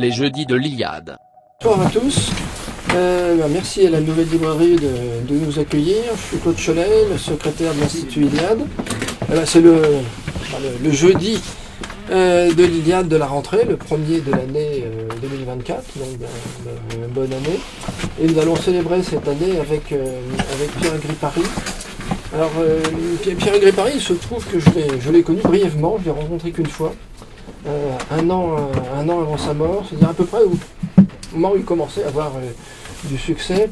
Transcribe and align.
les 0.00 0.10
jeudis 0.10 0.46
de 0.46 0.56
l'Iliade. 0.56 1.16
Bonjour 1.62 1.82
à 1.82 1.90
tous. 1.90 2.30
Euh, 2.94 3.36
bah, 3.36 3.44
merci 3.50 3.86
à 3.86 3.90
la 3.90 4.00
nouvelle 4.00 4.28
librairie 4.28 4.76
de, 4.76 5.34
nous 5.34 5.58
accueillir. 5.58 6.02
Je 6.16 6.22
suis 6.22 6.36
Claude 6.38 6.56
Cholet, 6.56 7.06
le 7.10 7.18
secrétaire 7.18 7.74
de 7.74 7.80
l'Institut 7.80 8.24
Iliade. 8.24 8.60
Euh, 9.30 9.36
bah, 9.36 9.42
C'est 9.44 9.60
le, 9.60 9.82
le 10.82 10.90
jeudi 10.90 11.38
euh, 12.10 12.52
de 12.52 12.64
l'Iliade 12.64 13.08
de 13.08 13.16
la 13.16 13.26
rentrée, 13.26 13.66
le 13.68 13.76
premier 13.76 14.20
de 14.20 14.30
l'année 14.30 14.84
euh, 14.84 15.06
2024, 15.20 15.82
donc 15.98 16.18
ben, 16.18 16.26
ben, 16.64 17.08
bonne 17.10 17.32
année. 17.34 17.60
Et 18.20 18.26
nous 18.26 18.38
allons 18.38 18.56
célébrer 18.56 19.02
cette 19.02 19.28
année 19.28 19.60
avec, 19.60 19.84
Pierre 19.84 20.98
Gripari. 20.98 21.42
Alors, 22.34 22.52
Pierre, 23.22 23.58
Gripari, 23.60 23.92
il 23.96 24.00
se 24.00 24.14
trouve 24.14 24.44
que 24.46 24.58
je 24.58 25.10
l'ai 25.10 25.22
connu 25.22 25.40
brièvement, 25.42 25.98
je 26.00 26.06
l'ai 26.06 26.10
rencontré 26.10 26.52
qu'une 26.52 26.66
fois, 26.66 26.94
euh, 27.66 27.92
un, 28.10 28.30
an, 28.30 28.56
euh, 28.56 29.00
un 29.00 29.08
an 29.08 29.20
avant 29.20 29.36
sa 29.36 29.54
mort, 29.54 29.84
c'est-à-dire 29.88 30.10
à 30.10 30.14
peu 30.14 30.24
près 30.24 30.42
au 30.42 30.52
moment 31.34 31.52
où 31.52 31.56
il 31.56 31.64
commençait 31.64 32.04
à 32.04 32.08
avoir 32.08 32.32
euh, 32.36 32.50
du 33.04 33.18
succès 33.18 33.70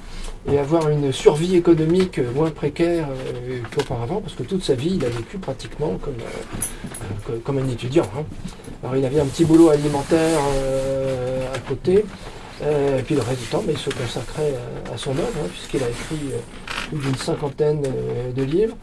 et 0.50 0.58
avoir 0.58 0.88
une 0.88 1.12
survie 1.12 1.56
économique 1.56 2.20
moins 2.34 2.50
précaire 2.50 3.08
qu'auparavant, 3.74 4.20
parce 4.20 4.34
que 4.34 4.42
toute 4.44 4.62
sa 4.64 4.74
vie, 4.74 4.94
il 4.96 5.04
a 5.04 5.08
vécu 5.08 5.36
pratiquement 5.36 5.98
comme, 6.00 7.40
comme 7.44 7.58
un 7.58 7.68
étudiant. 7.68 8.06
hein. 8.16 8.24
Alors 8.82 8.96
il 8.96 9.04
avait 9.04 9.20
un 9.20 9.26
petit 9.26 9.44
boulot 9.44 9.68
alimentaire 9.70 10.38
à 11.54 11.58
côté, 11.58 12.06
et 12.62 13.02
puis 13.04 13.14
le 13.16 13.20
reste 13.20 13.40
du 13.40 13.46
temps, 13.48 13.62
mais 13.66 13.74
il 13.74 13.78
se 13.78 13.90
consacrait 13.90 14.54
à, 14.90 14.94
à 14.94 14.96
son 14.96 15.10
œuvre, 15.10 15.28
hein, 15.44 15.48
puisqu'il 15.52 15.82
a 15.82 15.88
écrit 15.90 16.30
plus 16.88 16.98
d'une 16.98 17.16
cinquantaine 17.16 17.82
de 18.34 18.42
livres. 18.42 18.76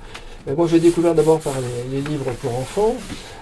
Euh, 0.48 0.56
moi, 0.56 0.68
j'ai 0.68 0.80
découvert 0.80 1.16
d'abord 1.16 1.40
par 1.40 1.54
les, 1.92 2.02
livres 2.02 2.32
pour 2.42 2.58
enfants. 2.58 2.96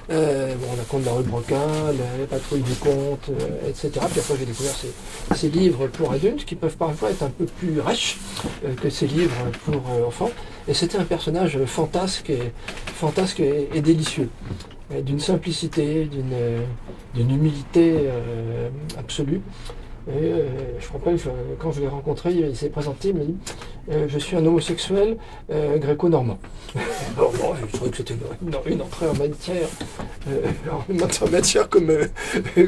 Euh, 0.10 0.54
bon, 0.56 0.68
la 0.78 0.84
Conte 0.84 1.02
de 1.02 1.06
la 1.06 1.14
rue 1.14 1.24
Broca, 1.24 1.56
la, 1.56 2.20
la 2.20 2.28
Patrouille 2.28 2.62
du 2.62 2.74
Comte, 2.76 3.30
euh, 3.30 3.70
etc. 3.70 3.92
Puis 4.10 4.20
après, 4.20 4.36
j'ai 4.38 4.46
découvert 4.46 4.76
ces, 4.76 5.36
ces 5.36 5.50
livres 5.50 5.88
pour 5.88 6.12
adultes 6.12 6.46
qui 6.46 6.56
peuvent 6.56 6.76
parfois 6.78 7.12
être 7.12 7.24
un 7.24 7.30
peu 7.30 7.46
plus 7.46 7.80
riches 7.80 8.18
euh, 8.66 8.74
que 8.76 8.90
ces 8.90 9.08
livres 9.08 9.36
pour 9.66 9.76
euh, 9.76 10.08
enfants. 10.08 10.32
Et 10.68 10.74
c'était 10.74 10.98
un 10.98 11.06
personnage 11.06 11.58
fantasque 11.66 12.30
et, 12.30 12.52
fantasque 12.96 13.40
et, 13.40 13.70
et 13.74 13.82
délicieux, 13.82 14.30
Euh, 14.92 15.02
d'une 15.02 15.20
simplicité, 15.20 16.06
d'une 16.06 16.34
euh, 16.34 16.60
humilité 17.16 17.96
euh, 18.06 18.70
absolue. 18.98 19.42
Et 20.08 20.12
euh, 20.12 20.46
je 20.80 20.88
me 20.88 20.94
rappelle, 20.94 21.18
quand 21.60 21.72
je 21.72 21.80
l'ai 21.82 21.88
rencontré, 21.88 22.32
il 22.34 22.56
s'est 22.58 22.70
présenté, 22.70 23.10
il 23.10 23.16
m'a 23.16 23.24
dit 23.24 23.36
euh, 23.92 24.06
Je 24.10 24.20
suis 24.20 24.36
un 24.36 24.46
homosexuel 24.46 25.18
euh, 25.52 25.78
gréco-normand. 25.78 26.40
Bon, 27.16 27.32
bon, 27.40 27.54
je 27.62 27.66
trouvais 27.78 27.92
que 27.92 27.98
c'était 27.98 28.16
une, 28.16 28.74
une 28.74 28.82
entrée 28.82 29.08
en 29.08 29.14
matière, 29.14 29.68
euh, 30.30 30.42
en 31.22 31.30
matière 31.30 31.70
comme, 31.70 31.88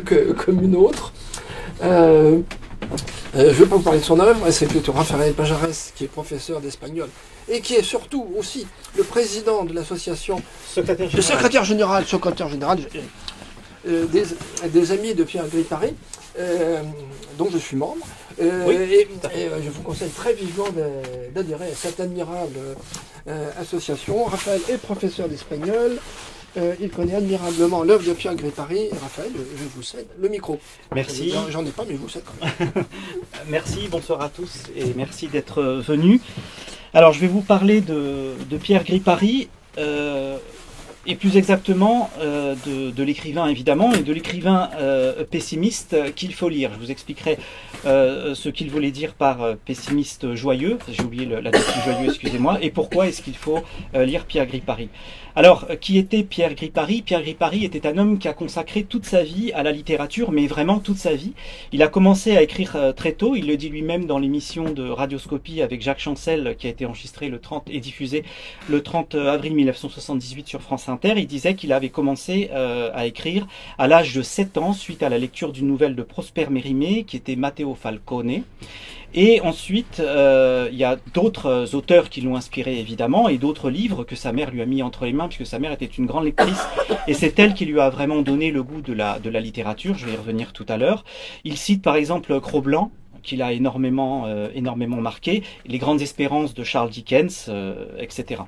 que- 0.05 0.31
comme 0.33 0.61
une 0.63 0.75
autre. 0.75 1.11
Je 1.81 2.41
ne 3.41 3.49
vais 3.49 3.65
pas 3.65 3.75
vous 3.75 3.81
parler 3.81 3.99
de 3.99 4.03
son 4.05 4.19
œuvre, 4.19 4.49
c'est 4.51 4.67
plutôt 4.67 4.91
Raphaël 4.93 5.33
Pajares, 5.33 5.67
qui 5.95 6.05
est 6.05 6.07
professeur 6.07 6.61
d'espagnol 6.61 7.09
et 7.49 7.59
qui 7.59 7.73
est 7.73 7.83
surtout 7.83 8.25
aussi 8.37 8.65
le 8.95 9.03
président 9.03 9.65
de 9.65 9.73
l'association 9.73 10.41
Secrétaire 10.67 11.09
le 11.13 11.21
secrétaire 11.21 11.63
général, 11.65 12.05
secrétaire 12.05 12.47
général 12.49 12.79
des, 13.85 14.23
des 14.69 14.91
amis 14.91 15.13
de 15.13 15.23
Pierre 15.23 15.47
Gripari, 15.47 15.93
euh, 16.39 16.81
dont 17.37 17.49
je 17.51 17.57
suis 17.57 17.77
membre. 17.77 18.05
Euh, 18.41 18.65
Oui, 18.67 18.75
et 18.75 19.07
euh, 19.45 19.61
je 19.63 19.69
vous 19.69 19.81
conseille 19.81 20.09
très 20.09 20.33
vivement 20.33 20.67
d'adhérer 21.33 21.71
à 21.71 21.75
cette 21.75 21.99
admirable 21.99 22.59
association. 23.59 24.25
Raphaël 24.25 24.61
est 24.69 24.77
professeur 24.77 25.27
d'espagnol. 25.27 25.99
Euh, 26.57 26.73
il 26.79 26.89
connaît 26.89 27.15
admirablement 27.15 27.83
l'œuvre 27.83 28.05
de 28.07 28.13
Pierre 28.13 28.35
Gripari. 28.35 28.85
Et 28.85 28.91
Raphaël, 29.01 29.31
je, 29.35 29.63
vous 29.75 29.83
cède 29.83 30.07
le 30.19 30.29
micro. 30.29 30.57
Merci. 30.93 31.33
J'en- 31.49 31.65
ai 31.65 31.69
pas, 31.71 31.83
mais 31.87 31.95
je 31.95 31.99
vous 31.99 32.07
cède 32.09 32.23
quand 32.23 32.45
même. 32.45 32.71
Merci, 33.49 33.87
bonsoir 33.89 34.21
à 34.21 34.29
tous 34.29 34.63
et 34.75 34.93
merci 34.95 35.27
d'être 35.27 35.61
venus. 35.61 36.21
Alors 36.93 37.11
je 37.11 37.19
vais 37.19 37.27
vous 37.27 37.41
parler 37.41 37.81
de, 37.81 38.33
de 38.49 38.57
Pierre 38.57 38.85
Gripari 38.85 39.49
euh, 39.77 40.37
et 41.07 41.15
plus 41.15 41.37
exactement 41.37 42.09
euh, 42.19 42.55
de, 42.65 42.91
de 42.91 43.03
l'écrivain 43.03 43.47
évidemment 43.47 43.93
et 43.93 44.01
de 44.01 44.13
l'écrivain 44.13 44.69
euh, 44.77 45.23
pessimiste 45.23 45.95
qu'il 46.15 46.33
faut 46.33 46.49
lire. 46.49 46.71
Je 46.73 46.79
vous 46.79 46.91
expliquerai 46.91 47.37
euh, 47.85 48.33
ce 48.35 48.49
qu'il 48.49 48.69
voulait 48.71 48.91
dire 48.91 49.13
par 49.13 49.41
euh, 49.41 49.55
pessimiste 49.65 50.33
joyeux, 50.35 50.77
j'ai 50.89 51.03
oublié 51.03 51.25
l'adjectif 51.25 51.83
joyeux, 51.83 52.09
excusez-moi, 52.09 52.57
et 52.61 52.71
pourquoi 52.71 53.07
est-ce 53.07 53.21
qu'il 53.21 53.35
faut 53.35 53.59
euh, 53.93 54.05
lire 54.05 54.25
Pierre 54.25 54.47
Gripari? 54.47 54.89
Alors, 55.37 55.65
euh, 55.69 55.75
qui 55.75 55.97
était 55.97 56.23
Pierre 56.23 56.55
Gripari? 56.55 57.01
Pierre 57.01 57.21
Gripari 57.21 57.65
était 57.65 57.85
un 57.85 57.97
homme 57.97 58.19
qui 58.19 58.29
a 58.29 58.33
consacré 58.33 58.83
toute 58.83 59.05
sa 59.05 59.21
vie 59.21 59.51
à 59.51 59.63
la 59.63 59.73
littérature, 59.73 60.31
mais 60.31 60.47
vraiment 60.47 60.79
toute 60.79 60.95
sa 60.95 61.13
vie. 61.13 61.33
Il 61.73 61.83
a 61.83 61.89
commencé 61.89 62.37
à 62.37 62.41
écrire 62.41 62.77
euh, 62.77 62.93
très 62.93 63.11
tôt, 63.11 63.35
il 63.35 63.45
le 63.47 63.57
dit 63.57 63.67
lui-même 63.67 64.05
dans 64.05 64.17
l'émission 64.17 64.63
de 64.63 64.87
Radioscopie 64.87 65.61
avec 65.61 65.81
Jacques 65.81 65.99
Chancel 65.99 66.55
qui 66.57 66.67
a 66.67 66.69
été 66.69 66.85
enregistrée 66.85 67.27
le 67.27 67.39
30 67.39 67.69
et 67.69 67.81
diffusée 67.81 68.23
le 68.69 68.81
30 68.81 69.15
avril 69.15 69.55
1978 69.55 70.47
sur 70.47 70.61
France 70.61 70.87
Inter. 70.87 71.15
Il 71.17 71.27
disait 71.27 71.55
qu'il 71.55 71.73
avait 71.73 71.89
commencé 71.89 72.49
euh, 72.53 72.89
à 72.93 73.05
écrire 73.05 73.45
à 73.77 73.87
l'âge 73.87 74.13
de 74.15 74.21
7 74.21 74.57
ans 74.57 74.71
suite 74.71 75.03
à 75.03 75.09
la 75.09 75.17
lecture 75.17 75.51
d'une 75.51 75.67
nouvelle 75.67 75.95
de 75.95 76.03
Prosper 76.03 76.47
Mérimée 76.49 77.03
qui 77.03 77.17
était 77.17 77.35
Matteo 77.35 77.75
Falcone. 77.75 78.43
Et 79.17 79.39
ensuite, 79.39 80.01
euh, 80.01 80.67
il 80.73 80.77
y 80.77 80.83
a 80.83 80.97
d'autres 81.13 81.45
euh, 81.45 81.77
auteurs 81.77 82.09
qui 82.09 82.19
l'ont 82.19 82.35
inspiré 82.35 82.77
évidemment 82.81 83.29
et 83.29 83.37
d'autres 83.37 83.69
livres 83.69 84.03
que 84.03 84.13
sa 84.13 84.33
mère 84.33 84.51
lui 84.51 84.61
a 84.61 84.65
mis 84.65 84.83
entre 84.83 85.05
les 85.05 85.13
mains 85.13 85.29
puisque 85.29 85.45
sa 85.45 85.57
mère 85.57 85.71
était 85.71 85.85
une 85.85 86.05
grande 86.05 86.25
lectrice 86.25 86.67
et 87.07 87.13
c'est 87.13 87.39
elle 87.39 87.53
qui 87.53 87.63
lui 87.63 87.79
a 87.79 87.89
vraiment 87.89 88.21
donné 88.21 88.51
le 88.51 88.61
goût 88.61 88.81
de 88.81 88.91
la, 88.91 89.19
de 89.19 89.29
la 89.29 89.39
littérature. 89.39 89.97
Je 89.97 90.05
vais 90.05 90.13
y 90.13 90.17
revenir 90.17 90.51
tout 90.51 90.65
à 90.67 90.75
l'heure. 90.75 91.05
Il 91.45 91.55
cite 91.55 91.81
par 91.81 91.95
exemple 91.95 92.37
Cro-Blanc 92.41 92.91
qu'il 93.25 93.41
a 93.41 93.51
énormément, 93.51 94.25
euh, 94.27 94.47
énormément 94.55 95.01
marqué, 95.01 95.43
les 95.65 95.77
grandes 95.77 96.01
espérances 96.01 96.53
de 96.53 96.63
Charles 96.63 96.89
Dickens, 96.89 97.47
euh, 97.49 97.87
etc. 97.99 98.43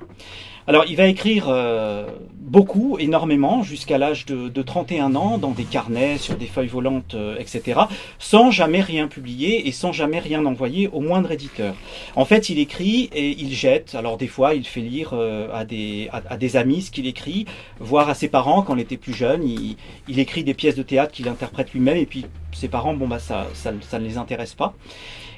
Alors 0.66 0.84
il 0.86 0.96
va 0.96 1.06
écrire 1.06 1.46
euh, 1.48 2.06
beaucoup, 2.34 2.98
énormément, 2.98 3.62
jusqu'à 3.62 3.98
l'âge 3.98 4.26
de, 4.26 4.48
de 4.48 4.62
31 4.62 5.14
ans, 5.16 5.38
dans 5.38 5.50
des 5.50 5.64
carnets, 5.64 6.18
sur 6.18 6.36
des 6.36 6.46
feuilles 6.46 6.68
volantes, 6.68 7.16
etc., 7.38 7.80
sans 8.18 8.50
jamais 8.50 8.82
rien 8.82 9.08
publier 9.08 9.66
et 9.66 9.72
sans 9.72 9.92
jamais 9.92 10.18
rien 10.18 10.44
envoyer 10.44 10.88
au 10.88 11.00
moindre 11.00 11.32
éditeur. 11.32 11.74
En 12.16 12.26
fait, 12.26 12.50
il 12.50 12.58
écrit 12.58 13.08
et 13.14 13.30
il 13.30 13.52
jette. 13.54 13.94
Alors 13.94 14.18
des 14.18 14.28
fois, 14.28 14.54
il 14.54 14.66
fait 14.66 14.82
lire 14.82 15.14
à, 15.52 15.64
des, 15.64 16.10
à 16.12 16.36
des 16.36 16.56
amis 16.56 16.82
ce 16.82 16.90
qu'il 16.90 17.06
écrit, 17.06 17.46
voire 17.80 18.10
à 18.10 18.14
ses 18.14 18.28
parents 18.28 18.62
quand 18.62 18.76
il 18.76 18.82
était 18.82 18.98
plus 18.98 19.14
jeune. 19.14 19.42
Il, 19.48 19.76
il 20.06 20.18
écrit 20.18 20.44
des 20.44 20.54
pièces 20.54 20.76
de 20.76 20.82
théâtre 20.82 21.12
qu'il 21.12 21.28
interprète 21.28 21.72
lui-même 21.72 21.96
et 21.96 22.06
puis 22.06 22.26
ses 22.52 22.68
parents, 22.68 22.94
bon 22.94 23.08
bah 23.08 23.18
ça, 23.18 23.46
ça, 23.54 23.72
ça 23.80 23.98
ne 23.98 24.04
les 24.04 24.18
intéresse 24.18 24.54
pas. 24.54 24.74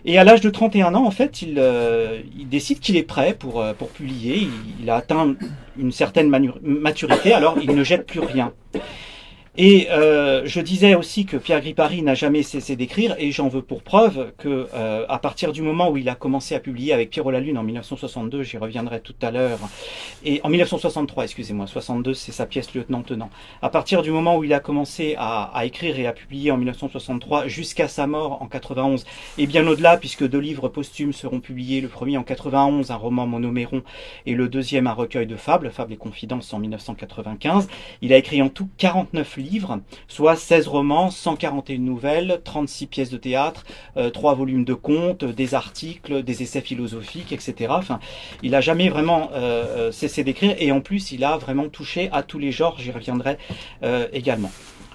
Et 0.04 0.18
à 0.18 0.24
l'âge 0.24 0.40
de 0.40 0.48
31 0.48 0.94
ans, 0.94 1.06
en 1.06 1.10
fait, 1.10 1.42
il, 1.42 1.56
euh, 1.58 2.20
il 2.38 2.48
décide 2.48 2.80
qu'il 2.80 2.96
est 2.96 3.02
prêt 3.02 3.34
pour, 3.38 3.60
euh, 3.60 3.74
pour 3.74 3.90
publier. 3.90 4.48
Il, 4.80 4.88
a 4.88 4.96
atteint 4.96 5.34
une 5.78 5.92
certaine 5.92 6.30
maturité, 6.62 7.32
alors 7.32 7.56
il 7.62 7.74
ne 7.74 7.84
jette 7.84 8.06
plus 8.06 8.20
rien. 8.20 8.52
Et 9.62 9.88
euh, 9.90 10.40
je 10.46 10.58
disais 10.62 10.94
aussi 10.94 11.26
que 11.26 11.36
Pierre 11.36 11.60
Gripari 11.60 12.00
n'a 12.00 12.14
jamais 12.14 12.42
cessé 12.42 12.76
d'écrire, 12.76 13.14
et 13.18 13.30
j'en 13.30 13.48
veux 13.48 13.60
pour 13.60 13.82
preuve 13.82 14.32
que 14.38 14.68
euh, 14.72 15.04
à 15.06 15.18
partir 15.18 15.52
du 15.52 15.60
moment 15.60 15.90
où 15.90 15.98
il 15.98 16.08
a 16.08 16.14
commencé 16.14 16.54
à 16.54 16.60
publier 16.60 16.94
avec 16.94 17.10
Pierrot 17.10 17.30
la 17.30 17.40
Lune 17.40 17.58
en 17.58 17.62
1962, 17.62 18.42
j'y 18.42 18.56
reviendrai 18.56 19.00
tout 19.00 19.14
à 19.20 19.30
l'heure, 19.30 19.58
et 20.24 20.40
en 20.44 20.48
1963, 20.48 21.24
excusez-moi, 21.24 21.66
62 21.66 22.14
c'est 22.14 22.32
sa 22.32 22.46
pièce 22.46 22.72
Lieutenant 22.72 23.02
Tenant. 23.02 23.28
À 23.60 23.68
partir 23.68 24.00
du 24.00 24.10
moment 24.10 24.38
où 24.38 24.44
il 24.44 24.54
a 24.54 24.60
commencé 24.60 25.14
à, 25.18 25.50
à 25.54 25.66
écrire 25.66 25.98
et 25.98 26.06
à 26.06 26.14
publier 26.14 26.50
en 26.52 26.56
1963 26.56 27.46
jusqu'à 27.46 27.86
sa 27.86 28.06
mort 28.06 28.40
en 28.40 28.46
91, 28.46 29.04
et 29.36 29.46
bien 29.46 29.66
au-delà 29.66 29.98
puisque 29.98 30.26
deux 30.26 30.38
livres 30.38 30.70
posthumes 30.70 31.12
seront 31.12 31.40
publiés, 31.40 31.82
le 31.82 31.88
premier 31.88 32.16
en 32.16 32.22
91, 32.22 32.90
un 32.90 32.96
roman 32.96 33.26
monoméron, 33.26 33.82
et 34.24 34.32
le 34.32 34.48
deuxième 34.48 34.86
un 34.86 34.94
recueil 34.94 35.26
de 35.26 35.36
fables, 35.36 35.70
Fables 35.70 35.92
et 35.92 35.98
Confidences 35.98 36.50
en 36.54 36.60
1995. 36.60 37.68
Il 38.00 38.14
a 38.14 38.16
écrit 38.16 38.40
en 38.40 38.48
tout 38.48 38.70
49 38.78 39.36
livres, 39.36 39.49
soit 40.08 40.36
16 40.36 40.68
romans, 40.68 41.10
141 41.10 41.78
nouvelles, 41.78 42.40
36 42.44 42.86
pièces 42.86 43.10
de 43.10 43.16
théâtre, 43.16 43.64
euh, 43.96 44.10
3 44.10 44.34
volumes 44.34 44.64
de 44.64 44.74
contes, 44.74 45.24
des 45.24 45.54
articles, 45.54 46.22
des 46.22 46.42
essais 46.42 46.60
philosophiques, 46.60 47.32
etc. 47.32 47.54
Enfin, 47.70 47.98
il 48.42 48.54
a 48.54 48.60
jamais 48.60 48.88
vraiment 48.88 49.30
euh, 49.32 49.88
euh, 49.88 49.92
cessé 49.92 50.24
d'écrire 50.24 50.54
et 50.58 50.72
en 50.72 50.80
plus 50.80 51.12
il 51.12 51.24
a 51.24 51.36
vraiment 51.36 51.68
touché 51.68 52.08
à 52.12 52.22
tous 52.22 52.38
les 52.38 52.52
genres, 52.52 52.76
j'y 52.78 52.90
reviendrai 52.90 53.38
euh, 53.82 54.06
également. 54.12 54.50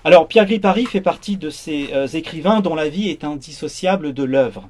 Alors 0.05 0.27
Pierre 0.27 0.45
Gripari 0.45 0.85
fait 0.85 1.01
partie 1.01 1.35
de 1.35 1.49
ces 1.49 1.89
euh, 1.91 2.05
écrivains 2.05 2.59
dont 2.59 2.75
la 2.75 2.89
vie 2.89 3.09
est 3.09 3.23
indissociable 3.23 4.13
de 4.13 4.23
l'œuvre. 4.23 4.69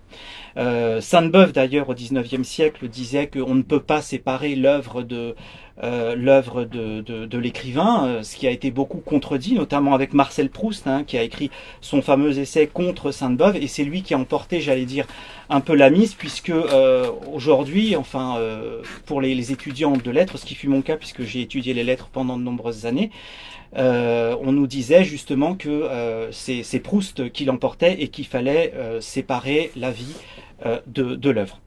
Euh, 0.56 1.02
Sainte-Beuve 1.02 1.52
d'ailleurs 1.52 1.90
au 1.90 1.94
XIXe 1.94 2.48
siècle 2.48 2.88
disait 2.88 3.28
qu'on 3.28 3.54
ne 3.54 3.62
peut 3.62 3.82
pas 3.82 4.02
séparer 4.02 4.56
l'œuvre 4.56 5.02
de 5.02 5.36
euh, 5.84 6.16
l'œuvre 6.16 6.64
de, 6.64 7.38
l'écrivain, 7.38 8.08
euh, 8.08 8.24
ce 8.24 8.38
qui 8.38 8.48
a 8.48 8.52
été 8.52 8.72
beaucoup 8.72 9.00
contredit, 9.00 9.56
notamment 9.56 9.94
avec 9.94 10.14
Marcel 10.14 10.50
Proust, 10.50 10.88
hein, 10.88 11.04
qui 11.06 11.18
a 11.18 11.24
écrit 11.24 11.52
son 11.82 12.02
fameux 12.02 12.40
essai 12.40 12.68
contre 12.68 13.12
Sainte-Beuve, 13.12 13.58
et 13.58 13.68
c'est 13.68 13.84
lui 13.84 14.02
qui 14.02 14.14
a 14.14 14.18
emporté, 14.18 14.62
j'allais 14.62 14.86
dire, 14.86 15.06
un 15.50 15.60
peu 15.60 15.76
la 15.76 15.90
mise, 15.90 16.14
puisque 16.14 16.50
euh, 16.50 17.12
aujourd'hui, 17.34 17.98
enfin, 17.98 18.40
pour 19.06 19.20
les, 19.20 19.36
les 19.36 19.52
étudiants 19.52 19.98
de 19.98 20.12
lettres, 20.12 20.38
ce 20.38 20.46
qui 20.46 20.56
fut 20.56 20.70
mon 20.70 20.82
cas, 20.82 20.96
puisque 20.96 21.24
j'ai 21.24 21.42
étudié 21.42 21.74
les 21.74 21.84
lettres 21.84 22.08
pendant 22.08 22.38
de 22.38 22.44
nombreuses 22.44 22.86
années, 22.86 23.12
on 23.76 24.52
nous 24.54 24.68
disait 24.68 25.04
justement 25.04 25.56
que 25.56 26.30
c'est 26.32 26.80
Proust 26.80 27.32
qui 27.32 27.44
l'emportait 27.44 28.02
et 28.02 28.08
qu'il 28.08 28.26
fallait 28.26 28.74
séparer 29.02 29.72
la 29.76 29.92
vie 29.92 30.16
de 30.88 31.30
l'œuvre. 31.30 31.60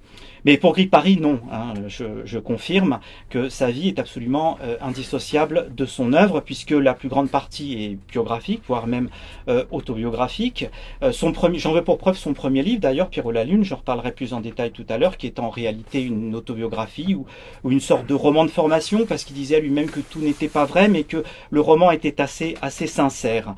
Mais 0.44 0.56
pour 0.56 0.72
Gris 0.72 0.86
Paris, 0.86 1.18
non. 1.20 1.40
Hein, 1.52 1.74
je, 1.88 2.38
confirme 2.38 3.00
que 3.30 3.48
sa 3.48 3.70
vie 3.70 3.88
est 3.88 3.98
absolument 3.98 4.58
euh, 4.62 4.76
indissociable 4.80 5.70
de 5.74 5.84
son 5.84 6.12
œuvre, 6.12 6.40
puisque 6.40 6.70
la 6.70 6.94
plus 6.94 7.08
grande 7.08 7.30
partie 7.30 7.84
est 7.84 7.98
biographique, 8.10 8.62
voire 8.66 8.86
même 8.86 9.08
euh, 9.48 9.64
autobiographique. 9.70 10.66
Euh, 11.02 11.12
son 11.12 11.32
premier, 11.32 11.58
j'en 11.58 11.72
veux 11.72 11.82
pour 11.82 11.98
preuve 11.98 12.16
son 12.16 12.32
premier 12.32 12.62
livre, 12.62 12.80
d'ailleurs, 12.80 13.08
Pierrot 13.08 13.32
la 13.32 13.44
Lune. 13.44 13.64
Je 13.64 13.74
reparlerai 13.74 14.12
plus 14.12 14.32
en 14.32 14.40
détail 14.40 14.70
tout 14.70 14.86
à 14.88 14.98
l'heure, 14.98 15.16
qui 15.16 15.26
est 15.26 15.40
en 15.40 15.50
réalité 15.50 16.02
une 16.02 16.34
autobiographie 16.34 17.14
ou, 17.14 17.26
ou 17.64 17.70
une 17.70 17.80
sorte 17.80 18.06
de 18.06 18.14
roman 18.14 18.44
de 18.44 18.50
formation, 18.50 19.04
parce 19.06 19.24
qu'il 19.24 19.34
disait 19.34 19.60
lui-même 19.60 19.90
que 19.90 20.00
tout 20.00 20.20
n'était 20.20 20.48
pas 20.48 20.64
vrai, 20.64 20.88
mais 20.88 21.02
que 21.02 21.24
le 21.50 21.60
roman 21.60 21.90
était 21.90 22.20
assez 22.20 22.56
assez 22.62 22.86
sincère, 22.86 23.54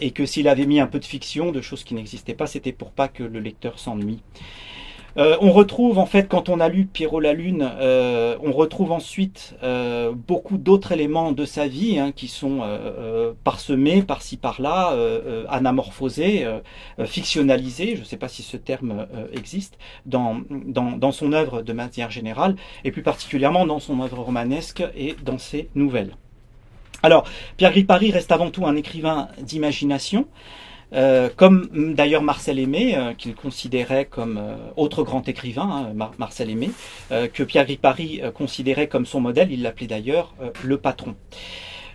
et 0.00 0.10
que 0.10 0.26
s'il 0.26 0.48
avait 0.48 0.66
mis 0.66 0.80
un 0.80 0.86
peu 0.86 0.98
de 0.98 1.04
fiction, 1.04 1.52
de 1.52 1.60
choses 1.60 1.84
qui 1.84 1.94
n'existaient 1.94 2.34
pas, 2.34 2.46
c'était 2.46 2.72
pour 2.72 2.90
pas 2.90 3.08
que 3.08 3.22
le 3.22 3.40
lecteur 3.40 3.78
s'ennuie. 3.78 4.20
Euh, 5.18 5.36
on 5.40 5.50
retrouve 5.50 5.98
en 5.98 6.04
fait 6.04 6.28
quand 6.28 6.48
on 6.48 6.60
a 6.60 6.68
lu 6.68 6.84
Pierrot 6.84 7.20
la 7.20 7.32
Lune, 7.32 7.70
euh, 7.80 8.36
on 8.42 8.52
retrouve 8.52 8.92
ensuite 8.92 9.54
euh, 9.62 10.12
beaucoup 10.12 10.58
d'autres 10.58 10.92
éléments 10.92 11.32
de 11.32 11.46
sa 11.46 11.66
vie 11.66 11.98
hein, 11.98 12.12
qui 12.14 12.28
sont 12.28 12.60
parsemés 13.44 14.02
par-ci 14.02 14.36
par-là, 14.36 14.94
anamorphosés, 15.48 16.46
fictionnalisés. 17.04 17.96
Je 17.96 18.00
ne 18.00 18.04
sais 18.04 18.16
pas 18.16 18.28
si 18.28 18.42
ce 18.42 18.56
terme 18.56 19.06
existe 19.32 19.78
dans, 20.04 20.40
dans, 20.50 21.12
son 21.12 21.32
œuvre 21.32 21.62
de 21.62 21.72
manière 21.72 22.10
générale, 22.10 22.56
et 22.84 22.90
plus 22.90 23.02
particulièrement 23.02 23.66
dans 23.66 23.78
son 23.78 24.00
œuvre 24.00 24.18
romanesque 24.18 24.82
et 24.96 25.14
dans 25.24 25.38
ses 25.38 25.68
nouvelles. 25.74 26.16
Alors, 27.02 27.24
Pierre 27.56 27.72
Gripari 27.72 28.10
reste 28.10 28.32
avant 28.32 28.50
tout 28.50 28.66
un 28.66 28.76
écrivain 28.76 29.28
d'imagination. 29.40 30.26
Euh, 30.96 31.28
comme 31.34 31.94
d'ailleurs 31.94 32.22
Marcel 32.22 32.58
Aimé, 32.58 32.96
euh, 32.96 33.12
qu'il 33.12 33.34
considérait 33.34 34.06
comme 34.06 34.38
euh, 34.38 34.56
autre 34.76 35.02
grand 35.02 35.28
écrivain, 35.28 35.92
hein, 35.98 36.10
Marcel 36.18 36.50
Aimé, 36.50 36.70
que 37.10 37.42
Pierre 37.42 37.66
Gripari 37.66 38.20
considérait 38.34 38.88
comme 38.88 39.06
son 39.06 39.20
modèle, 39.20 39.52
il 39.52 39.62
l'appelait 39.62 39.86
d'ailleurs 39.86 40.34
le 40.64 40.78
patron. 40.78 41.14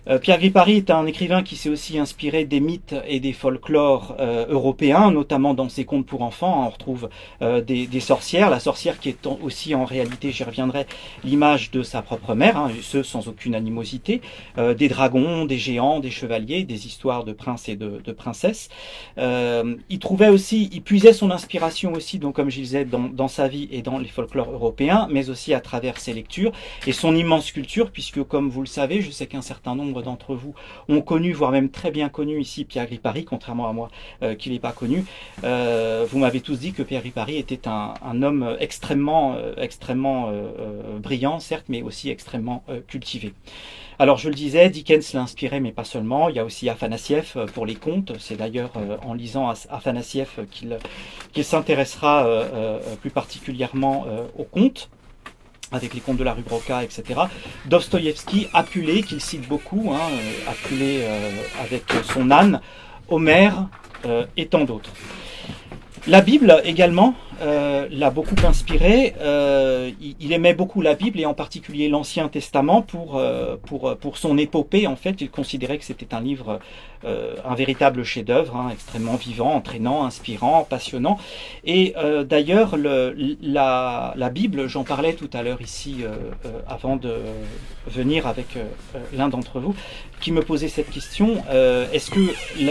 Euh, 0.08 0.18
Pierre 0.18 0.38
Gripari 0.38 0.78
est 0.78 0.90
un 0.90 1.06
écrivain 1.06 1.42
qui 1.42 1.54
s'est 1.54 1.68
aussi 1.68 1.98
inspiré 1.98 2.44
des 2.44 2.58
mythes 2.58 2.94
et 3.06 3.20
des 3.20 3.32
folklores 3.32 4.16
euh, 4.18 4.46
européens, 4.48 5.12
notamment 5.12 5.54
dans 5.54 5.68
ses 5.68 5.84
contes 5.84 6.06
pour 6.06 6.22
enfants. 6.22 6.66
On 6.66 6.70
retrouve 6.70 7.08
euh, 7.40 7.60
des, 7.60 8.00
sorcières, 8.00 8.50
la 8.50 8.58
sorcière 8.58 8.98
qui 8.98 9.10
est 9.10 9.26
aussi 9.26 9.74
en 9.74 9.84
réalité, 9.84 10.32
j'y 10.32 10.42
reviendrai, 10.42 10.86
l'image 11.22 11.70
de 11.70 11.82
sa 11.82 12.02
propre 12.02 12.34
mère, 12.34 12.56
hein, 12.56 12.70
ce 12.80 13.02
sans 13.02 13.28
aucune 13.28 13.54
animosité, 13.54 14.20
des 14.56 14.88
dragons, 14.88 15.44
des 15.44 15.58
géants, 15.58 16.00
des 16.00 16.10
chevaliers, 16.10 16.64
des 16.64 16.86
histoires 16.86 17.24
de 17.24 17.32
princes 17.32 17.68
et 17.68 17.76
de, 17.76 18.00
de 18.04 18.12
princesses. 18.12 18.68
il 19.16 19.98
trouvait 20.00 20.28
aussi, 20.28 20.68
il 20.72 20.82
puisait 20.82 21.12
son 21.12 21.30
inspiration 21.30 21.92
aussi, 21.92 22.18
donc 22.18 22.34
comme 22.34 22.50
je 22.50 22.60
disais, 22.60 22.84
dans, 22.84 23.08
dans 23.08 23.28
sa 23.28 23.48
vie 23.48 23.68
et 23.70 23.82
dans 23.82 23.98
les 23.98 24.08
folklores 24.08 24.50
européens, 24.50 25.06
mais 25.10 25.30
aussi 25.30 25.54
à 25.54 25.60
travers 25.60 25.98
ses 25.98 26.12
lectures 26.12 26.52
et 26.86 26.92
son 26.92 27.14
immense 27.14 27.52
culture, 27.52 27.90
puisque 27.90 28.22
comme 28.24 28.48
vous 28.48 28.62
le 28.62 28.66
savez, 28.66 29.00
je 29.02 29.10
sais 29.10 29.26
qu'un 29.26 29.42
certain 29.42 29.74
nombre 29.74 29.91
d'entre 30.00 30.34
vous 30.34 30.54
ont 30.88 31.02
connu, 31.02 31.32
voire 31.32 31.50
même 31.50 31.70
très 31.70 31.90
bien 31.90 32.08
connu 32.08 32.40
ici 32.40 32.64
Pierre 32.64 32.86
Gripari, 32.86 33.24
contrairement 33.24 33.68
à 33.68 33.72
moi 33.72 33.90
euh, 34.22 34.34
qui 34.34 34.50
l'ai 34.50 34.58
pas 34.58 34.72
connu. 34.72 35.04
Euh, 35.44 36.06
vous 36.08 36.18
m'avez 36.18 36.40
tous 36.40 36.58
dit 36.58 36.72
que 36.72 36.82
Pierre 36.82 37.02
Gripari 37.02 37.36
était 37.36 37.68
un, 37.68 38.22
homme 38.22 38.56
extrêmement, 38.60 39.34
euh, 39.34 39.54
extrêmement 39.56 40.32
brillant, 40.98 41.40
certes, 41.40 41.66
mais 41.68 41.82
aussi 41.82 42.10
extrêmement 42.10 42.64
cultivé. 42.86 43.34
Alors 43.98 44.16
je 44.16 44.28
le 44.28 44.34
disais, 44.34 44.68
Dickens 44.70 45.12
l'inspirait, 45.12 45.60
mais 45.60 45.72
pas 45.72 45.84
seulement. 45.84 46.28
Il 46.28 46.36
y 46.36 46.38
a 46.38 46.44
aussi 46.44 46.68
Afanassiev 46.68 47.46
pour 47.54 47.66
les 47.66 47.74
contes. 47.74 48.12
C'est 48.18 48.36
d'ailleurs 48.36 48.72
en 49.02 49.14
lisant 49.14 49.52
Afanassiev 49.70 50.46
qu'il 50.50 51.44
s'intéressera 51.44 52.26
plus 53.00 53.10
particulièrement 53.10 54.06
aux 54.36 54.44
contes 54.44 54.88
avec 55.72 55.94
les 55.94 56.00
contes 56.00 56.16
de 56.18 56.24
la 56.24 56.34
rue 56.34 56.42
Broca, 56.42 56.82
etc. 56.82 57.20
Dostoïevski, 57.66 58.48
appelé, 58.52 59.02
qu'il 59.02 59.20
cite 59.20 59.48
beaucoup, 59.48 59.92
hein, 59.92 60.10
appelé 60.48 61.00
euh, 61.02 61.30
avec 61.62 61.84
son 62.04 62.30
âne, 62.30 62.60
Homère 63.08 63.68
euh, 64.06 64.24
et 64.36 64.46
tant 64.46 64.64
d'autres. 64.64 64.90
La 66.06 66.20
Bible 66.20 66.60
également 66.64 67.14
euh, 67.42 67.88
l'a 67.90 68.10
beaucoup 68.10 68.36
inspiré. 68.46 69.14
Euh, 69.20 69.90
il, 70.20 70.32
aimait 70.32 70.54
beaucoup 70.54 70.80
la 70.80 70.94
Bible 70.94 71.18
et 71.18 71.26
en 71.26 71.34
particulier 71.34 71.88
l'Ancien 71.88 72.28
Testament 72.28 72.82
pour, 72.82 73.16
euh, 73.16 73.56
pour, 73.66 73.96
pour 73.96 74.16
son 74.16 74.38
épopée. 74.38 74.86
En 74.86 74.94
fait, 74.94 75.20
il 75.20 75.30
considérait 75.30 75.78
que 75.78 75.84
c'était 75.84 76.14
un 76.14 76.20
livre, 76.20 76.60
un 77.04 77.54
véritable 77.56 78.04
chef-d'œuvre, 78.04 78.54
hein, 78.56 78.68
extrêmement 78.72 79.16
vivant, 79.16 79.54
entraînant, 79.54 80.04
inspirant, 80.04 80.64
passionnant. 80.68 81.18
Et 81.64 81.94
d'ailleurs, 82.24 82.76
la, 82.76 84.14
la 84.16 84.30
Bible, 84.30 84.68
j'en 84.68 84.84
parlais 84.84 85.14
tout 85.14 85.30
à 85.32 85.42
l'heure 85.42 85.60
ici 85.60 86.04
avant 86.68 86.94
de 86.94 87.16
venir 87.88 88.28
avec 88.28 88.56
l'un 89.12 89.28
d'entre 89.28 89.58
vous, 89.58 89.74
qui 90.20 90.30
me 90.30 90.42
posait 90.42 90.68
cette 90.68 90.90
question 90.90 91.42
est-ce 91.92 92.10
que 92.12 92.20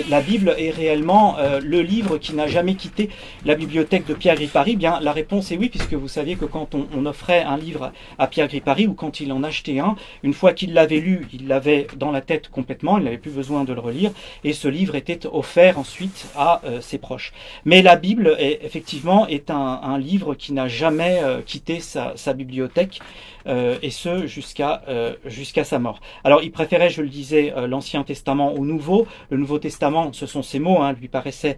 la, 0.09 0.21
Bible 0.21 0.55
est 0.57 0.71
réellement 0.71 1.35
le 1.61 1.81
livre 1.81 2.17
qui 2.17 2.33
n'a 2.33 2.47
jamais 2.47 2.75
quitté 2.75 3.09
la 3.45 3.55
bibliothèque 3.55 4.07
de 4.07 4.13
Pierre 4.13 4.37
Bien, 4.63 4.99
la 4.99 5.11
réponse 5.11 5.51
est 5.51 5.57
oui, 5.57 5.69
puisque 5.69 5.93
vous 5.95 6.07
saviez 6.07 6.35
que 6.35 6.45
quand 6.45 6.75
on, 6.75 7.05
offrait 7.05 7.41
un 7.41 7.57
livre 7.57 7.91
à 8.19 8.27
Pierre 8.27 8.47
Gripari 8.47 8.85
ou 8.85 8.93
quand 8.93 9.19
il 9.19 9.33
en 9.33 9.43
achetait 9.43 9.79
un, 9.79 9.95
une 10.21 10.33
fois 10.33 10.53
qu'il 10.53 10.73
l'avait 10.73 10.99
lu, 10.99 11.27
il 11.33 11.47
l'avait 11.47 11.87
dans 11.97 12.11
la 12.11 12.21
tête 12.21 12.49
complètement, 12.49 12.99
il 12.99 13.05
n'avait 13.05 13.17
plus 13.17 13.31
besoin 13.31 13.63
de 13.63 13.73
le 13.73 13.79
relire, 13.79 14.11
et 14.43 14.53
ce 14.53 14.67
livre 14.67 14.93
était 14.93 15.25
offert 15.25 15.79
ensuite 15.79 16.27
à 16.35 16.61
euh, 16.63 16.79
ses 16.79 16.99
proches. 16.99 17.33
Mais 17.65 17.81
la 17.81 17.95
Bible, 17.95 18.35
est, 18.37 18.59
effectivement, 18.63 19.27
est 19.27 19.49
un, 19.49 19.97
livre 19.97 20.35
qui 20.35 20.53
n'a 20.53 20.67
jamais 20.67 21.19
euh, 21.23 21.41
quitté 21.41 21.79
sa, 21.79 22.13
bibliothèque, 22.33 22.99
euh, 23.47 23.77
et 23.81 23.89
ce 23.89 24.27
jusqu'à 24.27 24.83
jusqu'à 25.25 25.63
sa 25.63 25.79
mort. 25.79 25.99
Alors, 26.23 26.43
il 26.43 26.51
préférait, 26.51 26.91
je 26.91 27.01
le 27.01 27.09
disais, 27.09 27.51
l'Ancien 27.67 28.03
Testament 28.03 28.53
au 28.53 28.63
Nouveau. 28.63 29.07
Le 29.31 29.37
Nouveau 29.37 29.57
Testament, 29.57 30.13
ce 30.13 30.27
sont 30.27 30.43
ses 30.43 30.59
mots, 30.59 30.81
hein, 30.81 30.93
lui 30.93 31.07
paraissait 31.07 31.57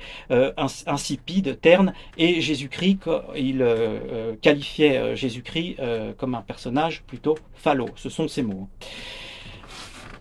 insipide, 0.88 1.59
terne, 1.59 1.94
et 2.17 2.39
Jésus-Christ 2.39 2.82
il 2.83 3.62
euh, 3.62 4.00
euh, 4.12 4.35
qualifiait 4.41 4.97
euh, 4.97 5.15
Jésus-Christ 5.15 5.77
comme 6.18 6.35
un 6.35 6.41
personnage 6.41 7.03
plutôt 7.07 7.38
phallo. 7.55 7.88
Ce 7.96 8.10
sont 8.10 8.27
ses 8.27 8.43
mots. 8.43 8.67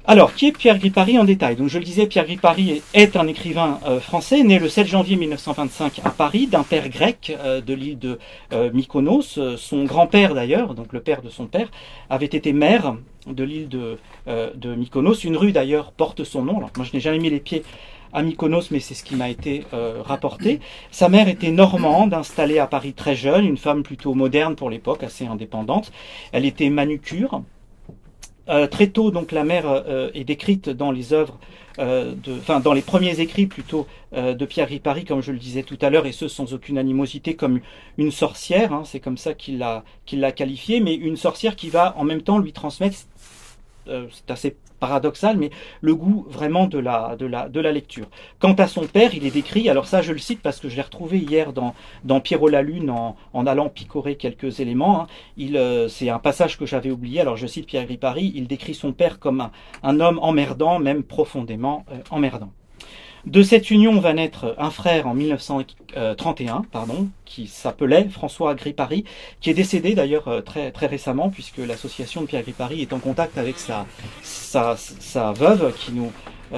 Alors, 0.05 0.35
qui 0.35 0.49
est 0.49 0.53
Pierre 0.53 0.79
Gripari 0.79 1.17
en 1.17 1.25
détail? 1.25 1.55
Donc, 1.55 1.69
je 1.69 1.79
le 1.79 1.85
disais, 1.85 2.07
Pierre 2.07 2.25
Gripari 2.25 2.83
est 2.93 3.17
un 3.17 3.29
écrivain 3.29 3.79
français, 4.01 4.43
né 4.43 4.59
le 4.59 4.69
7 4.69 4.89
janvier 4.89 5.15
1925 5.15 6.01
à 6.05 6.11
Paris, 6.11 6.49
d'un 6.49 6.65
père 6.65 6.89
grec 6.89 7.37
de 7.65 7.75
l'île 7.75 8.01
de 8.01 8.19
Mykonos. 8.73 9.39
Son 9.57 9.85
grand-père, 9.85 10.35
d'ailleurs, 10.35 10.75
donc 10.75 10.93
le 10.93 11.01
père 11.01 11.23
de 11.23 11.31
son 11.31 11.47
père, 11.47 11.71
avait 12.11 12.27
été 12.27 12.53
maire 12.53 12.97
de 13.29 13.45
l'île 13.45 13.69
de, 13.69 13.97
Mykonos. 14.75 15.23
Une 15.23 15.37
rue, 15.37 15.53
d'ailleurs, 15.53 15.93
porte 15.93 16.25
son 16.25 16.43
nom. 16.43 16.55
Moi, 16.55 16.71
je 16.83 16.93
n'ai 16.95 17.01
jamais 17.01 17.21
mis 17.21 17.31
les 17.31 17.41
pieds 17.41 17.63
à 18.13 18.23
mais 18.23 18.81
c'est 18.81 18.95
ce 18.95 19.05
qui 19.05 19.17
m'a 19.17 19.29
été 19.29 19.65
euh, 19.73 20.03
rapporté. 20.03 20.61
Sa 20.91 21.09
mère 21.09 21.29
était 21.29 21.51
normande, 21.51 22.13
installée 22.15 22.59
à 22.59 22.67
Paris 22.67 22.93
très 22.93 23.15
jeune, 23.15 23.47
une 23.47 23.57
femme 23.57 23.83
plutôt 23.83 24.15
moderne 24.15 24.55
pour 24.55 24.71
l'époque, 24.71 25.03
assez 25.03 25.27
indépendante. 25.27 25.93
Elle 26.33 26.45
était 26.45 26.71
manucure. 26.71 27.43
Euh, 28.49 28.67
très 28.67 28.89
tôt, 28.89 29.11
donc, 29.11 29.33
la 29.33 29.45
mère 29.45 29.65
euh, 29.67 30.11
est 30.15 30.25
décrite 30.25 30.69
dans 30.69 30.91
les 30.91 31.13
œuvres, 31.13 31.39
de, 31.79 32.37
enfin, 32.39 32.61
dans 32.61 32.75
les 32.75 32.83
premiers 32.83 33.21
écrits 33.21 33.47
plutôt 33.47 33.87
de 34.15 34.45
Pierre 34.45 34.69
Ripari, 34.69 35.07
comme 35.07 35.23
je 35.23 35.33
le 35.33 35.39
disais 35.39 35.63
tout 35.63 35.79
à 35.81 35.89
l'heure, 35.89 36.05
et 36.05 36.13
ce 36.13 36.29
sans 36.29 36.53
aucune 36.53 36.77
animosité, 36.77 37.35
comme 37.35 37.61
une 37.97 38.11
sorcière. 38.11 38.75
Hein, 38.75 38.83
c'est 38.85 39.01
comme 39.01 39.17
ça 39.17 39.33
qu'il 39.33 39.57
l'a 39.57 39.83
qu'il 40.05 40.21
l'a 40.21 40.33
qualifiée, 40.33 40.81
mais 40.81 40.95
une 40.95 41.17
sorcière 41.17 41.57
qui 41.57 41.71
va 41.71 41.95
en 41.97 42.05
même 42.05 42.21
temps 42.21 42.39
lui 42.39 42.53
transmettre 42.53 42.99
c'est 43.87 44.31
assez 44.31 44.57
paradoxal, 44.85 45.35
mais 45.43 45.51
le 45.89 45.95
goût 46.03 46.21
vraiment 46.39 46.67
de 46.75 46.81
la, 46.89 46.99
de 47.23 47.27
la, 47.35 47.49
de 47.57 47.61
la 47.67 47.73
lecture. 47.79 48.09
Quant 48.41 48.57
à 48.65 48.67
son 48.67 48.85
père, 48.97 49.11
il 49.19 49.25
est 49.29 49.37
décrit, 49.41 49.65
alors 49.73 49.87
ça 49.93 50.03
je 50.03 50.13
le 50.13 50.23
cite 50.29 50.43
parce 50.47 50.59
que 50.61 50.69
je 50.69 50.75
l'ai 50.77 50.87
retrouvé 50.91 51.17
hier 51.31 51.47
dans, 51.53 51.73
dans 52.11 52.21
Pierrot 52.21 52.49
la 52.49 52.63
Lune 52.63 52.91
en, 52.91 53.17
en 53.33 53.47
allant 53.47 53.69
picorer 53.69 54.15
quelques 54.25 54.53
éléments. 54.65 54.97
Hein. 55.01 55.07
Il, 55.37 55.57
euh, 55.57 55.89
c'est 55.95 56.11
un 56.19 56.19
passage 56.29 56.59
que 56.59 56.67
j'avais 56.67 56.91
oublié, 56.91 57.21
alors 57.21 57.37
je 57.37 57.47
cite 57.47 57.67
Pierre 57.67 57.87
Gripari, 57.87 58.27
il 58.35 58.47
décrit 58.49 58.75
son 58.75 58.93
père 58.93 59.21
comme 59.25 59.41
un, 59.41 59.51
un 59.91 60.01
homme 60.01 60.19
emmerdant, 60.21 60.81
même 60.81 61.03
profondément 61.17 61.85
euh, 61.93 61.99
emmerdant. 62.11 62.51
De 63.27 63.45
cette 63.45 63.71
union 63.71 64.01
va 64.01 64.15
naître 64.15 64.57
un 64.59 64.71
frère 64.71 65.07
en 65.07 65.15
1931, 65.15 66.63
pardon, 66.73 67.09
qui 67.25 67.47
s'appelait 67.47 68.09
François 68.09 68.51
Agripari, 68.51 69.05
qui 69.41 69.51
est 69.51 69.55
décédé 69.55 69.95
d'ailleurs 69.95 70.27
euh, 70.27 70.41
très, 70.41 70.73
très 70.73 70.87
récemment, 70.87 71.31
puisque 71.31 71.59
l'association 71.59 72.23
de 72.23 72.27
Pierre 72.27 72.41
Agripari 72.41 72.83
est 72.83 72.93
en 72.93 72.99
contact 72.99 73.39
avec 73.39 73.61
sa, 73.61 73.87
sa, 74.23 74.77
sa 74.77 75.33
veuve, 75.33 75.73
qui 75.77 75.93
nous 75.93 76.11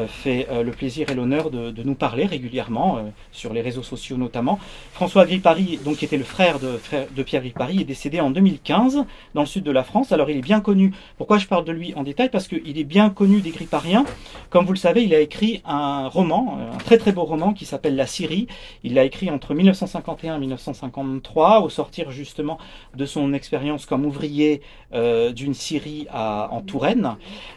fait 0.09 0.47
le 0.51 0.71
plaisir 0.71 1.11
et 1.11 1.15
l'honneur 1.15 1.51
de, 1.51 1.83
nous 1.83 1.95
parler 1.95 2.27
régulièrement, 2.27 2.99
sur 3.33 3.53
les 3.53 3.61
réseaux 3.61 3.83
sociaux 3.83 4.17
notamment. 4.17 4.59
François 4.93 5.25
Gripari, 5.25 5.79
donc, 5.85 5.97
qui 5.97 6.05
était 6.05 6.17
le 6.17 6.25
frère 6.25 6.59
de, 6.59 7.23
Pierre 7.23 7.43
Gripari, 7.43 7.81
est 7.81 7.85
décédé 7.85 8.21
en 8.21 8.31
2015 8.31 9.05
dans 9.35 9.41
le 9.41 9.47
sud 9.47 9.65
de 9.65 9.71
la 9.71 9.85
France. 9.85 10.13
Alors 10.13 10.31
il 10.31 10.39
est 10.39 10.43
bien 10.43 10.61
connu. 10.61 10.93
Pourquoi 11.17 11.39
je 11.39 11.47
parle 11.47 11.65
de 11.65 11.73
lui 11.73 11.95
en 11.95 12.03
détail? 12.03 12.29
Parce 12.31 12.49
qu'il 12.49 12.79
est 12.79 12.85
bien 12.85 13.11
connu 13.11 13.41
des 13.41 13.51
Gripariens. 13.51 14.05
Comme 14.51 14.65
vous 14.65 14.73
le 14.73 14.79
savez, 14.79 15.03
il 15.03 15.15
a 15.15 15.21
écrit 15.21 15.63
un 15.65 16.09
roman, 16.09 16.59
un 16.73 16.79
très 16.79 16.99
très 16.99 17.13
beau 17.13 17.25
roman 17.25 17.53
qui 17.53 17.65
s'appelle 17.65 17.97
La 17.97 18.07
Syrie. 18.07 18.47
Il 18.83 18.95
l'a 18.95 19.05
écrit 19.05 19.31
entre 19.31 19.55
1951 19.55 20.37
et 20.37 20.41
1953, 20.41 21.61
au 21.61 21.69
sortir 21.69 22.11
justement 22.11 22.59
de 22.95 23.07
son 23.07 23.33
expérience 23.33 23.87
comme 23.87 24.05
ouvrier 24.05 24.63
d'une 24.93 25.55
Syrie 25.55 26.07
en 26.13 26.61
Touraine. 26.61 27.17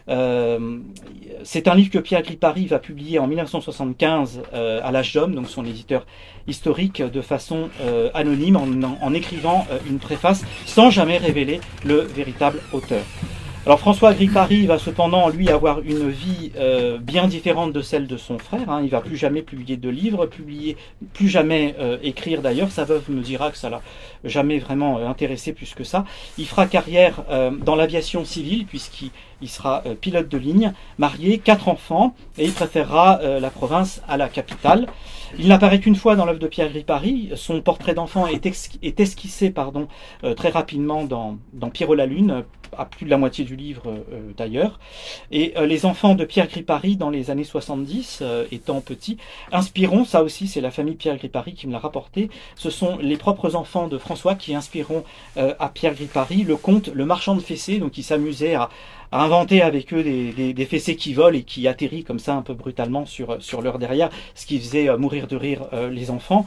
Euh, 0.09 0.79
c'est 1.43 1.67
un 1.67 1.75
livre 1.75 1.91
que 1.91 1.99
Pierre 1.99 2.23
Gripari 2.27 2.67
va 2.67 2.79
publier 2.79 3.19
en 3.19 3.27
1975 3.27 4.41
euh, 4.53 4.81
à 4.83 4.91
l'âge 4.91 5.13
d'homme, 5.13 5.33
donc 5.33 5.49
son 5.49 5.65
éditeur 5.65 6.05
historique, 6.47 7.01
de 7.01 7.21
façon 7.21 7.69
euh, 7.81 8.09
anonyme, 8.13 8.57
en, 8.57 9.13
écrivant 9.13 9.65
une 9.89 9.97
préface 9.97 10.43
sans 10.65 10.89
jamais 10.89 11.17
révéler 11.17 11.61
le 11.85 12.01
véritable 12.01 12.59
auteur. 12.73 13.03
Alors 13.67 13.81
François 13.81 14.13
Gripari 14.13 14.65
va 14.65 14.79
cependant 14.79 15.27
lui 15.27 15.49
avoir 15.49 15.81
une 15.81 16.09
vie 16.09 16.53
bien 17.01 17.27
différente 17.27 17.73
de 17.73 17.81
celle 17.81 18.07
de 18.07 18.15
son 18.15 18.39
frère. 18.39 18.69
Hein. 18.69 18.79
Il 18.81 18.89
va 18.89 19.01
plus 19.01 19.17
jamais 19.17 19.41
publier 19.41 19.75
de 19.75 19.89
livres, 19.89 20.25
publier, 20.25 20.77
plus 21.11 21.27
jamais 21.27 21.75
écrire 22.01 22.41
d'ailleurs. 22.41 22.71
Sa 22.71 22.85
veuve 22.85 23.11
me 23.11 23.21
dira 23.21 23.51
que 23.51 23.57
ça 23.57 23.69
l'a 23.69 23.81
jamais 24.23 24.59
vraiment 24.59 25.05
intéressé 25.05 25.51
plus 25.51 25.73
que 25.73 25.83
ça. 25.83 26.05
Il 26.37 26.45
fera 26.45 26.65
carrière 26.65 27.25
dans 27.61 27.75
l'aviation 27.75 28.23
civile 28.23 28.65
puisqu'il 28.65 29.11
il 29.41 29.49
sera 29.49 29.83
euh, 29.85 29.95
pilote 29.95 30.29
de 30.29 30.37
ligne, 30.37 30.73
marié, 30.97 31.37
quatre 31.37 31.67
enfants, 31.67 32.15
et 32.37 32.45
il 32.45 32.53
préférera 32.53 33.19
euh, 33.21 33.39
la 33.39 33.49
province 33.49 34.01
à 34.07 34.17
la 34.17 34.29
capitale. 34.29 34.87
Il 35.39 35.47
n'apparaît 35.47 35.79
qu'une 35.79 35.95
fois 35.95 36.15
dans 36.15 36.25
l'œuvre 36.25 36.39
de 36.39 36.47
Pierre 36.47 36.69
Gripari. 36.69 37.31
Son 37.35 37.61
portrait 37.61 37.93
d'enfant 37.93 38.27
est, 38.27 38.45
esquissé 38.99 39.49
pardon, 39.49 39.87
euh, 40.23 40.33
très 40.33 40.49
rapidement 40.49 41.03
dans, 41.03 41.37
dans 41.53 41.69
Pierrot 41.69 41.95
la 41.95 42.05
Lune, 42.05 42.43
à 42.77 42.85
plus 42.85 43.05
de 43.05 43.09
la 43.09 43.17
moitié 43.17 43.45
du 43.45 43.55
livre 43.55 44.03
d'ailleurs. 44.35 44.79
Et 45.31 45.53
les 45.65 45.85
enfants 45.85 46.15
de 46.15 46.25
Pierre 46.25 46.47
Gripari 46.47 46.97
dans 46.97 47.09
les 47.09 47.31
années 47.31 47.45
70, 47.45 48.21
étant 48.51 48.81
petits, 48.81 49.17
inspireront, 49.53 50.03
ça 50.03 50.21
aussi 50.21 50.47
c'est 50.47 50.59
la 50.59 50.69
famille 50.69 50.95
Pierre 50.95 51.15
Gripari 51.15 51.53
qui 51.53 51.67
me 51.67 51.71
l'a 51.71 51.79
rapporté, 51.79 52.29
ce 52.55 52.69
sont 52.69 52.97
les 52.97 53.15
propres 53.15 53.55
enfants 53.55 53.87
de 53.87 53.97
François 53.97 54.35
qui 54.35 54.53
inspireront 54.53 55.05
à 55.37 55.69
Pierre 55.69 55.93
Gripari 55.93 56.43
le 56.43 56.57
conte 56.57 56.89
Le 56.89 57.05
marchand 57.05 57.35
de 57.35 57.41
fessées, 57.41 57.79
donc 57.79 57.97
il 57.97 58.03
s'amusait 58.03 58.55
à, 58.55 58.69
à 59.11 59.23
inventer 59.23 59.61
avec 59.61 59.93
eux 59.93 60.03
des, 60.03 60.53
des, 60.53 60.65
fessées 60.65 60.95
qui 60.95 61.13
volent 61.13 61.37
et 61.37 61.43
qui 61.43 61.67
atterrissent 61.67 62.05
comme 62.05 62.19
ça 62.19 62.35
un 62.35 62.41
peu 62.41 62.53
brutalement 62.53 63.05
sur, 63.05 63.41
sur 63.41 63.61
leur 63.61 63.79
derrière, 63.79 64.09
ce 64.35 64.45
qui 64.45 64.59
faisait 64.59 64.89
euh, 64.89 64.97
mourir 64.97 65.27
de 65.27 65.35
rire 65.35 65.67
euh, 65.73 65.89
les 65.89 66.11
enfants. 66.11 66.45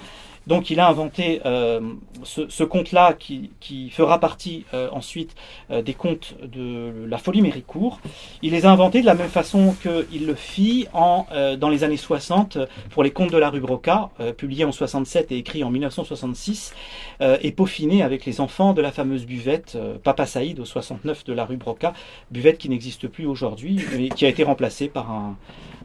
Donc 0.50 0.68
il 0.68 0.80
a 0.80 0.88
inventé 0.88 1.40
euh, 1.46 1.80
ce, 2.24 2.64
conte-là 2.64 3.12
qui, 3.12 3.88
fera 3.90 4.18
partie 4.18 4.64
euh, 4.74 4.88
ensuite 4.90 5.36
euh, 5.70 5.80
des 5.80 5.94
contes 5.94 6.34
de 6.42 7.06
la 7.06 7.18
folie 7.18 7.40
Méricourt. 7.40 8.00
Il 8.42 8.50
les 8.50 8.66
a 8.66 8.72
inventés 8.72 9.00
de 9.00 9.06
la 9.06 9.14
même 9.14 9.28
façon 9.28 9.76
qu'il 9.80 10.26
le 10.26 10.34
fit 10.34 10.88
dans 10.92 11.68
les 11.70 11.84
années 11.84 11.96
60 11.96 12.58
pour 12.90 13.04
les 13.04 13.12
contes 13.12 13.30
de 13.30 13.38
la 13.38 13.48
rue 13.48 13.60
Broca, 13.60 14.10
publiés 14.36 14.64
en 14.64 14.72
67 14.72 15.30
et 15.30 15.36
écrits 15.36 15.62
en 15.62 15.70
1966, 15.70 16.74
et 17.20 17.52
peaufinés 17.52 18.02
avec 18.02 18.24
les 18.24 18.40
enfants 18.40 18.72
de 18.72 18.82
la 18.82 18.90
fameuse 18.90 19.26
buvette 19.26 19.78
Papa 20.02 20.26
Saïd 20.26 20.58
au 20.58 20.64
69 20.64 21.22
de 21.24 21.32
la 21.32 21.44
rue 21.44 21.58
Broca, 21.58 21.92
buvette 22.32 22.58
qui 22.58 22.68
n'existe 22.68 23.06
plus 23.06 23.26
aujourd'hui, 23.26 23.80
mais 23.96 24.08
qui 24.08 24.26
a 24.26 24.28
été 24.28 24.42
remplacée 24.42 24.88
par 24.88 25.34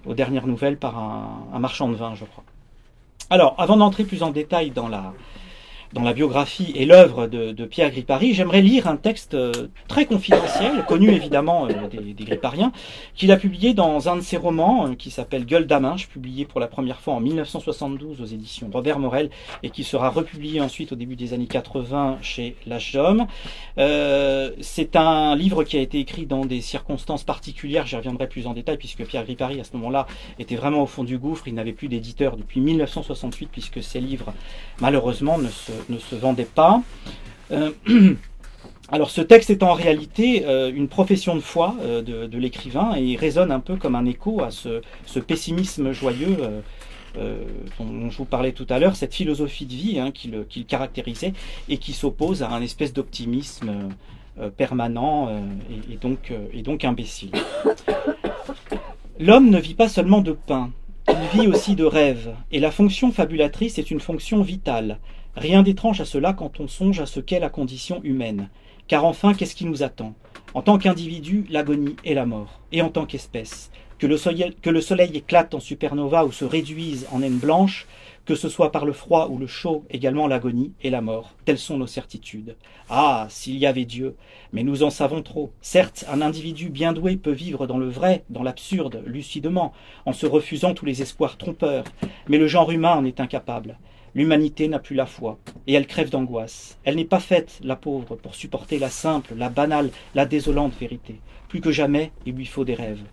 aux 0.07 0.15
dernières 0.15 0.47
nouvelles 0.47 0.77
par 0.77 0.97
un 0.97 1.59
marchand 1.59 1.87
de 1.89 1.95
vin, 1.95 2.15
je 2.15 2.25
crois. 2.25 2.43
Alors, 3.29 3.55
avant 3.57 3.77
d'entrer 3.77 4.03
plus 4.03 4.21
en 4.23 4.31
détail 4.31 4.71
dans 4.71 4.87
la, 4.87 5.13
dans 5.95 6.01
la 6.01 6.11
biographie 6.11 6.73
et 6.75 6.85
l'œuvre 6.85 7.25
de, 7.25 7.65
Pierre 7.65 7.89
Gripari, 7.89 8.33
j'aimerais 8.33 8.61
lire 8.61 8.85
un 8.85 8.97
texte 8.97 9.33
euh, 9.33 9.69
très 9.87 10.05
confidentiel, 10.05 10.83
connu 10.85 11.09
évidemment 11.09 11.67
euh, 11.67 11.87
des, 11.89 12.13
des, 12.13 12.23
Gripariens, 12.25 12.73
qu'il 13.15 13.31
a 13.31 13.37
publié 13.37 13.73
dans 13.73 14.09
un 14.09 14.17
de 14.17 14.21
ses 14.21 14.35
romans 14.35 14.87
euh, 14.87 14.95
qui 14.95 15.09
s'appelle 15.09 15.45
Gueule 15.45 15.67
d'Aminche, 15.67 16.09
publié 16.09 16.43
pour 16.43 16.59
la 16.59 16.67
première 16.67 16.99
fois 16.99 17.13
en 17.13 17.21
1972 17.21 18.21
aux 18.21 18.25
éditions 18.25 18.69
Robert 18.73 18.99
Morel 18.99 19.29
et 19.63 19.69
qui 19.69 19.85
sera 19.85 20.09
republié 20.09 20.59
ensuite 20.59 20.91
au 20.91 20.95
début 20.95 21.15
des 21.15 21.33
années 21.33 21.47
80 21.47 22.17
chez 22.21 22.57
L'Âge 22.67 22.91
d'Homme. 22.91 23.27
C'est 23.77 24.97
un 24.97 25.35
livre 25.37 25.63
qui 25.63 25.77
a 25.77 25.81
été 25.81 25.99
écrit 25.99 26.25
dans 26.25 26.45
des 26.45 26.59
circonstances 26.59 27.23
particulières, 27.23 27.87
j'y 27.87 27.95
reviendrai 27.95 28.27
plus 28.27 28.47
en 28.47 28.53
détail 28.53 28.77
puisque 28.77 29.05
Pierre 29.05 29.23
Gripari 29.23 29.61
à 29.61 29.63
ce 29.63 29.71
moment-là 29.77 30.07
était 30.39 30.55
vraiment 30.55 30.83
au 30.83 30.87
fond 30.87 31.05
du 31.05 31.17
gouffre, 31.17 31.47
il 31.47 31.53
n'avait 31.53 31.71
plus 31.71 31.87
d'éditeur 31.87 32.35
depuis 32.35 32.59
1968 32.59 33.49
puisque 33.49 33.81
ses 33.81 34.01
livres 34.01 34.33
malheureusement 34.81 35.37
ne 35.37 35.47
se 35.47 35.71
ne 35.89 35.99
se 35.99 36.15
vendait 36.15 36.45
pas. 36.45 36.81
Euh, 37.51 37.71
alors 38.89 39.09
ce 39.09 39.21
texte 39.21 39.49
est 39.49 39.63
en 39.63 39.73
réalité 39.73 40.45
euh, 40.45 40.71
une 40.73 40.87
profession 40.87 41.35
de 41.35 41.41
foi 41.41 41.75
euh, 41.81 42.01
de, 42.01 42.37
l'écrivain 42.37 42.95
et 42.97 43.03
il 43.03 43.17
résonne 43.17 43.51
un 43.51 43.59
peu 43.59 43.75
comme 43.75 43.95
un 43.95 44.05
écho 44.05 44.41
à 44.41 44.51
ce, 44.51 44.81
pessimisme 45.19 45.91
joyeux 45.91 46.37
dont 47.79 48.09
je 48.09 48.17
vous 48.17 48.25
parlais 48.25 48.51
tout 48.51 48.67
à 48.69 48.77
l'heure, 48.77 48.97
cette 48.97 49.13
philosophie 49.13 49.65
de 49.65 49.73
vie 49.73 49.99
hein, 49.99 50.11
caractérisait 50.67 51.31
et 51.69 51.77
qui 51.77 51.93
s'oppose 51.93 52.43
à 52.43 52.49
un 52.49 52.61
espèce 52.61 52.91
d'optimisme 52.91 53.71
permanent 54.57 55.29
et, 55.89 55.95
donc, 55.95 56.33
et 56.51 56.61
donc 56.61 56.83
imbécile. 56.83 57.31
L'homme 59.17 59.49
ne 59.49 59.59
vit 59.59 59.75
pas 59.75 59.87
seulement 59.87 60.19
de 60.19 60.33
pain, 60.33 60.71
il 61.07 61.39
vit 61.39 61.47
aussi 61.47 61.75
de 61.75 61.85
rêves, 61.85 62.35
et 62.51 62.59
la 62.59 62.71
fonction 62.71 63.13
fabulatrice 63.13 63.77
est 63.77 63.91
une 63.91 64.01
fonction 64.01 64.41
vitale, 64.41 64.99
Rien 65.35 65.63
d'étrange 65.63 65.99
à 65.99 66.05
cela 66.05 66.31
quand 66.31 66.61
on 66.61 66.67
songe 66.67 67.01
à 67.01 67.05
ce 67.05 67.19
qu'est 67.19 67.39
la 67.39 67.49
condition 67.49 67.99
humaine. 68.03 68.49
Car 68.87 69.03
enfin, 69.03 69.33
qu'est-ce 69.33 69.55
qui 69.55 69.65
nous 69.65 69.83
attend? 69.83 70.13
En 70.53 70.61
tant 70.61 70.77
qu'individu, 70.77 71.45
l'agonie 71.49 71.97
et 72.05 72.13
la 72.13 72.25
mort. 72.25 72.61
Et 72.71 72.81
en 72.81 72.89
tant 72.89 73.05
qu'espèce. 73.05 73.69
Que 73.97 74.07
le, 74.07 74.17
soleil, 74.17 75.11
éclate 75.13 75.53
en 75.53 75.59
supernova 75.59 76.25
ou 76.25 76.31
se 76.31 76.45
réduise 76.45 77.07
en 77.11 77.19
naine 77.19 77.37
blanche, 77.37 77.87
que 78.25 78.35
ce 78.35 78.49
soit 78.49 78.71
par 78.71 78.85
le 78.85 78.93
froid 78.93 79.27
ou 79.29 79.37
le 79.37 79.47
chaud, 79.47 79.85
également 79.89 80.27
l'agonie 80.27 80.73
et 80.81 80.89
la 80.89 81.01
mort. 81.01 81.33
Telles 81.43 81.57
sont 81.57 81.77
nos 81.77 81.87
certitudes. 81.87 82.55
Ah, 82.89 83.27
s'il 83.29 83.57
y 83.57 83.65
avait 83.65 83.85
Dieu. 83.85 84.15
Mais 84.53 84.63
nous 84.63 84.83
en 84.83 84.89
savons 84.89 85.21
trop. 85.21 85.51
Certes, 85.61 86.05
un 86.09 86.21
individu 86.21 86.69
bien 86.69 86.93
doué 86.93 87.17
peut 87.17 87.31
vivre 87.31 87.67
dans 87.67 87.77
le 87.77 87.89
vrai, 87.89 88.23
dans 88.29 88.43
l'absurde, 88.43 89.01
lucidement, 89.05 89.73
en 90.05 90.13
se 90.13 90.25
refusant 90.25 90.73
tous 90.73 90.85
les 90.85 91.01
espoirs 91.01 91.37
trompeurs. 91.37 91.85
Mais 92.27 92.37
le 92.37 92.47
genre 92.47 92.71
humain 92.71 92.95
en 92.95 93.05
est 93.05 93.19
incapable. 93.19 93.77
L'humanité 94.15 94.69
n'a 94.69 94.79
plus 94.79 94.95
la 94.95 95.05
foi, 95.05 95.37
et 95.67 95.73
elle 95.73 95.87
crève 95.87 96.09
d'angoisse. 96.09 96.77
Elle 96.85 96.95
n'est 96.95 97.03
pas 97.03 97.19
faite, 97.19 97.59
la 97.61 97.75
pauvre, 97.75 98.15
pour 98.15 98.33
supporter 98.33 98.79
la 98.79 98.89
simple, 98.89 99.35
la 99.35 99.49
banale, 99.49 99.89
la 100.15 100.25
désolante 100.25 100.73
vérité. 100.79 101.19
Plus 101.49 101.59
que 101.59 101.73
jamais, 101.73 102.13
il 102.25 102.33
lui 102.33 102.45
faut 102.45 102.63
des 102.63 102.75
rêves. 102.75 103.03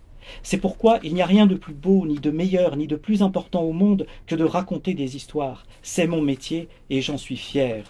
C'est 0.43 0.59
pourquoi 0.59 0.99
il 1.03 1.13
n'y 1.13 1.21
a 1.21 1.25
rien 1.25 1.45
de 1.45 1.55
plus 1.55 1.73
beau, 1.73 2.07
ni 2.07 2.19
de 2.19 2.31
meilleur, 2.31 2.77
ni 2.77 2.87
de 2.87 2.95
plus 2.95 3.21
important 3.21 3.63
au 3.63 3.73
monde 3.73 4.07
que 4.27 4.35
de 4.35 4.45
raconter 4.45 4.93
des 4.93 5.17
histoires. 5.17 5.65
C'est 5.81 6.07
mon 6.07 6.21
métier 6.21 6.69
et 6.89 7.01
j'en 7.01 7.17
suis 7.17 7.35
fier. 7.35 7.83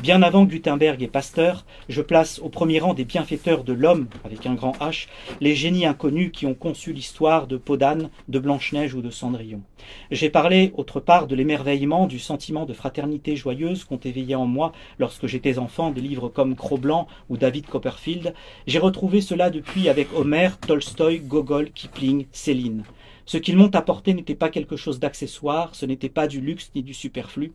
Bien 0.00 0.22
avant 0.22 0.44
Gutenberg 0.44 1.02
et 1.02 1.08
Pasteur, 1.08 1.64
je 1.88 2.02
place 2.02 2.38
au 2.40 2.48
premier 2.48 2.80
rang 2.80 2.94
des 2.94 3.04
bienfaiteurs 3.04 3.64
de 3.64 3.72
l'homme, 3.72 4.08
avec 4.24 4.46
un 4.46 4.54
grand 4.54 4.72
H, 4.80 5.06
les 5.40 5.54
génies 5.54 5.86
inconnus 5.86 6.30
qui 6.32 6.46
ont 6.46 6.54
conçu 6.54 6.92
l'histoire 6.92 7.46
de 7.46 7.56
Podane, 7.56 8.10
de 8.28 8.38
Blanche-Neige 8.38 8.94
ou 8.94 9.02
de 9.02 9.10
Cendrillon. 9.10 9.62
J'ai 10.10 10.30
parlé, 10.30 10.72
autre 10.76 11.00
part, 11.00 11.26
de 11.26 11.34
l'émerveillement, 11.34 12.06
du 12.06 12.18
sentiment 12.18 12.66
de 12.66 12.72
fraternité 12.72 13.36
joyeuse 13.36 13.84
qu'ont 13.84 13.98
éveillé 13.98 14.34
en 14.34 14.46
moi, 14.46 14.72
lorsque 14.98 15.26
j'étais 15.26 15.58
enfant, 15.58 15.90
des 15.90 16.00
livres 16.00 16.28
comme 16.28 16.56
Cro-Blanc 16.56 17.06
ou 17.28 17.36
David 17.36 17.66
Copperfield. 17.66 18.34
J'ai 18.66 18.78
retrouvé 18.78 19.20
cela 19.20 19.50
depuis 19.50 19.88
avec 19.88 20.08
Homère, 20.14 20.58
Tolstoï, 20.58 21.20
Gogol, 21.20 21.70
Kipling, 21.70 22.26
Céline. 22.32 22.84
Ce 23.26 23.38
qu'ils 23.38 23.56
m'ont 23.56 23.74
apporté 23.74 24.12
n'était 24.12 24.34
pas 24.34 24.50
quelque 24.50 24.76
chose 24.76 25.00
d'accessoire, 25.00 25.74
ce 25.74 25.86
n'était 25.86 26.10
pas 26.10 26.26
du 26.26 26.40
luxe 26.40 26.70
ni 26.74 26.82
du 26.82 26.92
superflu. 26.92 27.52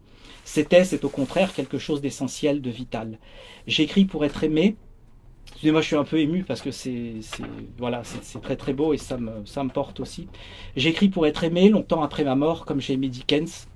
C'était, 0.52 0.84
c'est 0.84 1.06
au 1.06 1.10
contraire 1.10 1.54
quelque 1.54 1.78
chose 1.78 2.02
d'essentiel, 2.02 2.60
de 2.64 2.72
vital. 2.72 3.20
J'écris 3.68 4.06
pour 4.06 4.26
être 4.26 4.44
aimé. 4.44 4.78
Excusez-moi, 5.52 5.82
je 5.82 5.88
suis 5.88 5.96
un 5.96 6.06
peu 6.06 6.20
ému 6.20 6.44
parce 6.44 6.62
que 6.62 6.72
c'est, 6.72 7.18
voilà, 7.78 8.04
c'est 8.04 8.42
très 8.42 8.58
très 8.58 8.74
beau 8.74 8.94
et 8.94 8.98
ça 8.98 9.18
me, 9.20 9.46
ça 9.46 9.64
me 9.64 9.70
porte 9.72 10.00
aussi. 10.02 10.28
J'écris 10.76 11.10
pour 11.10 11.28
être 11.28 11.44
aimé 11.44 11.70
longtemps 11.70 12.04
après 12.04 12.24
ma 12.26 12.36
mort, 12.36 12.66
comme 12.66 12.82
j'ai 12.82 12.94
aimé 12.96 13.10
Dickens. 13.10 13.69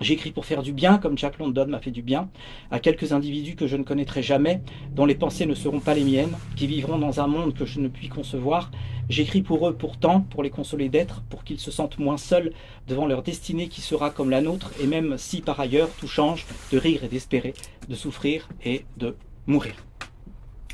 J'écris 0.00 0.30
pour 0.30 0.46
faire 0.46 0.62
du 0.62 0.72
bien, 0.72 0.96
comme 0.96 1.18
Jack 1.18 1.38
London 1.38 1.66
m'a 1.66 1.78
fait 1.78 1.90
du 1.90 2.00
bien, 2.00 2.30
à 2.70 2.80
quelques 2.80 3.12
individus 3.12 3.54
que 3.54 3.66
je 3.66 3.76
ne 3.76 3.82
connaîtrai 3.82 4.22
jamais, 4.22 4.62
dont 4.94 5.04
les 5.04 5.14
pensées 5.14 5.44
ne 5.44 5.54
seront 5.54 5.80
pas 5.80 5.92
les 5.92 6.04
miennes, 6.04 6.34
qui 6.56 6.66
vivront 6.66 6.98
dans 6.98 7.20
un 7.20 7.26
monde 7.26 7.52
que 7.52 7.66
je 7.66 7.80
ne 7.80 7.88
puis 7.88 8.08
concevoir. 8.08 8.70
J'écris 9.10 9.42
pour 9.42 9.68
eux 9.68 9.74
pourtant, 9.74 10.22
pour 10.22 10.42
les 10.42 10.48
consoler 10.48 10.88
d'être, 10.88 11.22
pour 11.28 11.44
qu'ils 11.44 11.60
se 11.60 11.70
sentent 11.70 11.98
moins 11.98 12.16
seuls 12.16 12.52
devant 12.88 13.06
leur 13.06 13.22
destinée 13.22 13.68
qui 13.68 13.82
sera 13.82 14.08
comme 14.08 14.30
la 14.30 14.40
nôtre, 14.40 14.72
et 14.82 14.86
même 14.86 15.18
si 15.18 15.42
par 15.42 15.60
ailleurs 15.60 15.90
tout 15.98 16.08
change, 16.08 16.46
de 16.72 16.78
rire 16.78 17.04
et 17.04 17.08
d'espérer, 17.08 17.52
de 17.88 17.94
souffrir 17.94 18.48
et 18.64 18.86
de 18.96 19.16
mourir. 19.46 19.74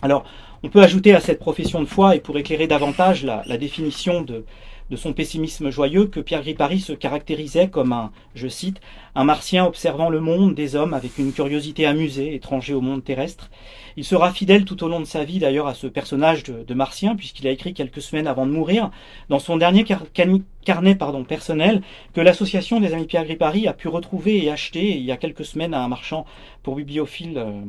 Alors, 0.02 0.25
on 0.62 0.68
peut 0.68 0.83
ajouter 0.83 1.14
à 1.14 1.21
cette 1.21 1.38
profession 1.40 1.80
de 1.80 1.87
foi, 1.87 2.14
et 2.14 2.21
pour 2.21 2.38
éclairer 2.38 2.66
davantage 2.66 3.25
la, 3.25 3.56
définition 3.56 4.23
de, 4.23 4.45
de 4.90 4.97
son 4.97 5.12
pessimisme 5.12 5.71
joyeux 5.71 6.07
que 6.07 6.21
Pierre 6.21 6.43
Gripari 6.43 6.81
se 6.81 6.93
caractérisait 6.93 7.69
comme 7.69 7.93
un, 7.93 8.12
je 8.35 8.49
cite, 8.49 8.81
un 9.14 9.25
martien 9.25 9.64
observant 9.64 10.11
le 10.11 10.21
monde 10.21 10.55
des 10.55 10.76
hommes 10.76 10.95
avec 10.95 11.19
une 11.19 11.33
curiosité 11.33 11.87
amusée, 11.87 12.35
étranger 12.35 12.75
au 12.75 12.81
monde 12.81 13.02
terrestre. 13.02 13.50
Il 13.97 14.05
sera 14.05 14.33
fidèle 14.33 14.64
tout 14.64 14.85
au 14.85 14.88
long 14.88 15.00
de 15.00 15.07
sa 15.07 15.25
vie 15.25 15.38
d'ailleurs 15.38 15.66
à 15.66 15.75
ce 15.75 15.87
personnage 15.87 16.45
de, 16.45 16.75
martien, 16.75 17.16
puisqu'il 17.16 17.49
a 17.49 17.50
écrit 17.50 17.73
quelques 17.73 18.02
semaines 18.02 18.26
avant 18.26 18.47
de 18.47 18.52
mourir, 18.52 18.90
dans 19.28 19.38
son 19.38 19.57
dernier 19.57 19.85
carnet 19.85 20.95
pardon, 20.95 21.25
personnel, 21.25 21.83
que 22.12 22.21
l'association 22.21 22.81
des 22.81 22.93
Amis 22.93 23.07
Pierre 23.07 23.25
Gripari 23.25 23.66
a 23.66 23.73
pu 23.73 23.88
retrouver 23.88 24.45
et 24.45 24.50
acheter 24.50 24.97
il 24.97 25.02
y 25.02 25.12
a 25.12 25.16
quelques 25.16 25.45
semaines 25.45 25.75
à 25.75 25.83
un 25.83 25.88
marchand 25.88 26.26
pour 26.62 26.76
bibliophile. 26.76 27.38
Euh, 27.38 27.62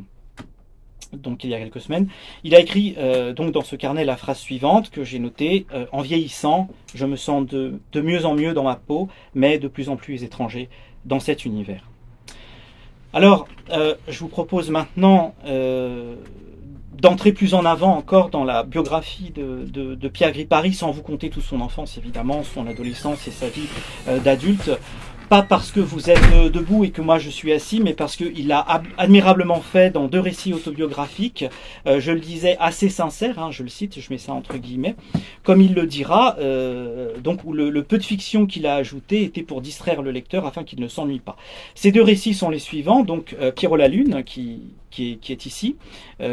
donc 1.13 1.43
il 1.43 1.49
y 1.49 1.53
a 1.53 1.59
quelques 1.59 1.81
semaines, 1.81 2.07
il 2.43 2.55
a 2.55 2.59
écrit 2.59 2.95
euh, 2.97 3.33
dans 3.33 3.61
ce 3.61 3.75
carnet 3.75 4.05
la 4.05 4.17
phrase 4.17 4.39
suivante 4.39 4.89
que 4.89 5.03
j'ai 5.03 5.19
notée 5.19 5.65
euh, 5.73 5.85
En 5.91 6.01
vieillissant, 6.01 6.69
je 6.93 7.05
me 7.05 7.15
sens 7.15 7.45
de, 7.45 7.79
mieux 7.95 8.25
en 8.25 8.35
mieux 8.35 8.53
dans 8.53 8.63
ma 8.63 8.75
peau, 8.75 9.09
mais 9.33 9.57
de 9.57 9.67
plus 9.67 9.89
en 9.89 9.95
plus 9.95 10.23
étranger 10.23 10.69
dans 11.05 11.19
cet 11.19 11.45
univers. 11.45 11.83
Alors, 13.13 13.47
euh, 13.71 13.95
je 14.07 14.19
vous 14.19 14.27
propose 14.27 14.69
maintenant 14.69 15.33
d'entrer 16.99 17.31
plus 17.31 17.53
en 17.53 17.63
avant 17.63 17.95
encore 17.95 18.29
dans 18.29 18.43
la 18.43 18.63
biographie 18.63 19.31
de, 19.31 19.65
de, 19.71 19.93
de, 19.93 20.07
Pierre 20.07 20.31
Gripari, 20.31 20.73
sans 20.73 20.89
vous 20.91 21.03
compter 21.03 21.29
toute 21.29 21.43
son 21.43 21.61
enfance 21.61 21.95
évidemment, 21.97 22.43
son 22.43 22.65
adolescence 22.65 23.27
et 23.27 23.31
sa 23.31 23.49
vie 23.49 23.67
d'adulte 24.23 24.71
pas 25.27 25.41
parce 25.41 25.71
que 25.71 25.79
vous 25.79 26.09
êtes 26.09 26.19
euh, 26.33 26.49
debout 26.49 26.85
et 26.85 26.91
que 26.91 27.01
moi 27.01 27.19
je 27.19 27.29
suis 27.29 27.51
assis, 27.51 27.81
mais 27.81 27.93
parce 27.93 28.15
qu'il 28.15 28.47
l'a 28.47 28.65
admirablement 28.97 29.59
fait 29.59 29.91
dans 29.91 30.07
deux 30.07 30.19
récits 30.19 30.53
autobiographiques, 30.53 31.45
euh, 31.85 31.99
je 31.99 32.11
le 32.11 32.19
disais 32.19 32.55
assez 32.59 32.89
sincère, 32.89 33.39
hein, 33.39 33.51
je 33.51 33.63
le 33.63 33.69
cite, 33.69 33.99
je 33.99 34.07
mets 34.09 34.17
ça 34.17 34.31
entre 34.31 34.57
guillemets, 34.57 34.95
comme 35.43 35.61
il 35.61 35.73
le 35.73 35.85
dira, 35.85 36.37
euh, 36.39 37.17
donc 37.19 37.43
où 37.43 37.51
le, 37.53 37.83
peu 37.83 37.97
de 37.97 38.03
fiction 38.03 38.45
qu'il 38.45 38.65
a 38.65 38.75
ajouté 38.75 39.23
était 39.23 39.43
pour 39.43 39.61
distraire 39.61 40.01
le 40.01 40.11
lecteur 40.11 40.45
afin 40.45 40.63
qu'il 40.63 40.79
ne 40.79 40.87
s'ennuie 40.87 41.19
pas. 41.19 41.35
Ces 41.75 41.91
deux 41.91 42.03
récits 42.03 42.33
sont 42.33 42.49
les 42.49 42.59
suivants, 42.59 43.03
donc 43.03 43.35
Pierrot 43.55 43.75
la 43.75 43.87
Lune, 43.87 44.23
qui, 44.25 44.61
qui, 44.89 45.19
est, 45.29 45.45
ici, 45.45 45.75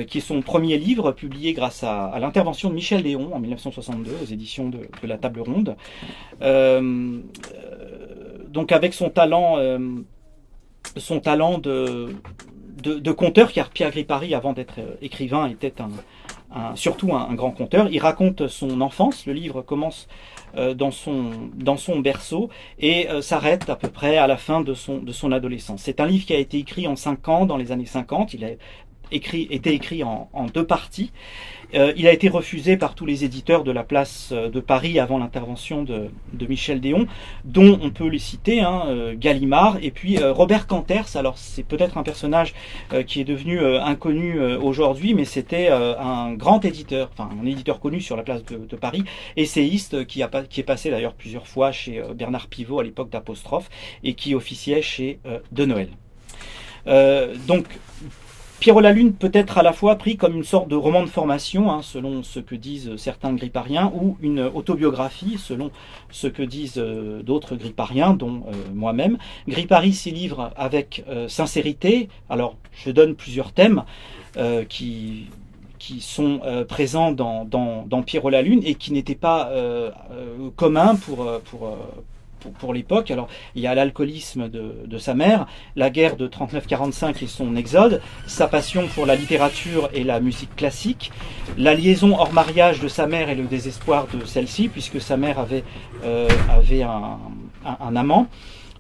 qui 0.08 0.18
est 0.18 0.22
son 0.22 0.40
premier 0.40 0.78
livre 0.78 1.12
publié 1.12 1.52
grâce 1.52 1.84
à, 1.84 2.16
l'intervention 2.18 2.70
de 2.70 2.74
Michel 2.74 3.02
Léon 3.02 3.34
en 3.34 3.40
1962 3.40 4.10
aux 4.22 4.32
éditions 4.32 4.68
de 4.70 4.88
la 5.04 5.18
Table 5.18 5.40
Ronde 5.40 5.76
donc 8.54 8.70
avec 8.70 8.94
son 8.94 9.10
talent, 9.10 9.58
euh, 9.58 9.78
son 10.96 11.20
talent 11.20 11.58
de, 11.58 12.14
conteur, 13.12 13.52
car 13.52 13.68
Pierre 13.68 13.90
Gripari, 13.90 14.32
avant 14.32 14.52
d'être 14.52 14.78
euh, 14.78 14.94
écrivain, 15.02 15.48
était 15.48 15.74
un, 15.80 15.90
surtout 16.76 17.12
un, 17.14 17.34
grand 17.34 17.50
conteur. 17.50 17.88
Il 17.90 17.98
raconte 17.98 18.46
son 18.46 18.80
enfance. 18.80 19.26
Le 19.26 19.32
livre 19.32 19.60
commence 19.60 20.06
euh, 20.56 20.72
dans, 20.72 20.92
son, 20.92 21.50
dans 21.56 21.76
son 21.76 21.98
berceau 21.98 22.48
et 22.78 23.08
s'arrête 23.22 23.68
à 23.68 23.74
peu 23.74 23.88
près 23.88 24.18
à 24.18 24.28
la 24.28 24.36
fin 24.36 24.60
de 24.60 24.72
son, 24.72 24.98
de 24.98 25.10
son 25.10 25.32
adolescence. 25.32 25.82
C'est 25.82 25.98
un 25.98 26.06
livre 26.06 26.24
qui 26.24 26.32
a 26.32 26.38
été 26.38 26.58
écrit 26.58 26.86
en 26.86 26.94
cinq 26.94 27.28
ans, 27.28 27.46
dans 27.46 27.56
les 27.56 27.72
années 27.72 27.86
50. 27.86 28.34
Il 28.34 28.44
a 28.44 28.50
écrit, 29.12 29.46
été 29.50 29.72
écrit 29.72 30.02
en, 30.02 30.28
en 30.32 30.46
deux 30.46 30.66
parties. 30.66 31.12
Euh, 31.74 31.92
il 31.96 32.06
a 32.06 32.12
été 32.12 32.28
refusé 32.28 32.76
par 32.76 32.94
tous 32.94 33.06
les 33.06 33.24
éditeurs 33.24 33.64
de 33.64 33.72
la 33.72 33.82
place 33.82 34.30
euh, 34.32 34.48
de 34.48 34.60
Paris 34.60 34.98
avant 34.98 35.18
l'intervention 35.18 35.82
de, 35.82 36.10
Michel 36.48 36.80
Déon, 36.80 37.06
dont 37.44 37.78
on 37.82 37.90
peut 37.90 38.06
les 38.06 38.18
citer, 38.18 38.60
hein, 38.60 38.84
euh, 38.86 39.14
Gallimard 39.16 39.78
et 39.82 39.90
puis 39.90 40.18
Robert 40.22 40.66
Canters. 40.66 41.16
Alors 41.16 41.38
c'est 41.38 41.62
peut-être 41.62 41.96
un 41.96 42.02
personnage 42.02 42.54
qui 43.06 43.20
est 43.20 43.24
devenu 43.24 43.64
inconnu 43.64 44.38
aujourd'hui, 44.56 45.14
mais 45.14 45.24
c'était 45.24 45.68
un 45.68 46.34
grand 46.34 46.64
éditeur, 46.64 47.10
enfin 47.12 47.30
un 47.40 47.46
éditeur 47.46 47.80
connu 47.80 48.00
sur 48.00 48.16
la 48.16 48.22
place 48.22 48.44
de, 48.44 48.76
Paris, 48.76 49.04
essayiste 49.36 50.06
qui, 50.06 50.22
a, 50.22 50.28
qui 50.48 50.60
est 50.60 50.64
passé 50.64 50.90
d'ailleurs 50.90 51.14
plusieurs 51.14 51.46
fois 51.46 51.72
chez 51.72 52.02
Bernard 52.14 52.48
Pivot 52.48 52.80
à 52.80 52.84
l'époque 52.84 53.10
d'Apostrophe 53.10 53.70
et 54.02 54.14
qui 54.14 54.34
officiait 54.34 54.82
chez 54.82 55.18
De 55.50 55.64
Noël. 55.64 55.88
donc 57.46 57.66
Pierrot 58.64 58.80
la 58.80 58.92
Lune 58.92 59.12
peut 59.12 59.30
être 59.34 59.58
à 59.58 59.62
la 59.62 59.74
fois 59.74 59.96
pris 59.96 60.16
comme 60.16 60.34
une 60.36 60.42
sorte 60.42 60.68
de 60.68 60.74
roman 60.74 61.02
de 61.02 61.06
formation, 61.06 61.70
hein, 61.70 61.82
selon 61.82 62.22
ce 62.22 62.40
que 62.40 62.54
disent 62.54 62.96
certains 62.96 63.34
grippariens, 63.34 63.92
ou 63.94 64.16
une 64.22 64.40
autobiographie, 64.40 65.36
selon 65.36 65.70
ce 66.10 66.28
que 66.28 66.42
disent 66.42 66.78
euh, 66.78 67.22
d'autres 67.22 67.56
grippariens, 67.56 68.14
dont 68.14 68.42
euh, 68.48 68.52
moi-même. 68.72 69.18
Grippari 69.46 69.92
s'y 69.92 70.12
livre 70.12 70.50
avec 70.56 71.04
euh, 71.10 71.28
sincérité. 71.28 72.08
Alors, 72.30 72.56
je 72.72 72.90
donne 72.90 73.14
plusieurs 73.16 73.52
thèmes 73.52 73.84
qui 74.70 75.28
sont 76.00 76.40
présents 76.66 77.12
dans, 77.12 77.44
dans, 77.44 78.02
Pierrot 78.02 78.30
la 78.30 78.40
Lune 78.40 78.62
et 78.64 78.76
qui 78.76 78.94
n'étaient 78.94 79.14
pas 79.14 79.52
communs 80.56 80.96
pour, 80.96 81.28
pour, 82.52 82.74
l'époque. 82.74 83.10
Alors, 83.10 83.28
il 83.54 83.62
y 83.62 83.66
a 83.66 83.74
l'alcoolisme 83.74 84.48
de, 84.48 84.98
sa 84.98 85.14
mère, 85.14 85.46
la 85.76 85.90
guerre 85.90 86.16
de 86.16 86.26
39-45 86.28 87.22
et 87.22 87.26
son 87.26 87.56
exode, 87.56 88.00
sa 88.26 88.48
passion 88.48 88.86
pour 88.94 89.06
la 89.06 89.16
littérature 89.16 89.90
et 89.92 90.04
la 90.04 90.20
musique 90.20 90.54
classique, 90.56 91.12
la 91.56 91.74
liaison 91.74 92.16
hors 92.18 92.32
mariage 92.32 92.80
de 92.80 92.88
sa 92.88 93.06
mère 93.06 93.28
et 93.28 93.34
le 93.34 93.44
désespoir 93.44 94.06
de 94.12 94.24
celle-ci, 94.24 94.68
puisque 94.68 95.00
sa 95.00 95.16
mère 95.16 95.38
avait, 95.38 95.64
euh, 96.04 96.28
avait 96.50 96.82
un, 96.82 97.18
un 97.64 97.96
amant 97.96 98.28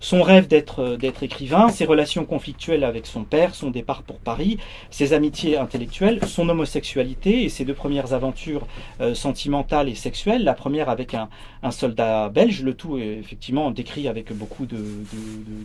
son 0.04 0.20
rêve 0.22 0.48
euh, 0.52 0.96
d'être 0.98 1.22
écrivain, 1.22 1.70
ses 1.70 1.86
relations 1.86 2.26
conflictuelles 2.26 2.84
avec 2.84 3.06
son 3.06 3.24
père, 3.24 3.54
son 3.54 3.70
départ 3.70 4.02
pour 4.02 4.18
Paris, 4.18 4.58
ses 4.90 5.14
amitiés 5.14 5.56
intellectuelles, 5.56 6.20
son 6.26 6.46
homosexualité 6.50 7.44
et 7.44 7.48
ses 7.48 7.64
deux 7.64 7.72
premières 7.72 8.12
aventures 8.12 8.66
euh, 9.00 9.14
sentimentales 9.14 9.88
et 9.88 9.94
sexuelles. 9.94 10.44
La 10.44 10.52
première 10.52 10.90
avec 10.90 11.14
un, 11.14 11.30
soldat 11.70 12.28
belge, 12.28 12.62
le 12.62 12.74
tout 12.74 12.98
est 12.98 13.16
effectivement 13.16 13.70
décrit 13.70 14.06
avec 14.06 14.30
beaucoup 14.34 14.66
de, 14.66 14.76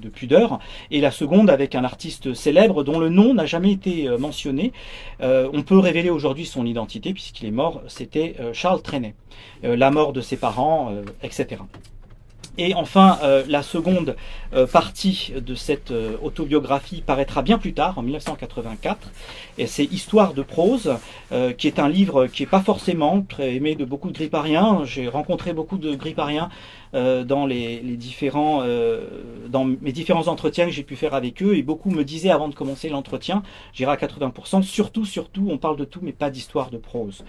pudeur, 0.07 0.59
et 0.89 1.01
la 1.01 1.11
seconde 1.11 1.49
avec 1.49 1.75
un 1.75 1.83
artiste 1.83 2.33
célèbre 2.33 2.85
dont 2.85 2.97
le 2.97 3.09
nom 3.09 3.33
n'a 3.33 3.45
jamais 3.45 3.73
été 3.73 4.07
euh, 4.07 4.17
mentionné. 4.17 4.71
on 5.19 5.63
peut 5.63 5.77
révéler 5.77 6.09
aujourd'hui 6.09 6.45
son 6.45 6.65
identité 6.65 7.11
puisqu'il 7.11 7.45
est 7.45 7.51
mort, 7.51 7.81
c'était 7.87 8.35
Charles 8.53 8.81
Trenet. 8.81 9.15
la 9.63 9.91
mort 9.91 10.13
de 10.13 10.21
ses 10.21 10.37
parents, 10.37 10.93
etc. 11.23 11.57
Et 12.61 12.73
enfin, 12.75 13.17
euh, 13.23 13.45
la 13.47 13.63
seconde 13.63 14.17
euh, 14.53 14.67
partie 14.67 15.31
de 15.33 15.55
cette 15.55 15.91
euh, 15.91 16.17
autobiographie 16.21 17.01
paraîtra 17.01 17.41
bien 17.41 17.57
plus 17.57 17.73
tard, 17.73 17.97
en 17.97 18.01
1984. 18.01 19.09
Et 19.57 19.65
c'est 19.65 19.85
Histoire 19.85 20.33
de 20.33 20.41
prose, 20.41 20.93
qui 21.57 21.67
est 21.67 21.79
un 21.79 21.89
livre 21.89 22.27
qui 22.27 22.43
n'est 22.43 22.49
pas 22.49 22.61
forcément 22.61 23.21
très 23.21 23.55
aimé 23.55 23.75
de 23.75 23.85
beaucoup 23.85 24.09
de 24.09 24.13
grippariens. 24.13 24.81
J'ai 24.85 25.07
rencontré 25.07 25.53
beaucoup 25.53 25.77
de 25.77 25.95
grippariens 25.95 26.49
dans 26.93 27.45
les, 27.45 27.79
différents, 27.97 28.61
euh, 28.63 29.07
dans 29.47 29.65
mes 29.65 29.91
différents 29.91 30.27
entretiens 30.27 30.65
que 30.65 30.71
j'ai 30.71 30.83
pu 30.83 30.95
faire 30.95 31.13
avec 31.13 31.41
eux, 31.43 31.55
et 31.55 31.61
beaucoup 31.61 31.91
me 31.91 32.03
disaient 32.03 32.31
avant 32.31 32.47
de 32.47 32.55
commencer 32.55 32.89
l'entretien, 32.89 33.43
j'irai 33.73 33.91
à 33.91 33.95
80%, 33.95 34.63
surtout, 34.63 35.05
surtout, 35.05 35.47
on 35.49 35.57
parle 35.57 35.77
de 35.77 35.85
tout, 35.85 35.99
mais 36.01 36.11
pas 36.11 36.29
d'histoire 36.29 36.71
de 36.71 36.77
prose. 36.77 37.23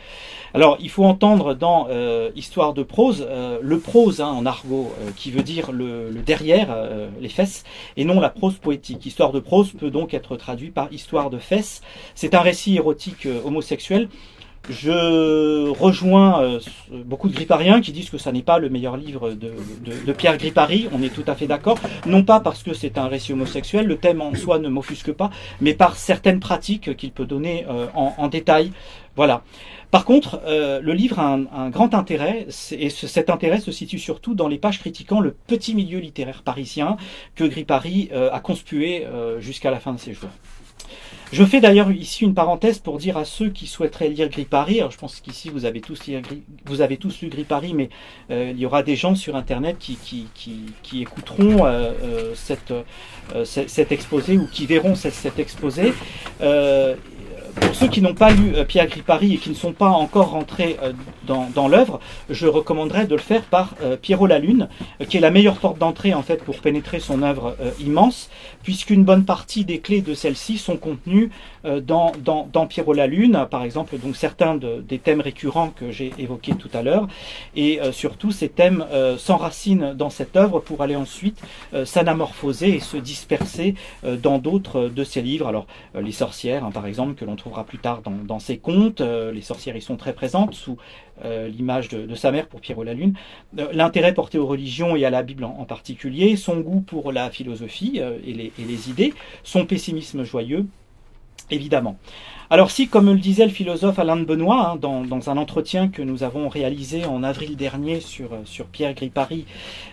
Alors, 0.55 0.77
il 0.81 0.89
faut 0.89 1.05
entendre 1.05 1.55
dans 1.55 1.89
euh, 1.91 2.31
histoire 2.37 2.75
de 2.75 2.83
prose 2.83 3.27
le 3.61 3.79
prose 3.79 4.21
hein, 4.21 4.29
en 4.29 4.47
argot, 4.47 4.93
qui 5.17 5.31
veut 5.31 5.43
dire 5.43 5.73
le, 5.73 6.11
le 6.11 6.21
derrière, 6.21 6.77
les 7.21 7.29
fesses, 7.29 7.65
et 7.97 8.05
non 8.05 8.21
la 8.21 8.31
prose 8.31 8.55
poétique. 8.55 9.05
Histoire 9.05 9.33
de 9.33 9.41
prose 9.41 9.73
peut 9.73 9.91
donc 9.91 10.15
être 10.15 10.37
traduit 10.37 10.71
par 10.71 10.93
histoire 10.93 11.31
de 11.31 11.39
fesses. 11.39 11.83
C'est 12.15 12.35
un 12.35 12.41
récit 12.41 12.77
érotique 12.77 13.27
homosexuel 13.45 14.09
je 14.69 15.69
rejoins 15.71 16.43
euh, 16.43 16.61
beaucoup 17.05 17.29
de 17.29 17.35
grippariens 17.35 17.81
qui 17.81 17.93
disent 17.93 18.11
que 18.11 18.19
ça 18.19 18.31
n'est 18.31 18.43
pas 18.43 18.59
le 18.59 18.69
meilleur 18.69 18.97
livre 18.97 19.33
de, 19.33 20.13
Pierre 20.13 20.37
Gripari, 20.37 20.89
on 20.93 21.03
est 21.03 21.15
tout 21.15 21.25
à 21.27 21.35
fait 21.35 21.47
d'accord, 21.47 21.79
non 22.07 22.23
pas 22.25 22.41
parce 22.41 22.63
que 22.63 22.75
c'est 22.75 22.99
un 22.99 23.09
récit 23.09 23.33
homosexuel, 23.33 23.87
le 23.87 23.97
thème 23.97 24.21
en 24.21 24.35
soi 24.35 24.59
ne 24.59 24.69
m'offusque 24.69 25.13
pas, 25.13 25.31
mais 25.61 25.75
par 25.75 25.97
certaines 25.97 26.41
pratiques 26.41 26.97
qu'il 26.97 27.13
peut 27.13 27.25
donner 27.25 27.65
euh, 27.69 27.87
en, 27.95 28.29
détail. 28.29 28.73
Voilà. 29.17 29.43
Par 29.91 30.05
contre, 30.05 30.41
euh, 30.47 30.81
le 30.81 30.93
livre 30.93 31.19
a 31.19 31.39
un, 31.53 31.71
grand 31.71 31.95
intérêt, 31.95 32.47
et 32.73 32.91
cet 32.91 33.31
intérêt 33.31 33.61
se 33.61 33.73
situe 33.73 33.99
surtout 33.99 34.35
dans 34.35 34.47
les 34.47 34.59
pages 34.59 34.79
critiquant 34.79 35.21
le 35.21 35.35
petit 35.47 35.75
milieu 35.75 35.99
littéraire 35.99 36.43
parisien 36.43 36.97
que 37.35 37.45
Gripari 37.45 38.11
a 38.13 38.41
conspué 38.41 39.07
jusqu'à 39.39 39.71
la 39.71 39.81
fin 39.81 39.93
de 39.93 39.99
ses 39.99 40.13
jours. 40.13 40.31
Je 41.33 41.45
fais 41.45 41.61
d'ailleurs 41.61 41.93
ici 41.93 42.25
une 42.25 42.35
parenthèse 42.35 42.81
pour 42.81 42.99
dire 42.99 43.17
à 43.17 43.25
ceux 43.25 43.51
qui 43.51 43.69
souhaiteraient 43.69 44.09
lire 44.09 44.29
alors 44.79 44.91
je 44.91 44.99
pense 44.99 45.21
qu'ici 45.21 45.49
vous 45.49 45.65
avez 45.65 45.81
tous 45.81 47.23
lu 47.23 47.29
Gripari, 47.29 47.73
mais 47.73 47.89
euh, 48.31 48.51
il 48.53 48.59
y 48.59 48.67
aura 48.67 48.83
des 48.83 48.97
gens 48.97 49.15
sur 49.15 49.37
internet 49.37 49.77
qui, 49.79 50.27
écouteront 50.93 51.67
euh, 51.67 52.35
euh, 53.33 53.45
cet 53.45 53.93
exposé 53.93 54.39
ou 54.39 54.49
qui 54.49 54.67
verront 54.67 54.97
cet, 54.97 55.39
exposé. 55.39 55.93
Pour 57.61 57.75
ceux 57.75 57.89
qui 57.89 58.01
n'ont 58.01 58.15
pas 58.15 58.31
lu 58.31 58.53
Pierre 58.67 58.87
Gripari 58.87 59.35
et 59.35 59.37
qui 59.39 59.51
ne 59.51 59.55
sont 59.55 59.73
pas 59.73 59.89
encore 59.89 60.31
rentrés 60.31 60.77
dans, 61.27 61.69
l'œuvre, 61.69 62.01
je 62.29 62.47
recommanderais 62.47 63.07
de 63.07 63.15
le 63.15 63.21
faire 63.21 63.43
par 63.43 63.75
Pierrot 64.03 64.27
la 64.27 64.39
Lune, 64.39 64.69
qui 65.09 65.17
est 65.17 65.21
la 65.21 65.31
meilleure 65.31 65.57
porte 65.57 65.79
d'entrée 65.79 66.15
en 66.15 66.23
fait 66.23 66.43
pour 66.43 66.59
pénétrer 66.59 66.99
son 66.99 67.23
œuvre 67.23 67.57
immense, 67.81 68.31
puisqu'une 68.63 69.05
bonne 69.05 69.25
partie 69.25 69.65
des 69.65 69.79
clés 69.79 70.01
de 70.01 70.15
celle-ci 70.15 70.59
sont 70.59 70.77
contenues 70.77 71.31
dans, 71.65 72.13
dans, 72.19 72.67
Pierrot 72.67 72.93
la 72.93 73.07
Lune, 73.07 73.47
par 73.51 73.63
exemple 73.63 73.97
donc 73.99 74.17
certains 74.17 74.57
des 74.57 74.99
thèmes 74.99 75.21
récurrents 75.21 75.71
que 75.71 75.91
j'ai 75.91 76.13
évoqués 76.19 76.55
tout 76.55 76.71
à 76.75 76.83
l'heure, 76.83 77.07
et 77.55 77.81
surtout 77.93 78.33
ces 78.33 78.49
thèmes 78.49 78.85
s'enracinent 79.19 79.95
dans 79.95 80.11
cette 80.11 80.37
œuvre 80.37 80.61
pour 80.61 80.83
aller 80.83 80.97
ensuite 80.97 81.41
s'anamorphoser 81.85 82.77
et 82.77 82.81
se 82.81 82.97
disperser 82.97 83.75
dans 84.03 84.39
d'autres 84.39 84.89
de 84.89 85.05
ses 85.05 85.23
livres. 85.23 85.47
Alors 85.47 85.67
les 85.95 86.13
sorcières, 86.13 86.65
hein, 86.65 86.71
par 86.73 86.87
exemple, 86.87 87.15
que 87.15 87.25
l'on 87.25 87.37
trouvera 87.51 87.65
plus 87.65 87.79
tard 87.79 88.03
dans, 88.03 88.39
ses 88.39 88.59
contes. 88.59 89.01
Euh, 89.01 89.33
les 89.33 89.41
sorcières 89.41 89.75
y 89.75 89.83
sont 89.83 89.97
très 89.97 90.13
présentes 90.13 90.55
sous 90.55 90.77
euh, 91.25 91.49
l'image 91.49 91.89
de, 91.89 92.15
sa 92.15 92.31
mère 92.31 92.47
pour 92.47 92.61
Pierrot 92.61 92.85
la 92.85 92.95
Lune. 92.95 93.15
Euh, 93.59 93.69
l'intérêt 93.73 94.15
porté 94.15 94.39
aux 94.39 94.47
religions 94.47 94.95
et 94.95 95.05
à 95.05 95.11
la 95.11 95.25
Bible 95.25 95.43
en, 95.43 95.65
particulier, 95.65 96.37
son 96.37 96.61
goût 96.61 96.81
pour 96.81 97.11
la 97.11 97.29
philosophie 97.31 97.99
et 97.99 98.33
les 98.33 98.91
idées, 98.91 99.13
son 99.43 99.67
pessimisme 99.67 100.23
joyeux, 100.23 100.67
évidemment. 101.51 101.99
Alors 102.53 102.73
si, 102.73 102.89
comme 102.89 103.07
le 103.07 103.17
disait 103.17 103.45
le 103.45 103.53
philosophe 103.53 104.01
Alain 104.01 104.17
de 104.17 104.25
Benoît, 104.25 104.73
hein, 104.73 104.77
dans, 104.77 105.31
un 105.31 105.37
entretien 105.37 105.87
que 105.87 106.03
nous 106.03 106.25
avons 106.25 106.49
réalisé 106.49 107.05
en 107.05 107.23
avril 107.23 107.55
dernier 107.55 108.01
sur, 108.01 108.33
euh, 108.33 108.41
sur 108.45 108.67
Pierre 108.67 108.93
Gripari, 108.93 109.47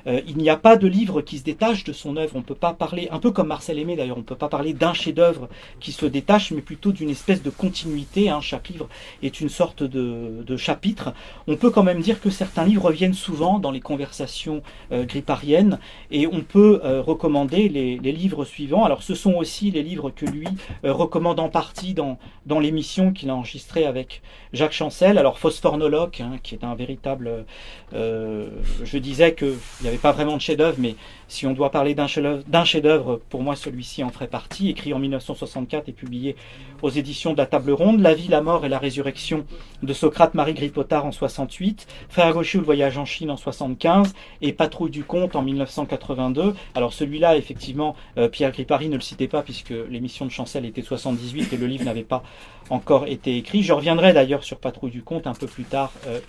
euh, 0.07 0.21
il 0.27 0.37
n'y 0.37 0.49
a 0.49 0.57
pas 0.57 0.75
de 0.75 0.87
livre 0.87 1.21
qui 1.21 1.37
se 1.37 1.43
détache 1.43 1.83
de 1.83 1.93
son 1.93 2.17
œuvre. 2.17 2.31
On 2.33 2.39
ne 2.39 2.43
peut 2.43 2.55
pas 2.55 2.73
parler, 2.73 3.09
un 3.11 3.19
peu 3.19 3.29
comme 3.29 3.49
Marcel 3.49 3.77
Aimé 3.77 3.95
d'ailleurs, 3.95 4.17
on 4.17 4.21
ne 4.21 4.25
peut 4.25 4.33
pas 4.33 4.49
parler 4.49 4.73
d'un 4.73 4.95
chef-d'œuvre 4.95 5.49
qui 5.79 5.91
se 5.91 6.07
détache, 6.07 6.49
mais 6.49 6.61
plutôt 6.61 6.91
d'une 6.91 7.11
espèce 7.11 7.43
de 7.43 7.51
continuité. 7.51 8.29
Hein. 8.29 8.41
Chaque 8.41 8.69
livre 8.69 8.89
est 9.21 9.39
une 9.39 9.49
sorte 9.49 9.83
de, 9.83 10.57
chapitre. 10.57 11.13
On 11.45 11.57
peut 11.57 11.69
quand 11.69 11.83
même 11.83 12.01
dire 12.01 12.19
que 12.19 12.31
certains 12.31 12.65
livres 12.65 12.85
reviennent 12.85 13.13
souvent 13.13 13.59
dans 13.59 13.69
les 13.69 13.81
conversations 13.81 14.63
euh, 14.91 15.05
gripariennes, 15.05 15.77
et 16.09 16.25
on 16.25 16.41
peut 16.41 16.81
recommander 16.83 17.69
les, 17.69 17.99
les, 17.99 18.11
livres 18.11 18.45
suivants. 18.45 18.83
Alors 18.83 19.03
ce 19.03 19.13
sont 19.13 19.35
aussi 19.35 19.69
les 19.69 19.83
livres 19.83 20.09
que 20.09 20.25
lui 20.25 20.47
recommande 20.83 21.39
en 21.39 21.49
partie 21.49 21.93
dans 21.93 22.17
dans 22.47 22.59
l'émission 22.59 23.11
qu'il 23.11 23.29
a 23.29 23.35
enregistrée 23.35 23.85
avec 23.85 24.21
Jacques 24.53 24.71
Chancel. 24.71 25.17
Alors 25.17 25.37
Phosphorenologue, 25.37 26.21
hein, 26.21 26.37
qui 26.41 26.55
est 26.55 26.63
un 26.63 26.75
véritable... 26.75 27.45
Euh, 27.93 28.49
je 28.83 28.97
disais 28.97 29.35
qu'il 29.35 29.57
n'y 29.81 29.89
avait 29.89 29.97
pas 29.97 30.13
vraiment 30.13 30.37
de 30.37 30.41
chef-d'œuvre, 30.41 30.77
mais 30.79 30.95
si 31.27 31.45
on 31.45 31.53
doit 31.53 31.71
parler 31.71 31.93
d'un 31.95 32.07
chef-d'œuvre, 32.07 33.19
pour 33.29 33.43
moi 33.43 33.55
celui-ci 33.55 34.03
en 34.03 34.09
ferait 34.09 34.27
partie, 34.27 34.69
écrit 34.69 34.93
en 34.93 34.99
1964 34.99 35.89
et 35.89 35.91
publié 35.91 36.35
aux 36.81 36.89
éditions 36.89 37.33
de 37.33 37.37
la 37.37 37.45
Table 37.45 37.71
Ronde, 37.71 37.99
La 37.99 38.13
vie, 38.13 38.27
la 38.27 38.41
mort 38.41 38.65
et 38.65 38.69
la 38.69 38.79
résurrection 38.79 39.45
de 39.83 39.93
Socrate 39.93 40.33
Marie 40.33 40.53
Gripotard 40.53 41.05
en 41.05 41.11
68, 41.11 41.87
Frère 42.09 42.33
Gaucher 42.33 42.57
ou 42.57 42.61
le 42.61 42.65
voyage 42.65 42.97
en 42.97 43.05
Chine 43.05 43.31
en 43.31 43.37
75 43.37 44.13
et 44.41 44.53
Patrouille 44.53 44.91
du 44.91 45.03
Comte 45.03 45.35
en 45.35 45.41
1982. 45.41 46.53
Alors 46.75 46.93
celui-là, 46.93 47.35
effectivement, 47.35 47.95
euh, 48.17 48.29
Pierre 48.29 48.51
Gripari 48.51 48.89
ne 48.89 48.95
le 48.95 49.01
citait 49.01 49.27
pas 49.27 49.41
puisque 49.41 49.73
l'émission 49.89 50.25
de 50.25 50.31
Chancel 50.31 50.65
était 50.65 50.81
78 50.81 51.53
et 51.53 51.57
le 51.57 51.67
livre 51.67 51.83
n'avait 51.83 52.03
pas 52.03 52.23
encore 52.69 53.07
été 53.07 53.37
écrit. 53.37 53.63
Je 53.63 53.73
reviendrai 53.73 54.13
d'ailleurs 54.13 54.43
sur 54.43 54.59
Patrouille 54.59 54.91
du 54.91 55.03
Comte 55.03 55.27
un 55.27 55.33
peu 55.33 55.47
plus 55.47 55.63
tard 55.63 55.91
euh, 56.07 56.19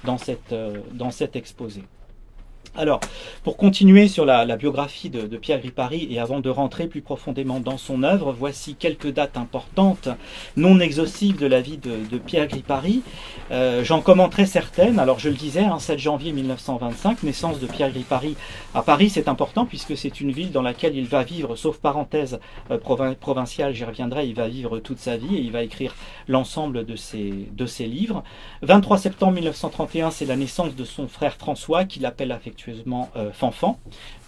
euh, 0.53 0.79
dans 0.95 1.11
cet 1.11 1.37
exposé. 1.37 1.83
Alors, 2.79 3.01
pour 3.43 3.57
continuer 3.57 4.07
sur 4.07 4.25
la, 4.25 4.57
biographie 4.57 5.11
de, 5.11 5.37
Pierre 5.37 5.59
Gripari 5.59 6.07
et 6.13 6.21
avant 6.21 6.39
de 6.39 6.49
rentrer 6.49 6.87
plus 6.87 7.01
profondément 7.01 7.59
dans 7.59 7.77
son 7.77 8.05
œuvre, 8.05 8.33
voici 8.33 8.77
quelques 8.77 9.13
dates 9.13 9.37
importantes, 9.37 10.09
non 10.57 10.79
exhaustives 10.79 11.41
de 11.41 11.49
la 11.49 11.61
vie 11.61 11.79
de, 11.79 12.19
Pierre 12.19 12.47
Gripari. 12.47 13.03
Euh, 13.51 13.83
j'en 13.83 14.01
commenterai 14.01 14.47
certaines. 14.47 15.01
Alors, 15.01 15.19
je 15.19 15.29
le 15.29 15.35
disais, 15.35 15.65
7 15.77 15.95
hein, 15.95 15.99
janvier 15.99 16.31
1925, 16.31 17.25
naissance 17.25 17.59
de 17.59 17.67
Pierre 17.67 17.91
Gripari 17.91 18.37
à 18.75 18.83
Paris. 18.83 19.11
C'est 19.11 19.27
important 19.27 19.67
puisque 19.67 19.97
c'est 19.97 20.21
une 20.21 20.31
ville 20.31 20.53
dans 20.53 20.63
laquelle 20.63 20.97
il 20.97 21.09
va 21.09 21.25
vivre, 21.25 21.57
sauf 21.57 21.79
parenthèse 21.79 22.39
euh, 22.71 22.79
provinciale, 22.79 23.75
j'y 23.75 23.85
reviendrai, 23.85 24.29
il 24.29 24.37
va 24.37 24.47
vivre 24.47 24.79
toute 24.79 25.01
sa 25.01 25.17
vie 25.17 25.35
et 25.35 25.41
il 25.41 25.51
va 25.51 25.65
écrire 25.65 25.97
l'ensemble 26.29 26.87
de 26.87 26.95
ses, 26.95 27.49
de 27.51 27.67
ses 27.67 27.87
livres. 27.87 28.23
23 28.63 28.99
septembre 28.99 29.33
1931, 29.33 30.13
c'est 30.13 30.27
la 30.27 30.37
naissance 30.37 30.77
de 30.77 30.85
son 30.85 31.09
frère 31.09 31.35
François, 31.35 31.85
qu'il 31.85 32.07
appelle 32.07 32.31
affectueusement 32.31 32.68
euh, 33.17 33.33
Fanfan. 33.33 33.79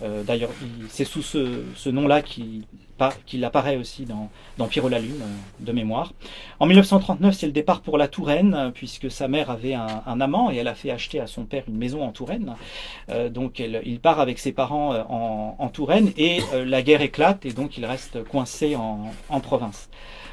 Euh, 0.02 0.22
d'ailleurs, 0.22 0.50
c'est 0.88 1.04
sous 1.04 1.22
ce, 1.22 1.88
nom-là 1.88 2.22
qu'il 2.22 3.44
apparaît 3.44 3.76
aussi 3.76 4.04
dans, 4.04 4.30
dans 4.58 4.66
Pierrot 4.66 4.88
la 4.88 4.98
Lune, 4.98 5.20
euh, 5.20 5.64
de 5.64 5.72
mémoire. 5.72 6.12
En 6.58 6.66
1939, 6.66 7.34
c'est 7.34 7.46
le 7.46 7.52
départ 7.52 7.80
pour 7.80 7.98
la 7.98 8.08
Touraine, 8.08 8.72
puisque 8.74 9.10
sa 9.10 9.28
mère 9.28 9.50
avait 9.50 9.74
un, 9.74 10.20
amant 10.20 10.50
et 10.50 10.56
elle 10.56 10.68
a 10.68 10.74
fait 10.74 10.90
acheter 10.90 11.20
à 11.20 11.26
son 11.26 11.44
père 11.44 11.64
une 11.68 11.76
maison 11.76 12.02
en 12.02 12.12
Touraine. 12.12 12.54
donc 13.30 13.58
il 13.58 14.00
part 14.00 14.20
avec 14.20 14.38
ses 14.38 14.52
parents 14.52 14.94
en, 15.58 15.68
Touraine 15.68 16.12
et 16.16 16.40
la 16.52 16.82
guerre 16.82 17.00
éclate 17.00 17.46
et 17.46 17.52
donc 17.52 17.78
il 17.78 17.86
reste 17.86 18.22
coincé 18.24 18.76
en 18.76 19.40
province. 19.40 19.88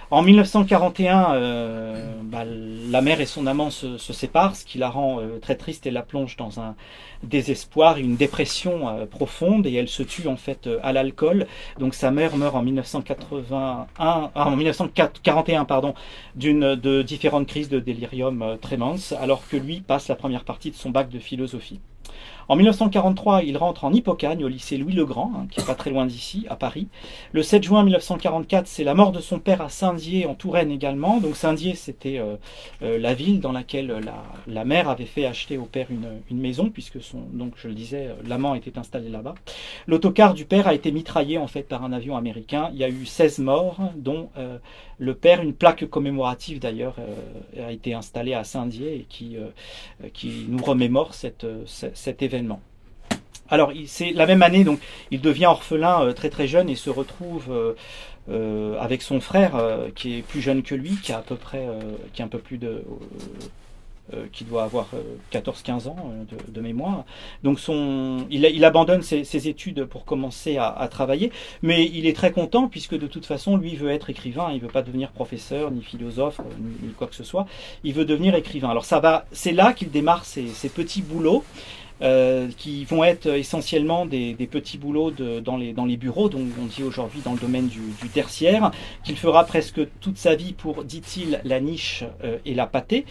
En 0.10 0.22
1941, 0.22 1.34
euh, 1.34 2.14
bah, 2.24 2.46
la 2.46 3.02
mère 3.02 3.20
et 3.20 3.26
son 3.26 3.46
amant 3.46 3.70
se, 3.70 3.98
séparent, 3.98 4.56
ce 4.56 4.64
qui 4.64 4.78
la 4.78 4.90
rend 4.90 5.20
euh, 5.20 5.38
très 5.40 5.56
triste 5.56 5.86
et 5.86 5.92
la 5.92 6.02
plonge 6.02 6.38
dans 6.38 6.62
un 6.62 6.76
désespoir, 7.24 7.98
une 7.98 8.16
dépression 8.16 8.88
euh, 8.88 9.06
profonde, 9.06 9.68
et 9.68 9.74
elle 9.74 9.90
se 9.90 10.04
tue 10.04 10.30
en 10.30 10.38
fait 10.38 10.70
à 10.82 10.94
l'alcool. 10.94 11.46
Donc 11.78 11.94
sa 11.94 12.10
mère 12.12 12.38
meurt 12.38 12.56
en 12.56 12.62
1981, 12.62 13.88
ah, 14.00 14.32
en 14.34 14.56
1941 14.56 15.66
pardon, 15.66 15.94
d'une 16.36 16.76
de 16.76 17.02
différentes 17.02 17.48
crises 17.48 17.68
de 17.68 17.82
délirium 17.82 18.58
tremens, 18.62 19.14
alors 19.20 19.46
que 19.50 19.58
lui 19.58 19.82
passe 19.82 20.08
la 20.08 20.16
première 20.16 20.46
partie 20.46 20.72
de 20.72 20.78
son 20.78 20.90
bac 20.90 21.10
de 21.10 21.20
philosophie. 21.20 21.82
En 22.50 22.56
1943, 22.56 23.44
il 23.44 23.58
rentre 23.58 23.84
en 23.84 23.92
Hippocagne 23.92 24.46
au 24.46 24.48
lycée 24.48 24.78
Louis-le-Grand, 24.78 25.34
hein, 25.36 25.48
qui 25.52 25.60
est 25.60 25.66
pas 25.66 25.76
très 25.76 25.90
loin 25.90 26.06
d'ici, 26.06 26.46
à 26.50 26.56
Paris. 26.56 26.88
Le 27.34 27.44
7 27.44 27.62
juin 27.62 27.84
1944, 27.84 28.68
c'est 28.68 28.86
la 28.86 28.94
mort 28.94 29.12
de 29.12 29.20
son 29.20 29.40
père 29.40 29.62
à 29.62 29.68
Saint-Dié, 29.68 30.26
en 30.26 30.34
Touraine 30.34 30.72
également. 30.72 31.20
Donc 31.20 31.36
Saint-Dié, 31.36 31.76
c'était 31.76 32.20
euh, 32.20 32.38
euh, 32.84 32.98
la 33.00 33.14
ville 33.14 33.42
dans 33.42 33.52
laquelle 33.52 33.94
la, 34.48 34.64
mère 34.64 34.88
avait 34.88 35.06
fait 35.06 35.26
acheter 35.26 35.58
au 35.58 35.66
père 35.66 35.88
une, 35.92 36.38
maison, 36.40 36.70
puisque 36.70 37.02
son, 37.02 37.20
donc 37.34 37.54
je 37.58 37.68
le 37.68 37.74
disais, 37.74 38.08
euh, 38.08 38.14
l'amant 38.26 38.56
était 38.56 38.78
installé 38.78 39.10
là-bas. 39.10 39.36
L'autocar 39.86 40.34
du 40.34 40.46
père 40.46 40.70
a 40.70 40.74
été 40.74 40.94
mitraillé 40.94 41.38
en 41.38 41.48
fait 41.48 41.64
par 41.64 41.84
un 41.84 41.92
avion 41.92 42.16
américain. 42.16 42.70
Il 42.72 42.80
y 42.80 42.84
a 42.86 42.90
eu 42.90 43.06
16 43.06 43.40
morts, 43.40 43.78
dont 43.96 44.30
le 45.00 45.14
père, 45.14 45.42
une 45.42 45.54
plaque 45.54 45.86
commémorative 45.90 46.60
d'ailleurs, 46.60 46.96
a 47.62 47.72
été 47.72 47.94
installée 47.94 48.34
à 48.34 48.44
Saint-Dié 48.44 48.96
et 48.96 49.06
qui, 49.10 49.38
qui 50.14 50.46
nous 50.48 50.64
remémore 50.64 51.14
cette, 51.14 51.46
cet 51.66 52.22
événement 52.22 52.37
alors, 53.50 53.72
c'est 53.86 54.12
la 54.12 54.26
même 54.26 54.44
année, 54.44 54.64
donc 54.64 54.80
il 55.12 55.22
devient 55.22 55.46
orphelin 55.46 56.04
euh, 56.04 56.14
très 56.14 56.30
très 56.30 56.48
jeune 56.48 56.70
et 56.70 56.76
se 56.76 56.90
retrouve 56.90 57.46
euh, 57.50 57.74
euh, 58.30 58.78
avec 58.80 59.02
son 59.02 59.22
frère 59.22 59.54
qui 59.96 60.18
est 60.18 60.22
plus 60.22 60.42
jeune 60.42 60.64
que 60.64 60.76
lui, 60.76 60.98
qui 61.02 61.14
a 61.14 61.20
à 61.20 61.22
peu 61.22 61.36
près, 61.36 61.66
qui 62.14 62.22
a 62.22 62.26
un 62.26 62.28
peu 62.28 62.40
plus 62.40 62.58
de, 62.58 62.84
qui 64.34 64.44
doit 64.44 64.64
avoir 64.64 64.88
14-15 65.32 65.88
ans 65.88 66.12
de, 66.50 66.62
mémoire. 66.62 67.06
Donc 67.44 67.60
il, 68.30 68.66
abandonne 68.66 69.02
ses, 69.02 69.48
études 69.48 69.86
pour 69.86 70.04
commencer 70.04 70.58
à, 70.58 70.86
travailler, 70.92 71.32
mais 71.62 71.86
il 71.86 72.06
est 72.06 72.16
très 72.16 72.34
content 72.34 72.68
puisque 72.68 73.00
de 73.00 73.08
toute 73.08 73.26
façon, 73.26 73.56
lui 73.56 73.78
veut 73.78 73.92
être 73.92 74.10
écrivain, 74.10 74.52
il 74.52 74.60
veut 74.60 74.68
pas 74.68 74.82
devenir 74.82 75.12
professeur, 75.12 75.72
ni 75.72 75.82
philosophe, 75.82 76.42
ni, 76.60 76.90
quoi 76.92 77.08
que 77.08 77.16
ce 77.16 77.24
soit. 77.24 77.48
Il 77.86 77.94
veut 77.94 78.06
devenir 78.06 78.36
écrivain. 78.36 78.70
Alors 78.70 78.84
ça 78.84 79.00
va, 79.00 79.26
c'est 79.32 79.54
là 79.54 79.72
qu'il 79.72 79.90
démarre 79.90 80.26
ses, 80.26 80.48
ses 80.48 80.68
petits 80.68 81.02
boulots. 81.02 81.46
Euh, 82.04 82.50
qui 82.56 82.86
vont 82.86 83.04
être 83.04 83.26
essentiellement 83.26 84.06
des, 84.06 84.36
petits 84.52 84.78
boulots 84.78 85.10
dans, 85.10 85.58
les, 85.58 85.74
dans 85.74 85.86
les 85.86 85.98
bureaux, 85.98 86.30
donc 86.30 86.44
on 86.62 86.66
dit 86.66 86.84
aujourd'hui 86.84 87.22
dans 87.24 87.34
le 87.34 87.40
domaine 87.40 87.68
du, 87.68 87.82
tertiaire, 88.10 88.72
qu'il 89.04 89.18
fera 89.18 89.46
presque 89.46 89.82
toute 90.00 90.18
sa 90.18 90.36
vie 90.36 90.54
pour, 90.54 90.84
dit-il, 90.84 91.42
la 91.44 91.60
niche 91.60 92.04
euh, 92.24 92.38
et 92.46 92.54
la 92.54 92.68
pâtée. 92.68 93.06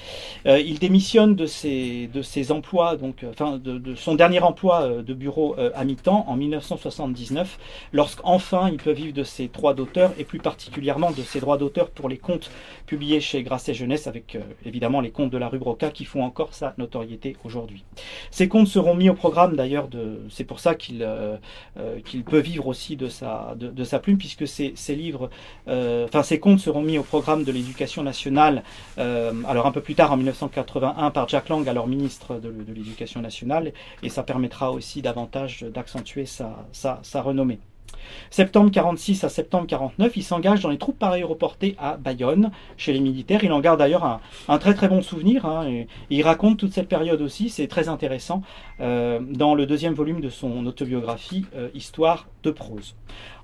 Euh, 0.46 0.60
il 0.60 0.78
démissionne 0.78 1.34
de 1.34 1.46
ses, 1.46 2.08
de 2.12 2.22
ses 2.22 2.52
emplois, 2.52 2.96
donc, 2.96 3.24
enfin 3.28 3.58
de, 3.58 3.94
son 3.96 4.14
dernier 4.14 4.38
emploi 4.38 5.02
de 5.02 5.14
bureau 5.14 5.56
à 5.74 5.84
mi-temps 5.84 6.24
en 6.28 6.36
1979, 6.36 7.58
lorsqu'enfin 7.92 8.70
il 8.70 8.76
peut 8.76 8.92
vivre 8.92 9.12
de 9.12 9.24
ses 9.24 9.48
droits 9.48 9.74
d'auteur 9.74 10.12
et 10.16 10.24
plus 10.24 10.38
particulièrement 10.38 11.10
de 11.10 11.22
ses 11.22 11.40
droits 11.40 11.58
d'auteur 11.58 11.90
pour 11.90 12.08
les 12.08 12.18
contes 12.18 12.50
publiés 12.86 13.20
chez 13.20 13.42
Grasset 13.42 13.74
Jeunesse, 13.74 14.06
avec 14.06 14.38
évidemment 14.64 15.00
les 15.00 15.10
contes 15.10 15.30
de 15.30 15.38
la 15.38 15.48
rue 15.48 15.58
Broca 15.58 15.90
qui 15.90 16.04
font 16.04 16.22
encore 16.22 16.54
sa 16.54 16.74
notoriété 16.78 17.36
aujourd'hui. 17.44 17.84
Ces 18.30 18.48
contes 18.48 18.75
seront 18.76 18.94
mis 18.94 19.08
au 19.08 19.14
programme 19.14 19.56
d'ailleurs. 19.56 19.88
C'est 20.28 20.44
pour 20.44 20.60
ça 20.60 20.74
qu'il 20.74 21.02
euh, 21.02 21.38
euh, 21.78 21.98
peut 22.26 22.40
vivre 22.40 22.66
aussi 22.66 22.94
de 22.96 23.08
sa 23.08 23.98
plume 24.02 24.18
puisque 24.18 24.46
ces, 24.46 24.74
livres, 24.94 25.30
euh, 25.66 26.04
enfin 26.04 26.22
ces 26.22 26.38
contes 26.38 26.60
seront 26.60 26.82
mis 26.82 26.98
au 26.98 27.02
programme 27.02 27.42
de 27.44 27.52
l'éducation 27.52 28.02
nationale. 28.02 28.62
alors 28.98 29.66
un 29.66 29.72
peu 29.72 29.80
plus 29.80 29.94
tard 29.94 30.12
en 30.12 30.18
1981 30.18 31.10
par 31.10 31.26
Jack 31.26 31.48
Lang, 31.48 31.66
alors 31.66 31.86
ministre 31.86 32.38
de, 32.38 32.52
l'éducation 32.74 33.22
nationale, 33.22 33.72
et 34.02 34.10
ça 34.10 34.22
permettra 34.22 34.70
aussi 34.72 35.00
davantage 35.00 35.64
d'accentuer 35.74 36.26
sa 36.26 37.22
renommée. 37.22 37.58
Septembre 38.30 38.70
46 38.70 39.24
à 39.24 39.28
septembre 39.28 39.66
49, 39.66 40.16
il 40.16 40.22
s'engage 40.22 40.60
dans 40.60 40.70
les 40.70 40.78
troupes 40.78 41.02
aéroportées 41.02 41.76
à 41.78 41.96
Bayonne, 41.96 42.50
chez 42.76 42.92
les 42.92 43.00
militaires. 43.00 43.44
Il 43.44 43.52
en 43.52 43.60
garde 43.60 43.78
d'ailleurs 43.78 44.20
un, 44.48 44.58
très 44.58 44.74
très 44.74 44.88
bon 44.88 45.02
souvenir. 45.02 45.46
Hein, 45.46 45.84
il 46.10 46.22
raconte 46.22 46.58
toute 46.58 46.72
cette 46.72 46.88
période 46.88 47.20
aussi, 47.20 47.48
c'est 47.48 47.68
très 47.68 47.88
intéressant, 47.88 48.42
euh, 48.80 49.20
dans 49.20 49.54
le 49.54 49.66
deuxième 49.66 49.94
volume 49.94 50.20
de 50.20 50.30
son 50.30 50.66
autobiographie, 50.66 51.46
euh, 51.56 51.68
Histoire 51.74 52.26
de 52.42 52.50
prose. 52.50 52.94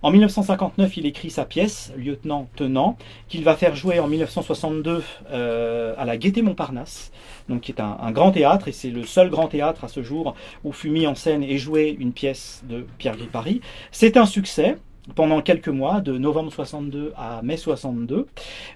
En 0.02 0.10
1959, 0.10 0.96
il 0.96 1.06
écrit 1.06 1.30
sa 1.30 1.44
pièce, 1.44 1.92
Lieutenant 1.96 2.48
Tenant, 2.56 2.96
qu'il 3.28 3.44
va 3.44 3.56
faire 3.56 3.76
jouer 3.76 4.00
en 4.00 4.08
1962 4.08 5.02
euh, 5.30 5.94
à 5.96 6.04
la 6.04 6.16
Gaîté 6.16 6.42
Montparnasse, 6.42 7.12
donc 7.48 7.62
qui 7.62 7.72
est 7.72 7.80
un, 7.80 8.10
grand 8.12 8.32
théâtre, 8.32 8.68
et 8.68 8.72
c'est 8.72 8.90
le 8.90 9.04
seul 9.04 9.30
grand 9.30 9.48
théâtre 9.48 9.84
à 9.84 9.88
ce 9.88 10.02
jour 10.02 10.34
où 10.64 10.72
fut 10.72 10.90
mis 10.90 11.06
en 11.06 11.14
scène 11.14 11.42
et 11.42 11.58
joué 11.58 11.96
une 11.98 12.12
pièce 12.12 12.62
de 12.68 12.86
Pierre 12.98 13.16
Paris. 13.32 13.60
C'est 13.90 14.16
un 14.16 14.26
succès 14.26 14.76
pendant 15.14 15.42
quelques 15.42 15.68
mois, 15.68 16.00
de 16.00 16.16
novembre 16.16 16.52
62 16.52 17.12
à 17.16 17.42
mai 17.42 17.56
62. 17.56 18.26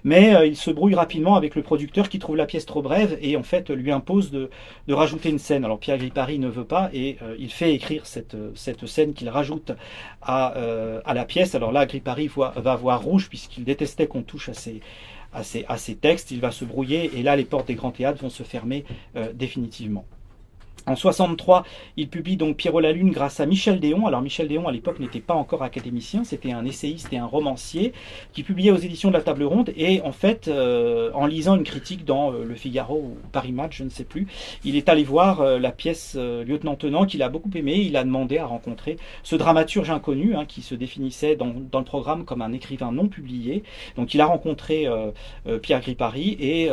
Mais 0.03 0.35
euh, 0.35 0.45
il 0.45 0.57
se 0.57 0.71
brouille 0.71 0.95
rapidement 0.95 1.35
avec 1.35 1.55
le 1.55 1.61
producteur 1.61 2.09
qui 2.09 2.19
trouve 2.19 2.35
la 2.35 2.45
pièce 2.45 2.65
trop 2.65 2.81
brève 2.81 3.17
et 3.21 3.37
en 3.37 3.43
fait 3.43 3.69
lui 3.69 3.91
impose 3.91 4.31
de, 4.31 4.49
rajouter 4.89 5.29
une 5.29 5.39
scène. 5.39 5.63
Alors 5.63 5.79
Pierre 5.79 5.97
Gripari 5.97 6.39
ne 6.39 6.49
veut 6.49 6.65
pas 6.65 6.89
et 6.93 7.17
euh, 7.21 7.35
il 7.39 7.51
fait 7.51 7.73
écrire 7.73 8.05
cette, 8.05 8.35
cette 8.55 8.85
scène 8.87 9.13
qu'il 9.13 9.29
rajoute 9.29 9.71
à, 10.21 10.57
euh, 10.57 10.99
à, 11.05 11.13
la 11.13 11.25
pièce. 11.25 11.55
Alors 11.55 11.71
là, 11.71 11.85
Gripari 11.85 12.27
va 12.27 12.75
voir 12.75 13.01
rouge 13.01 13.29
puisqu'il 13.29 13.63
détestait 13.63 14.07
qu'on 14.07 14.23
touche 14.23 14.49
à 14.49 14.53
ses, 14.53 14.81
à, 15.37 15.77
ses, 15.77 15.95
textes. 15.95 16.31
Il 16.31 16.41
va 16.41 16.51
se 16.51 16.65
brouiller 16.65 17.11
et 17.17 17.23
là, 17.23 17.35
les 17.35 17.45
portes 17.45 17.67
des 17.67 17.75
grands 17.75 17.91
théâtres 17.91 18.21
vont 18.21 18.29
se 18.29 18.43
fermer 18.43 18.85
définitivement. 19.33 20.05
En 20.87 20.95
63, 20.95 21.65
il 21.97 22.07
publie 22.07 22.37
donc 22.37 22.55
Pierrot 22.55 22.79
la 22.79 22.93
Lune 22.93 23.11
grâce 23.11 23.41
à 23.41 23.45
Michel 23.45 23.81
Déon. 23.81 24.07
Alors 24.07 24.21
Michel 24.21 24.47
Déon 24.47 24.69
à 24.69 24.71
l'époque 24.71 25.01
n'était 25.01 25.19
pas 25.19 25.33
encore 25.33 25.61
académicien, 25.61 26.23
c'était 26.23 26.53
un 26.53 26.63
essayiste 26.63 27.11
et 27.11 27.17
un 27.17 27.25
romancier 27.25 27.91
qui 28.31 28.41
publiait 28.41 28.71
aux 28.71 28.77
éditions 28.77 29.09
de 29.09 29.13
la 29.15 29.21
Table 29.21 29.43
Ronde 29.43 29.73
et 29.75 29.99
en 30.03 30.13
fait, 30.13 30.47
euh, 30.47 31.11
en 31.13 31.25
lisant 31.25 31.57
une 31.57 31.65
critique 31.65 32.05
dans 32.05 32.31
euh, 32.31 32.45
Le 32.45 32.55
Figaro 32.55 32.95
ou 32.95 33.17
Paris 33.33 33.51
Match, 33.51 33.79
je 33.79 33.83
ne 33.83 33.89
sais 33.89 34.05
plus, 34.05 34.27
il 34.63 34.77
est 34.77 34.87
allé 34.87 35.03
voir 35.03 35.41
euh, 35.41 35.59
la 35.59 35.73
pièce 35.73 36.15
Lieutenant 36.15 36.75
Tenant 36.75 37.05
qu'il 37.05 37.21
a 37.21 37.27
beaucoup 37.27 37.51
aimé. 37.53 37.75
Il 37.75 37.97
a 37.97 38.05
demandé 38.05 38.37
à 38.37 38.45
rencontrer 38.45 38.95
ce 39.23 39.35
dramaturge 39.35 39.89
inconnu 39.89 40.37
hein, 40.37 40.45
qui 40.45 40.61
se 40.61 40.73
définissait 40.73 41.35
dans, 41.35 41.47
le 41.47 41.83
programme 41.83 42.23
comme 42.23 42.41
un 42.41 42.53
écrivain 42.53 42.93
non 42.93 43.09
publié. 43.09 43.63
Donc 43.97 44.13
il 44.13 44.21
a 44.21 44.25
rencontré 44.25 44.87
Pierre 45.61 45.81
Gripari 45.81 46.37
et 46.39 46.69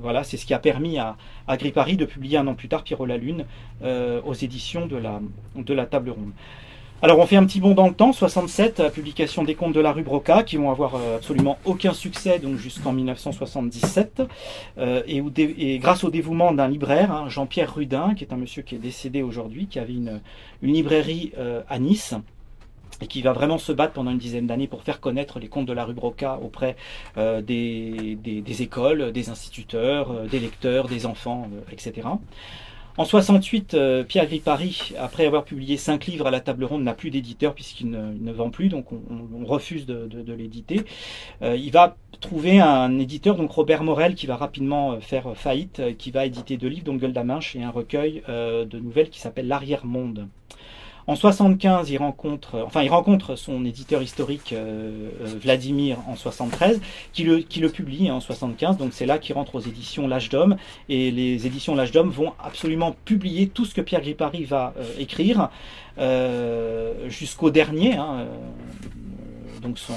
voilà, 0.00 0.24
c'est 0.24 0.36
ce 0.36 0.46
qui 0.46 0.54
a 0.54 0.58
permis 0.58 0.98
à, 0.98 1.16
à 1.46 1.56
Gripari 1.56 1.96
de 1.96 2.04
publier 2.04 2.38
un 2.38 2.46
an 2.46 2.54
plus 2.54 2.68
tard 2.68 2.82
Pierrot 2.82 3.06
la 3.06 3.16
Lune 3.16 3.33
euh, 3.82 4.20
aux 4.24 4.34
éditions 4.34 4.86
de 4.86 4.96
la, 4.96 5.86
Table 5.86 6.10
Ronde. 6.10 6.32
Alors 7.02 7.18
on 7.18 7.26
fait 7.26 7.36
un 7.36 7.44
petit 7.44 7.60
bond 7.60 7.74
dans 7.74 7.88
le 7.88 7.92
temps, 7.92 8.12
67, 8.12 8.78
la 8.78 8.88
publication 8.88 9.44
des 9.44 9.54
contes 9.54 9.74
de 9.74 9.80
la 9.80 9.92
rue 9.92 10.02
Broca, 10.02 10.42
qui 10.42 10.56
vont 10.56 10.70
avoir 10.70 10.94
euh, 10.94 11.16
absolument 11.16 11.58
aucun 11.64 11.92
succès 11.92 12.38
donc 12.38 12.56
jusqu'en 12.56 12.92
1977, 12.92 14.22
euh, 14.78 15.02
et, 15.06 15.78
grâce 15.78 16.04
au 16.04 16.10
dévouement 16.10 16.52
d'un 16.52 16.68
libraire, 16.68 17.12
hein, 17.12 17.28
Jean-Pierre 17.28 17.74
Rudin, 17.74 18.14
qui 18.14 18.24
est 18.24 18.32
un 18.32 18.36
monsieur 18.36 18.62
qui 18.62 18.76
est 18.76 18.78
décédé 18.78 19.22
aujourd'hui, 19.22 19.66
qui 19.66 19.78
avait 19.78 19.92
une, 19.92 20.20
librairie 20.62 21.32
à 21.68 21.78
Nice, 21.78 22.14
et 23.00 23.06
qui 23.06 23.22
va 23.22 23.32
vraiment 23.32 23.58
se 23.58 23.72
battre 23.72 23.92
pendant 23.92 24.10
une 24.10 24.18
dizaine 24.18 24.46
d'années 24.46 24.68
pour 24.68 24.82
faire 24.82 25.00
connaître 25.00 25.38
les 25.38 25.48
contes 25.48 25.66
de 25.66 25.72
la 25.72 25.84
rue 25.84 25.94
Broca 25.94 26.38
auprès 26.42 26.76
euh, 27.16 27.42
des, 27.42 28.16
écoles, 28.62 29.12
des 29.12 29.28
instituteurs, 29.28 30.10
euh, 30.10 30.26
des 30.26 30.40
lecteurs, 30.40 30.88
des 30.88 31.06
enfants, 31.06 31.48
euh, 31.52 31.72
etc. 31.72 32.08
En 32.96 33.04
68, 33.04 33.76
Pierre 34.06 34.26
Gripari, 34.26 34.92
après 34.98 35.26
avoir 35.26 35.44
publié 35.44 35.76
cinq 35.76 36.06
livres 36.06 36.28
à 36.28 36.30
la 36.30 36.40
table 36.40 36.64
ronde, 36.64 36.84
n'a 36.84 36.94
plus 36.94 37.10
d'éditeur 37.10 37.52
puisqu'il 37.52 37.90
ne, 37.90 38.32
vend 38.32 38.50
plus, 38.50 38.68
donc 38.68 38.86
on, 38.92 39.44
refuse 39.44 39.84
de, 39.84 40.32
l'éditer. 40.32 40.82
il 41.42 41.70
va 41.72 41.96
trouver 42.20 42.60
un 42.60 42.96
éditeur, 43.00 43.34
donc 43.34 43.50
Robert 43.50 43.82
Morel, 43.82 44.14
qui 44.14 44.28
va 44.28 44.36
rapidement 44.36 45.00
faire 45.00 45.36
faillite, 45.36 45.82
qui 45.98 46.12
va 46.12 46.24
éditer 46.24 46.56
deux 46.56 46.68
livres, 46.68 46.84
donc 46.84 47.00
Gueule 47.00 47.12
d'Aminche 47.12 47.56
et 47.56 47.64
un 47.64 47.70
recueil 47.70 48.22
de 48.28 48.78
nouvelles 48.78 49.10
qui 49.10 49.18
s'appelle 49.18 49.48
L'arrière-monde. 49.48 50.28
En 51.06 51.16
75, 51.16 51.90
il 51.90 51.98
rencontre, 51.98 52.62
enfin, 52.64 52.82
il 52.82 52.88
rencontre 52.88 53.36
son 53.36 53.64
éditeur 53.66 54.02
historique 54.02 54.54
euh, 54.54 55.10
euh, 55.20 55.26
Vladimir 55.38 55.98
en 56.08 56.16
73, 56.16 56.80
qui 57.12 57.24
le, 57.24 57.40
qui 57.40 57.60
le 57.60 57.68
publie 57.68 58.10
en 58.10 58.20
75. 58.20 58.78
Donc 58.78 58.94
c'est 58.94 59.04
là 59.04 59.18
qu'il 59.18 59.34
rentre 59.34 59.56
aux 59.56 59.60
éditions 59.60 60.08
L'Âge 60.08 60.30
d'Homme. 60.30 60.56
Et 60.88 61.10
les 61.10 61.46
éditions 61.46 61.74
L'Âge 61.74 61.92
d'Homme 61.92 62.08
vont 62.08 62.32
absolument 62.42 62.96
publier 63.04 63.48
tout 63.48 63.66
ce 63.66 63.74
que 63.74 63.82
Pierre 63.82 64.00
Gripari 64.00 64.44
va 64.44 64.72
euh, 64.78 64.84
écrire 64.98 65.50
jusqu'au 67.08 67.50
dernier. 67.50 67.94
Hein, 67.94 68.26
donc 69.62 69.78
son, 69.78 69.94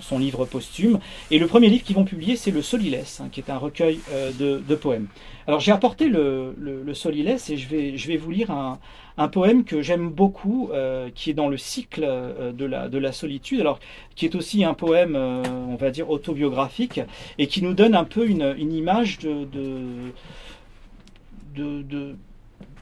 son, 0.00 0.18
livre 0.18 0.46
posthume. 0.46 0.98
Et 1.30 1.38
le 1.38 1.46
premier 1.46 1.68
livre 1.68 1.84
qu'ils 1.84 1.96
vont 1.96 2.04
publier, 2.04 2.36
c'est 2.36 2.50
le 2.50 2.62
Solilès, 2.62 3.20
hein, 3.20 3.28
qui 3.30 3.40
est 3.40 3.50
un 3.50 3.58
recueil 3.58 4.00
de, 4.38 4.74
poèmes. 4.74 5.08
Alors 5.46 5.60
j'ai 5.60 5.72
apporté 5.72 6.08
le, 6.08 6.54
le, 6.58 6.94
Solilès 6.94 7.50
et 7.50 7.58
je 7.58 7.68
vais, 7.68 7.98
je 7.98 8.08
vais 8.08 8.16
vous 8.16 8.30
lire 8.30 8.50
un, 8.50 8.78
un 9.16 9.28
poème 9.28 9.64
que 9.64 9.80
j'aime 9.80 10.10
beaucoup, 10.10 10.70
euh, 10.72 11.08
qui 11.14 11.30
est 11.30 11.34
dans 11.34 11.48
le 11.48 11.56
cycle 11.56 12.04
euh, 12.04 12.52
de, 12.52 12.64
la, 12.64 12.88
de 12.88 12.98
la 12.98 13.12
solitude, 13.12 13.60
alors 13.60 13.78
qui 14.16 14.24
est 14.24 14.34
aussi 14.34 14.64
un 14.64 14.74
poème, 14.74 15.14
euh, 15.16 15.42
on 15.68 15.76
va 15.76 15.90
dire, 15.90 16.10
autobiographique, 16.10 17.00
et 17.38 17.46
qui 17.46 17.62
nous 17.62 17.74
donne 17.74 17.94
un 17.94 18.04
peu 18.04 18.26
une, 18.26 18.54
une 18.58 18.72
image 18.72 19.18
de, 19.18 19.44
de, 19.44 20.12
de, 21.82 22.16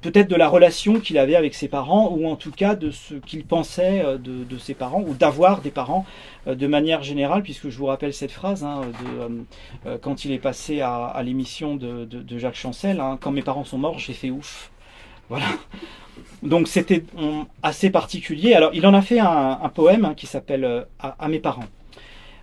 peut-être 0.00 0.28
de 0.28 0.36
la 0.36 0.48
relation 0.48 1.00
qu'il 1.00 1.18
avait 1.18 1.36
avec 1.36 1.54
ses 1.54 1.68
parents, 1.68 2.10
ou 2.10 2.26
en 2.26 2.36
tout 2.36 2.50
cas 2.50 2.76
de 2.76 2.90
ce 2.90 3.14
qu'il 3.14 3.44
pensait 3.44 4.02
de, 4.18 4.44
de, 4.44 4.58
ses 4.58 4.72
parents, 4.72 5.02
ou 5.02 5.12
d'avoir 5.12 5.60
des 5.60 5.70
parents 5.70 6.06
de 6.46 6.66
manière 6.66 7.02
générale, 7.02 7.42
puisque 7.42 7.68
je 7.68 7.76
vous 7.76 7.86
rappelle 7.86 8.14
cette 8.14 8.32
phrase, 8.32 8.64
hein, 8.64 8.80
de, 9.84 9.98
quand 9.98 10.24
il 10.24 10.32
est 10.32 10.38
passé 10.38 10.80
à, 10.80 11.04
à 11.04 11.22
l'émission 11.22 11.76
de, 11.76 12.06
de, 12.06 12.38
Jacques 12.38 12.56
Chancel, 12.56 13.00
hein, 13.00 13.18
quand 13.20 13.32
mes 13.32 13.42
parents 13.42 13.64
sont 13.64 13.78
morts, 13.78 13.98
j'ai 13.98 14.14
fait 14.14 14.30
ouf. 14.30 14.71
Voilà. 15.28 15.46
Donc 16.42 16.66
c'était 16.68 17.04
assez 17.62 17.90
particulier. 17.90 18.54
Alors 18.54 18.70
il 18.74 18.86
en 18.86 18.94
a 18.94 19.02
fait 19.02 19.20
un, 19.20 19.70
poème 19.74 20.04
hein, 20.04 20.14
qui 20.14 20.26
s'appelle 20.26 20.64
euh, 20.64 20.82
à, 20.98 21.28
mes 21.28 21.38
parents. 21.38 21.68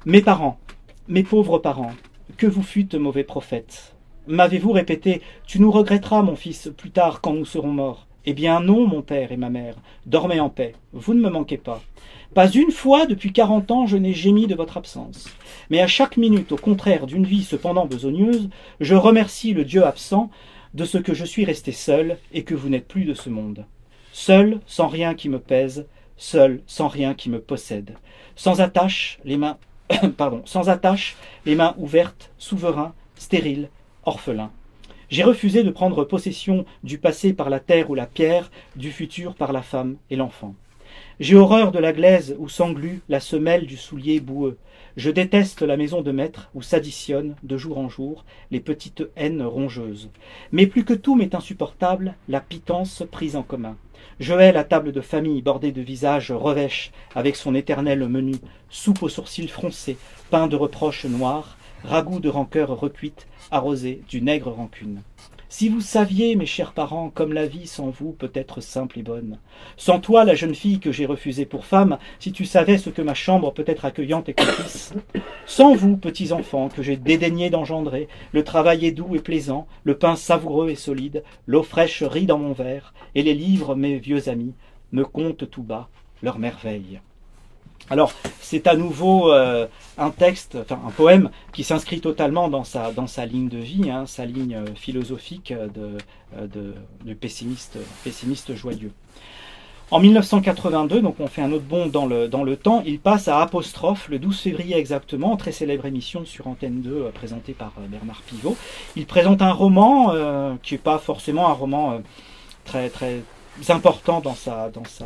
Mes 0.06 0.22
parents, 0.22 0.58
mes 1.08 1.24
pauvres 1.24 1.60
parents, 1.60 1.92
que 2.38 2.48
vous 2.48 2.64
fûtes 2.64 2.96
mauvais 2.96 3.24
prophètes. 3.24 3.96
M'avez-vous 4.28 4.72
répété 4.72 5.22
Tu 5.46 5.60
nous 5.60 5.72
regretteras, 5.72 6.22
mon 6.22 6.36
fils, 6.36 6.72
plus 6.78 6.92
tard 6.92 7.20
quand 7.20 7.34
nous 7.34 7.46
serons 7.46 7.72
morts? 7.72 8.08
Eh 8.26 8.34
bien 8.34 8.60
non, 8.60 8.86
mon 8.86 9.02
père 9.02 9.32
et 9.32 9.38
ma 9.38 9.50
mère, 9.50 9.76
dormez 10.06 10.40
en 10.40 10.50
paix, 10.50 10.74
vous 10.94 11.14
ne 11.14 11.22
me 11.22 11.30
manquez 11.30 11.58
pas. 11.58 11.82
Pas 12.34 12.48
une 12.48 12.72
fois 12.72 13.08
depuis 13.08 13.34
quarante 13.34 13.72
ans 13.72 13.88
je 13.88 13.98
n'ai 13.98 14.14
gémi 14.14 14.46
de 14.46 14.56
votre 14.56 14.78
absence. 14.78 15.28
Mais 15.70 15.82
à 15.82 15.88
chaque 15.88 16.16
minute, 16.16 16.52
au 16.52 16.58
contraire 16.58 17.08
d'une 17.08 17.26
vie 17.26 17.44
cependant 17.44 17.86
besogneuse, 17.86 18.50
je 18.80 18.96
remercie 18.96 19.54
le 19.54 19.66
Dieu 19.66 19.84
absent 19.84 20.30
de 20.74 20.86
ce 20.86 20.98
que 20.98 21.14
je 21.14 21.26
suis 21.26 21.46
resté 21.46 21.72
seul 21.72 22.18
et 22.32 22.44
que 22.44 22.56
vous 22.56 22.70
n'êtes 22.70 22.88
plus 22.88 23.06
de 23.06 23.14
ce 23.14 23.30
monde. 23.30 23.66
Seul, 24.12 24.60
sans 24.66 24.88
rien 24.88 25.16
qui 25.16 25.30
me 25.30 25.40
pèse, 25.40 25.88
seul, 26.18 26.62
sans 26.68 26.88
rien 26.88 27.14
qui 27.14 27.30
me 27.30 27.40
possède. 27.40 27.96
Sans 28.36 28.62
attache, 28.62 29.20
les 29.24 29.38
mains, 29.38 29.58
pardon, 30.18 30.42
sans 30.46 30.70
attache, 30.70 31.16
les 31.46 31.56
mains 31.56 31.76
ouvertes, 31.78 32.32
souverain, 32.38 32.94
stérile, 33.16 33.70
orphelin. 34.06 34.52
J'ai 35.10 35.24
refusé 35.24 35.64
de 35.64 35.72
prendre 35.72 36.04
possession 36.04 36.66
du 36.84 37.00
passé 37.00 37.34
par 37.34 37.50
la 37.50 37.60
terre 37.60 37.90
ou 37.90 37.96
la 37.96 38.06
pierre, 38.06 38.52
du 38.76 38.92
futur 38.92 39.34
par 39.34 39.54
la 39.54 39.64
femme 39.64 39.98
et 40.12 40.16
l'enfant. 40.16 40.54
J'ai 41.20 41.36
horreur 41.36 41.72
de 41.72 41.80
la 41.80 41.94
glaise 41.94 42.36
où 42.38 42.48
s'englue 42.48 43.02
la 43.10 43.20
semelle 43.20 43.66
du 43.66 43.76
soulier 43.76 44.20
boueux. 44.20 44.58
Je 44.98 45.12
déteste 45.12 45.62
la 45.62 45.78
maison 45.78 46.02
de 46.02 46.12
maître 46.12 46.50
où 46.56 46.62
s'additionnent, 46.62 47.36
de 47.44 47.58
jour 47.58 47.78
en 47.78 47.90
jour, 47.90 48.26
les 48.52 48.60
petites 48.60 49.04
haines 49.16 49.44
rongeuses. 49.44 50.10
Mais 50.52 50.68
plus 50.68 50.84
que 50.84 50.94
tout 50.94 51.16
m'est 51.16 51.36
insupportable 51.36 52.16
la 52.28 52.42
pitance 52.42 53.04
prise 53.12 53.36
en 53.36 53.44
commun. 53.44 53.78
Je 54.20 54.34
hais 54.34 54.52
la 54.52 54.64
table 54.64 54.92
de 54.92 55.02
famille 55.02 55.42
bordée 55.42 55.72
de 55.72 55.82
visages 55.82 56.32
revêches, 56.32 56.92
avec 57.16 57.36
son 57.36 57.56
éternel 57.56 58.08
menu, 58.08 58.36
soupe 58.70 59.04
aux 59.04 59.10
sourcils 59.10 59.48
froncés, 59.48 59.98
pain 60.30 60.48
de 60.48 60.56
reproches 60.56 61.06
noirs, 61.06 61.58
ragoût 61.84 62.20
de 62.20 62.30
rancœur 62.30 62.70
recuite, 62.70 63.28
arrosé 63.52 64.02
d'une 64.10 64.28
aigre 64.28 64.52
rancune. 64.52 65.02
Si 65.52 65.68
vous 65.68 65.82
saviez, 65.82 66.36
mes 66.36 66.46
chers 66.46 66.74
parents, 66.74 67.10
comme 67.10 67.34
la 67.34 67.48
vie 67.48 67.66
sans 67.66 67.90
vous 67.90 68.12
peut 68.12 68.30
être 68.36 68.62
simple 68.62 69.00
et 69.00 69.02
bonne. 69.02 69.40
Sans 69.78 70.00
toi, 70.00 70.24
la 70.24 70.36
jeune 70.36 70.54
fille 70.54 70.80
que 70.80 70.92
j'ai 70.92 71.08
refusée 71.08 71.48
pour 71.48 71.66
femme, 71.66 71.98
si 72.20 72.32
tu 72.32 72.46
savais 72.46 72.78
ce 72.78 72.92
que 72.92 73.02
ma 73.02 73.16
chambre 73.16 73.52
peut 73.52 73.64
être 73.66 73.86
accueillante 73.86 74.30
et 74.30 74.36
complice. 74.36 74.94
Sans 75.48 75.74
vous, 75.74 75.98
petits 75.98 76.34
enfants, 76.34 76.70
que 76.70 76.84
j'ai 76.84 76.98
dédaigné 76.98 77.50
d'engendrer, 77.50 78.08
le 78.32 78.44
travail 78.44 78.86
est 78.86 78.92
doux 78.92 79.16
et 79.16 79.22
plaisant, 79.22 79.66
le 79.86 79.98
pain 79.98 80.16
savoureux 80.16 80.70
et 80.70 80.76
solide, 80.76 81.24
l'eau 81.48 81.64
fraîche 81.64 82.04
rit 82.04 82.28
dans 82.28 82.38
mon 82.38 82.54
verre, 82.54 82.94
et 83.16 83.24
les 83.24 83.34
livres, 83.34 83.74
mes 83.74 83.98
vieux 83.98 84.30
amis, 84.30 84.54
me 84.92 85.04
content 85.04 85.48
tout 85.48 85.64
bas 85.64 85.90
leurs 86.22 86.38
merveilles. 86.38 87.02
Alors, 87.90 88.14
c'est 88.40 88.68
à 88.68 88.76
nouveau 88.76 89.32
euh, 89.32 89.68
un 89.98 90.12
texte, 90.12 90.58
enfin 90.62 90.80
un 90.88 90.92
poème 90.92 91.30
qui 91.54 91.64
s'inscrit 91.64 92.02
totalement 92.02 92.48
dans 92.48 92.64
sa, 92.64 92.92
dans 92.92 93.08
sa 93.08 93.26
ligne 93.26 93.50
de 93.50 93.58
vie, 93.58 93.90
hein, 93.90 94.06
sa 94.06 94.26
ligne 94.26 94.56
euh, 94.56 94.76
philosophique 94.76 95.54
de, 95.54 95.98
euh, 96.38 96.48
de, 97.06 97.14
pessimiste, 97.14 97.78
pessimiste 98.04 98.56
joyeux. 98.56 98.92
En 99.92 100.00
1982, 100.00 101.02
donc 101.02 101.16
on 101.20 101.26
fait 101.26 101.42
un 101.42 101.52
autre 101.52 101.64
bond 101.64 101.88
dans 101.88 102.06
le, 102.06 102.28
dans 102.28 102.44
le 102.44 102.56
temps, 102.56 102.84
il 102.86 103.00
passe 103.00 103.28
à 103.28 103.42
Apostrophe 103.42 104.08
le 104.08 104.20
12 104.20 104.40
février 104.40 104.78
exactement, 104.78 105.36
très 105.36 105.52
célèbre 105.52 105.88
émission 105.88 106.26
sur 106.26 106.46
Antenne 106.48 106.82
2 106.82 106.92
euh, 106.92 107.10
présentée 107.12 107.54
par 107.54 107.74
Bernard 107.90 108.22
Pivot. 108.22 108.56
Il 108.96 109.08
présente 109.08 109.42
un 109.42 109.52
roman 109.52 110.58
qui 110.62 110.76
n'est 110.76 110.80
pas 110.80 111.00
forcément 111.00 111.50
un 111.50 111.54
roman 111.54 112.02
très 112.66 112.90
très 112.90 113.24
important 113.70 114.22
dans 114.22 114.36
sa, 114.36 114.70
dans 114.70 114.86
sa, 114.86 115.06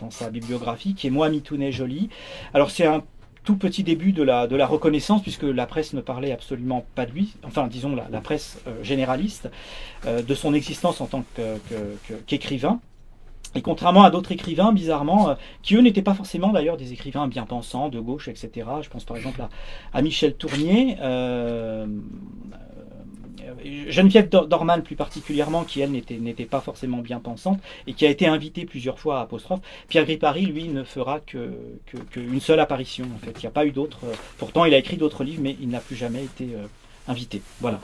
dans 0.00 0.10
sa 0.10 0.30
bibliographie, 0.30 0.94
qui 0.94 1.06
est 1.06 1.10
Moi 1.10 1.28
Mitounet 1.28 1.72
Jolie. 1.72 2.08
Alors 2.54 2.70
c'est 2.70 2.86
un 2.86 3.02
tout 3.44 3.56
petit 3.56 3.84
début 3.84 4.12
de 4.12 4.22
la, 4.22 4.46
de 4.46 4.56
la 4.56 4.66
reconnaissance, 4.66 5.22
puisque 5.22 5.44
la 5.44 5.66
presse 5.66 5.92
ne 5.92 6.00
parlait 6.00 6.32
absolument 6.32 6.84
pas 6.94 7.06
de 7.06 7.12
lui, 7.12 7.34
enfin 7.44 7.68
disons 7.68 7.94
la, 7.94 8.20
presse 8.20 8.58
généraliste, 8.82 9.48
de 10.04 10.34
son 10.34 10.52
existence 10.52 11.00
en 11.00 11.06
tant 11.06 11.24
qu'écrivain. 12.26 12.80
Et 13.56 13.62
contrairement 13.62 14.02
à 14.02 14.10
d'autres 14.10 14.32
écrivains, 14.32 14.72
bizarrement, 14.72 15.30
euh, 15.30 15.34
qui 15.62 15.76
eux 15.76 15.80
n'étaient 15.80 16.02
pas 16.02 16.14
forcément 16.14 16.48
d'ailleurs 16.48 16.76
des 16.76 16.92
écrivains 16.92 17.26
bien 17.26 17.46
pensants, 17.46 17.88
de 17.88 17.98
gauche, 17.98 18.28
etc. 18.28 18.68
Je 18.82 18.88
pense 18.90 19.04
par 19.04 19.16
exemple 19.16 19.40
à, 19.92 20.02
Michel 20.02 20.34
Tournier, 20.34 20.98
euh, 21.00 21.86
euh, 21.86 21.86
Geneviève 23.88 24.28
Dorman 24.28 24.82
plus 24.82 24.96
particulièrement, 24.96 25.64
qui 25.64 25.80
elle 25.80 25.90
n'était 25.90 26.44
pas 26.44 26.60
forcément 26.60 26.98
bien 26.98 27.20
pensante 27.20 27.60
et 27.86 27.92
qui 27.92 28.06
a 28.06 28.10
été 28.10 28.26
invitée 28.26 28.64
plusieurs 28.64 28.98
fois 28.98 29.18
à 29.18 29.22
Apostrophe. 29.22 29.60
Pierre 29.88 30.04
Gripari, 30.04 30.46
lui, 30.46 30.68
ne 30.68 30.84
fera 30.84 31.20
qu'une 31.20 31.52
que, 32.10 32.38
seule 32.40 32.60
apparition. 32.60 33.06
En 33.14 33.18
fait, 33.18 33.32
il 33.36 33.40
n'y 33.40 33.46
a 33.46 33.50
pas 33.50 33.66
eu 33.66 33.72
d'autres. 33.72 34.00
pourtant, 34.38 34.64
il 34.64 34.74
a 34.74 34.78
écrit 34.78 34.96
d'autres 34.96 35.24
livres, 35.24 35.42
mais 35.42 35.56
il 35.60 35.68
n'a 35.68 35.80
plus 35.80 35.96
jamais 35.96 36.24
été 36.24 36.48
invité. 37.08 37.42
Voilà. 37.60 37.80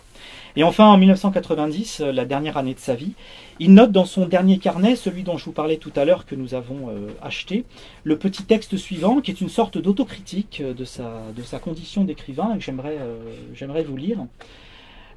Et 0.56 0.64
enfin, 0.64 0.86
en 0.86 0.98
1990, 0.98 2.00
euh, 2.00 2.12
la 2.12 2.24
dernière 2.24 2.56
année 2.56 2.74
de 2.74 2.78
sa 2.78 2.94
vie, 2.94 3.12
il 3.58 3.72
note 3.72 3.92
dans 3.92 4.04
son 4.04 4.26
dernier 4.26 4.58
carnet, 4.58 4.96
celui 4.96 5.22
dont 5.22 5.38
je 5.38 5.44
vous 5.46 5.52
parlais 5.52 5.78
tout 5.78 5.92
à 5.96 6.04
l'heure 6.04 6.26
que 6.26 6.34
nous 6.34 6.54
avons 6.54 6.90
euh, 6.90 7.08
acheté, 7.22 7.64
le 8.04 8.18
petit 8.18 8.44
texte 8.44 8.76
suivant, 8.76 9.20
qui 9.20 9.30
est 9.30 9.40
une 9.40 9.48
sorte 9.48 9.78
d'autocritique 9.78 10.60
euh, 10.62 10.74
de 10.74 10.84
sa, 10.84 11.22
de 11.34 11.42
sa 11.42 11.58
condition 11.58 12.04
d'écrivain, 12.04 12.58
que 12.58 12.62
j'aimerais 12.62 13.82
vous 13.84 13.96
lire. 13.96 14.18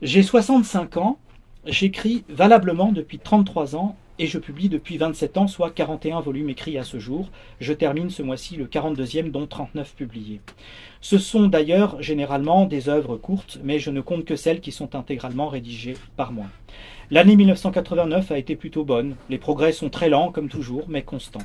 J'ai 0.06 0.22
65 0.22 0.98
ans, 0.98 1.18
j'écris 1.66 2.26
valablement 2.30 2.92
depuis 2.92 3.18
33 3.18 3.76
ans 3.76 3.96
et 4.20 4.28
je 4.28 4.38
publie 4.38 4.70
depuis 4.70 4.98
27 5.00 5.38
ans, 5.38 5.48
soit 5.48 5.72
41 5.72 6.20
volumes 6.20 6.52
écrits 6.52 6.78
à 6.78 6.84
ce 6.84 7.00
jour. 7.00 7.30
Je 7.60 7.74
termine 7.74 8.12
ce 8.12 8.22
mois-ci 8.22 8.56
le 8.56 8.68
42e, 8.68 9.32
dont 9.32 9.48
39 9.48 9.96
publiés. 9.96 10.42
Ce 11.02 11.18
sont 11.18 11.48
d'ailleurs 11.48 12.00
généralement 12.04 12.66
des 12.66 12.88
œuvres 12.88 13.18
courtes, 13.18 13.58
mais 13.64 13.80
je 13.80 13.90
ne 13.90 14.00
compte 14.00 14.26
que 14.26 14.36
celles 14.36 14.62
qui 14.62 14.72
sont 14.72 14.96
intégralement 14.96 15.48
rédigées 15.48 15.98
par 16.16 16.32
moi. 16.32 16.46
L'année 17.10 17.36
1989 17.36 18.32
a 18.32 18.38
été 18.38 18.56
plutôt 18.56 18.84
bonne. 18.84 19.16
Les 19.32 19.40
progrès 19.40 19.72
sont 19.72 19.90
très 19.90 20.10
lents, 20.10 20.32
comme 20.32 20.50
toujours, 20.50 20.86
mais 20.88 21.02
constants. 21.02 21.40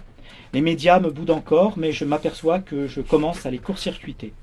Les 0.53 0.61
médias 0.61 1.01
me 1.01 1.11
boudent 1.11 1.31
encore, 1.31 1.79
mais 1.79 1.93
je 1.93 2.05
m'aperçois 2.05 2.59
que 2.59 2.87
je 2.87 3.01
commence 3.01 3.47
à 3.47 3.51
les 3.51 3.59
court-circuiter. 3.59 4.35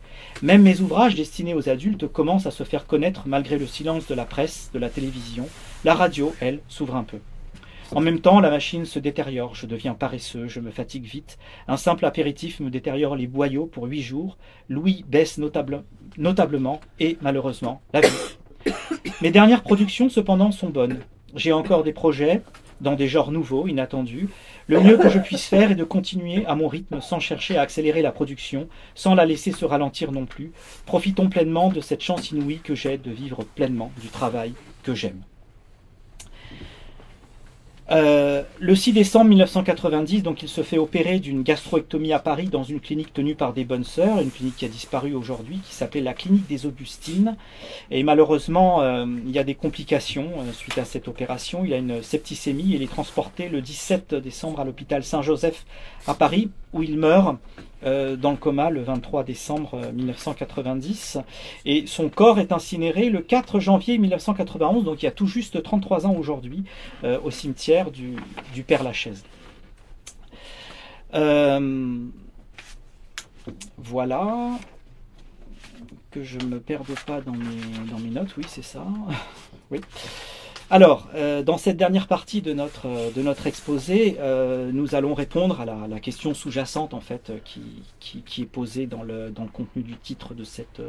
Même 0.44 0.62
mes 0.62 0.82
ouvrages 0.82 1.16
destinés 1.16 1.56
aux 1.56 1.68
adultes 1.68 2.08
commencent 2.08 2.46
à 2.46 2.52
se 2.52 2.64
faire 2.64 2.86
connaître 2.86 3.24
malgré 3.26 3.58
le 3.58 3.66
silence 3.66 4.06
de 4.08 4.14
la 4.14 4.26
presse, 4.26 4.70
de 4.72 4.78
la 4.78 4.90
télévision. 4.90 5.48
La 5.84 5.96
radio, 5.96 6.32
elle, 6.40 6.60
s'ouvre 6.68 6.96
un 6.96 7.04
peu. 7.04 7.18
En 7.92 8.02
même 8.02 8.20
temps, 8.20 8.40
la 8.40 8.52
machine 8.52 8.86
se 8.86 9.00
détériore, 9.00 9.56
je 9.56 9.66
deviens 9.66 9.96
paresseux, 9.96 10.48
je 10.48 10.60
me 10.60 10.70
fatigue 10.70 11.06
vite. 11.06 11.40
Un 11.68 11.78
simple 11.78 12.06
apéritif 12.06 12.60
me 12.60 12.70
détériore 12.70 13.16
les 13.16 13.26
boyaux 13.26 13.66
pour 13.66 13.86
huit 13.86 14.04
jours. 14.04 14.38
Louis 14.70 15.04
baisse 15.08 15.40
notablement 15.40 16.82
et, 17.00 17.18
malheureusement, 17.22 17.82
la 17.94 18.02
vie. 18.02 18.38
Mes 19.22 19.32
dernières 19.32 19.64
productions, 19.64 20.10
cependant, 20.10 20.52
sont 20.52 20.70
bonnes. 20.70 21.00
J'ai 21.34 21.54
encore 21.54 21.84
des 21.84 21.94
projets, 21.94 22.44
dans 22.82 22.94
des 22.94 23.08
genres 23.08 23.32
nouveaux, 23.32 23.68
inattendus. 23.68 24.30
Le 24.70 24.82
mieux 24.82 24.98
que 24.98 25.08
je 25.08 25.20
puisse 25.20 25.46
faire 25.46 25.72
est 25.72 25.76
de 25.76 25.86
continuer 25.86 26.46
à 26.46 26.54
mon 26.54 26.68
rythme 26.68 27.00
sans 27.00 27.22
chercher 27.22 27.58
à 27.58 27.62
accélérer 27.62 28.02
la 28.02 28.12
production, 28.12 28.68
sans 28.96 29.16
la 29.16 29.26
laisser 29.26 29.54
se 29.54 29.64
ralentir 29.64 30.12
non 30.12 30.26
plus. 30.26 30.52
Profitons 30.86 31.30
pleinement 31.30 31.70
de 31.70 31.80
cette 31.80 32.04
chance 32.04 32.32
inouïe 32.32 32.60
que 32.60 32.76
j'ai 32.76 32.98
de 32.98 33.12
vivre 33.12 33.46
pleinement 33.56 33.94
du 34.02 34.10
travail 34.10 34.54
que 34.84 34.94
j'aime. 34.94 35.22
Euh, 37.90 38.44
le 38.60 38.76
6 38.76 38.92
décembre 38.94 39.30
1990, 39.30 40.22
donc 40.22 40.44
il 40.44 40.50
se 40.50 40.62
fait 40.62 40.78
opérer 40.78 41.20
d'une 41.20 41.44
gastroectomie 41.44 42.12
à 42.12 42.20
Paris 42.20 42.48
dans 42.48 42.64
une 42.64 42.82
clinique 42.82 43.14
tenue 43.14 43.36
par 43.36 43.54
des 43.54 43.64
bonnes 43.64 43.86
sœurs, 43.86 44.20
une 44.20 44.30
clinique 44.30 44.58
qui 44.58 44.66
a 44.66 44.68
disparu 44.68 45.14
aujourd'hui, 45.14 45.60
qui 45.60 45.74
s'appelait 45.74 46.02
la 46.02 46.14
clinique 46.14 46.48
des 46.48 46.66
Augustines. 46.66 47.38
Et 47.90 48.04
malheureusement, 48.04 48.82
euh, 48.82 49.06
il 49.26 49.32
y 49.32 49.40
a 49.40 49.44
des 49.44 49.56
complications 49.56 50.28
euh, 50.40 50.52
suite 50.52 50.78
à 50.78 50.86
cette 50.86 51.08
opération. 51.08 51.64
Il 51.64 51.74
a 51.74 51.78
une 51.78 52.04
septicémie. 52.04 52.72
Il 52.74 52.84
est 52.84 52.92
transporté 52.92 53.48
le 53.48 53.62
17 53.62 54.16
décembre 54.16 54.60
à 54.60 54.66
l'hôpital 54.66 55.04
Saint-Joseph 55.04 55.66
à 56.08 56.14
Paris, 56.14 56.50
où 56.74 56.84
il 56.84 56.98
meurt 56.98 57.38
euh, 57.84 58.16
dans 58.16 58.32
le 58.32 58.38
coma 58.38 58.70
le 58.70 58.82
23 58.82 59.24
décembre 59.24 59.80
1990 59.94 61.18
euh, 61.18 61.22
et 61.66 61.86
son 61.86 62.10
corps 62.10 62.40
est 62.40 62.52
incinéré 62.52 63.10
le 63.10 63.22
4 63.22 63.60
janvier 63.60 64.00
1991, 64.00 64.84
donc 64.84 65.04
il 65.04 65.06
y 65.06 65.08
a 65.08 65.12
tout 65.12 65.28
juste 65.28 65.62
33 65.62 66.08
ans 66.08 66.16
aujourd'hui, 66.16 66.64
euh, 67.04 67.20
au 67.24 67.30
cimetière 67.30 67.92
du, 67.92 68.16
Père 68.66 68.84
Lachaise. 68.84 69.24
voilà 73.78 74.52
que 76.12 76.24
je 76.24 76.40
ne 76.40 76.46
me 76.46 76.60
perde 76.60 76.88
pas 77.06 77.22
dans 77.22 77.34
mes, 77.34 77.90
dans 77.92 78.00
mes 78.00 78.10
notes, 78.10 78.36
oui 78.38 78.46
c'est 78.48 78.64
ça. 78.64 78.84
oui. 79.72 79.82
Alors, 80.70 81.08
euh, 81.16 81.44
dans 81.44 81.58
cette 81.58 81.78
dernière 81.78 82.08
partie 82.08 82.42
de 82.42 82.52
notre, 82.52 82.88
euh, 82.88 83.10
de 83.16 83.22
notre 83.22 83.48
exposé, 83.48 84.18
euh, 84.20 84.70
nous 84.74 84.96
allons 84.96 85.14
répondre 85.14 85.62
à 85.62 85.66
la, 85.66 86.00
question 86.02 86.34
sous-jacente 86.34 86.94
en 86.94 87.00
fait 87.00 87.32
qui, 87.46 87.62
qui, 88.26 88.42
est 88.42 88.46
posée 88.46 88.86
dans 88.86 89.02
le, 89.02 89.30
dans 89.30 89.44
le 89.44 89.50
contenu 89.50 89.82
du 89.82 89.96
titre 89.96 90.34
de 90.34 90.44
cette 90.44 90.82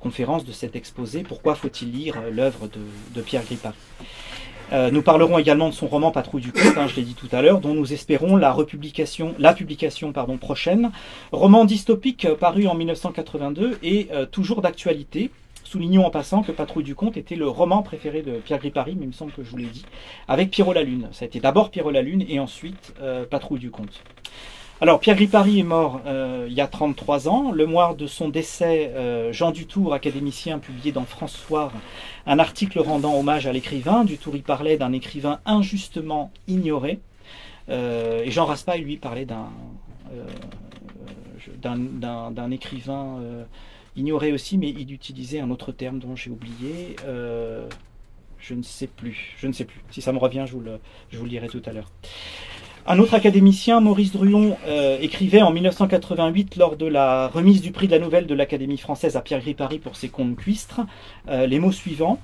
conférence, 0.00 0.44
de 0.44 0.52
cet 0.52 0.76
exposé. 0.76 1.22
Pourquoi 1.22 1.54
faut-il 1.54 1.90
lire 1.92 2.16
l'œuvre 2.30 2.68
de, 2.68 2.80
de, 3.14 3.22
Pierre 3.22 3.42
Gripari 3.44 3.74
nous 4.90 5.02
parlerons 5.02 5.36
également 5.36 5.68
de 5.68 5.74
son 5.74 5.86
roman 5.86 6.12
Patrouille 6.12 6.40
du 6.40 6.50
Côte, 6.50 6.78
hein, 6.78 6.86
je 6.86 6.96
l'ai 6.96 7.02
dit 7.02 7.12
tout 7.12 7.28
à 7.30 7.42
l'heure, 7.42 7.60
dont 7.60 7.74
nous 7.74 7.92
espérons 7.92 8.36
la 8.36 8.52
republication, 8.52 9.34
la 9.38 9.52
publication 9.52 10.12
pardon, 10.12 10.38
prochaine. 10.38 10.92
Roman 11.30 11.66
dystopique 11.66 12.26
paru 12.40 12.66
en 12.66 12.74
1982 12.74 13.76
et 13.82 14.08
toujours 14.30 14.62
d'actualité, 14.62 15.30
Soulignons 15.72 16.04
en 16.04 16.10
passant 16.10 16.42
que 16.42 16.52
Patrouille 16.52 16.84
du 16.84 16.94
Comte 16.94 17.16
était 17.16 17.34
le 17.34 17.48
roman 17.48 17.82
préféré 17.82 18.20
de 18.20 18.32
Pierre 18.32 18.58
Gripari, 18.58 18.94
mais 18.94 19.04
il 19.04 19.08
me 19.08 19.12
semble 19.14 19.32
que 19.32 19.42
je 19.42 19.48
vous 19.48 19.56
l'ai 19.56 19.64
dit, 19.64 19.86
avec 20.28 20.50
Pierrot 20.50 20.74
la 20.74 20.82
Lune. 20.82 21.08
Ça 21.12 21.24
a 21.24 21.26
été 21.26 21.40
d'abord 21.40 21.70
Pierrot 21.70 21.90
la 21.90 22.02
Lune 22.02 22.26
et 22.28 22.38
ensuite 22.40 22.92
euh, 23.00 23.24
Patrouille 23.24 23.58
du 23.58 23.70
Comte. 23.70 24.02
Alors 24.82 25.00
Pierre 25.00 25.16
Gripari 25.16 25.60
est 25.60 25.62
mort 25.62 26.02
euh, 26.04 26.44
il 26.46 26.52
y 26.52 26.60
a 26.60 26.66
33 26.66 27.26
ans. 27.26 27.52
Le 27.52 27.64
mois 27.64 27.94
de 27.94 28.06
son 28.06 28.28
décès, 28.28 28.92
euh, 28.94 29.32
Jean 29.32 29.50
Dutour, 29.50 29.94
académicien, 29.94 30.58
publié 30.58 30.92
dans 30.92 31.06
François 31.06 31.72
un 32.26 32.38
article 32.38 32.78
rendant 32.78 33.18
hommage 33.18 33.46
à 33.46 33.52
l'écrivain. 33.54 34.04
Dutour 34.04 34.36
y 34.36 34.42
parlait 34.42 34.76
d'un 34.76 34.92
écrivain 34.92 35.40
injustement 35.46 36.32
ignoré. 36.48 37.00
et 37.70 38.30
Jean 38.30 38.44
Raspail, 38.44 38.82
lui, 38.82 38.98
parlait 38.98 39.24
d'un 39.24 39.48
d'un 41.62 42.50
écrivain 42.50 43.20
ignorait 43.96 44.32
aussi, 44.32 44.58
mais 44.58 44.70
il 44.70 44.92
utilisait 44.92 45.40
un 45.40 45.50
autre 45.50 45.72
terme 45.72 45.98
dont 45.98 46.16
j'ai 46.16 46.30
oublié. 46.30 46.96
Euh, 47.04 47.68
je 48.38 48.54
ne 48.54 48.62
sais 48.62 48.86
plus. 48.86 49.34
Je 49.38 49.46
ne 49.46 49.52
sais 49.52 49.64
plus. 49.64 49.80
Si 49.90 50.02
ça 50.02 50.12
me 50.12 50.18
revient, 50.18 50.44
je 50.46 50.52
vous 50.52 50.60
le, 50.60 50.78
je 51.10 51.22
lirai 51.22 51.48
tout 51.48 51.62
à 51.66 51.72
l'heure. 51.72 51.90
Un 52.84 52.98
autre 52.98 53.14
académicien, 53.14 53.78
Maurice 53.78 54.10
Druon, 54.10 54.56
euh, 54.66 54.98
écrivait 55.00 55.42
en 55.42 55.52
1988 55.52 56.56
lors 56.56 56.76
de 56.76 56.86
la 56.86 57.28
remise 57.28 57.60
du 57.60 57.70
prix 57.70 57.86
de 57.86 57.92
la 57.92 58.00
nouvelle 58.00 58.26
de 58.26 58.34
l'Académie 58.34 58.78
française 58.78 59.16
à 59.16 59.20
Pierre 59.20 59.40
Gripari 59.40 59.78
pour 59.78 59.94
ses 59.94 60.08
contes 60.08 60.34
cuistres 60.34 60.80
euh, 61.28 61.46
les 61.46 61.60
mots 61.60 61.70
suivants 61.70 62.18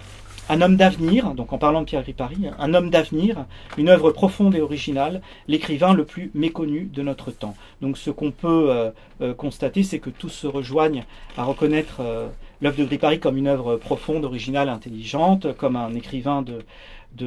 un 0.49 0.61
homme 0.63 0.77
d'avenir, 0.77 1.35
donc 1.35 1.53
en 1.53 1.59
parlant 1.59 1.81
de 1.81 1.87
Pierre 1.87 2.03
Gripari, 2.03 2.37
un 2.59 2.75
homme 2.75 2.91
d'avenir, 2.91 3.45
une 3.77 3.89
œuvre 3.89 4.11
profonde 4.11 4.55
et 4.55 4.61
originale, 4.61 5.21
l'écrivain 5.47 5.93
le 5.93 6.05
plus 6.05 6.31
méconnu 6.35 6.89
de 6.93 7.03
notre 7.03 7.31
temps. 7.31 7.55
Donc 7.81 7.99
ce 7.99 8.11
qu'on 8.11 8.31
peut 8.31 8.71
euh, 8.71 8.91
euh, 9.21 9.35
constater, 9.35 9.83
c'est 9.83 9.99
que 9.99 10.11
tous 10.11 10.31
se 10.31 10.47
rejoignent 10.47 11.05
à 11.37 11.45
reconnaître 11.45 12.01
euh, 12.01 12.29
l'œuvre 12.63 12.79
de 12.79 12.85
Gripari 12.85 13.21
comme 13.21 13.37
une 13.37 13.47
œuvre 13.47 13.77
profonde, 13.77 14.25
originale, 14.25 14.69
intelligente, 14.69 15.53
comme 15.57 15.77
un 15.77 15.95
écrivain 15.95 16.43
de, 16.43 16.65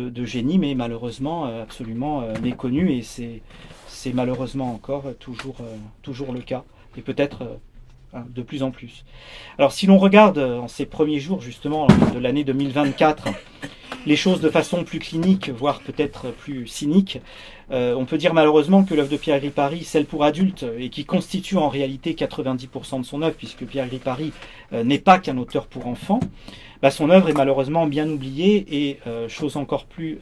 de, 0.09 0.25
génie, 0.25 0.57
mais 0.57 0.73
malheureusement 0.73 1.45
absolument 1.45 2.23
méconnu, 2.41 2.91
et 2.91 3.01
c'est 3.01 4.13
malheureusement 4.13 4.73
encore 4.73 5.05
toujours, 5.19 5.57
toujours 6.01 6.33
le 6.33 6.41
cas, 6.41 6.63
et 6.97 7.01
peut-être 7.01 7.59
Hein, 8.13 8.25
de 8.35 8.41
plus 8.41 8.61
en 8.61 8.71
plus. 8.71 9.05
Alors 9.57 9.71
si 9.71 9.87
l'on 9.87 9.97
regarde 9.97 10.37
euh, 10.37 10.59
en 10.59 10.67
ces 10.67 10.85
premiers 10.85 11.21
jours 11.21 11.39
justement 11.39 11.87
de 12.13 12.19
l'année 12.19 12.43
2024 12.43 13.29
les 14.05 14.17
choses 14.17 14.41
de 14.41 14.49
façon 14.49 14.83
plus 14.83 14.99
clinique, 14.99 15.49
voire 15.49 15.79
peut-être 15.79 16.31
plus 16.31 16.67
cynique, 16.67 17.21
euh, 17.71 17.95
on 17.95 18.05
peut 18.05 18.17
dire 18.17 18.33
malheureusement 18.33 18.83
que 18.83 18.93
l'œuvre 18.93 19.09
de 19.09 19.17
Pierre 19.17 19.39
Gripari, 19.39 19.83
celle 19.83 20.05
pour 20.05 20.23
adultes, 20.25 20.65
et 20.77 20.89
qui 20.89 21.05
constitue 21.05 21.57
en 21.57 21.69
réalité 21.69 22.13
90% 22.13 23.01
de 23.01 23.05
son 23.05 23.21
œuvre, 23.21 23.35
puisque 23.35 23.65
Pierre 23.65 23.87
Gripari 23.87 24.33
euh, 24.73 24.83
n'est 24.83 24.99
pas 24.99 25.19
qu'un 25.19 25.37
auteur 25.37 25.67
pour 25.67 25.87
enfants, 25.87 26.19
bah, 26.81 26.89
son 26.89 27.11
œuvre 27.11 27.29
est 27.29 27.33
malheureusement 27.33 27.85
bien 27.85 28.09
oubliée 28.09 28.65
et, 28.71 28.99
euh, 29.05 29.29
chose 29.29 29.55
encore 29.55 29.85
plus 29.85 30.19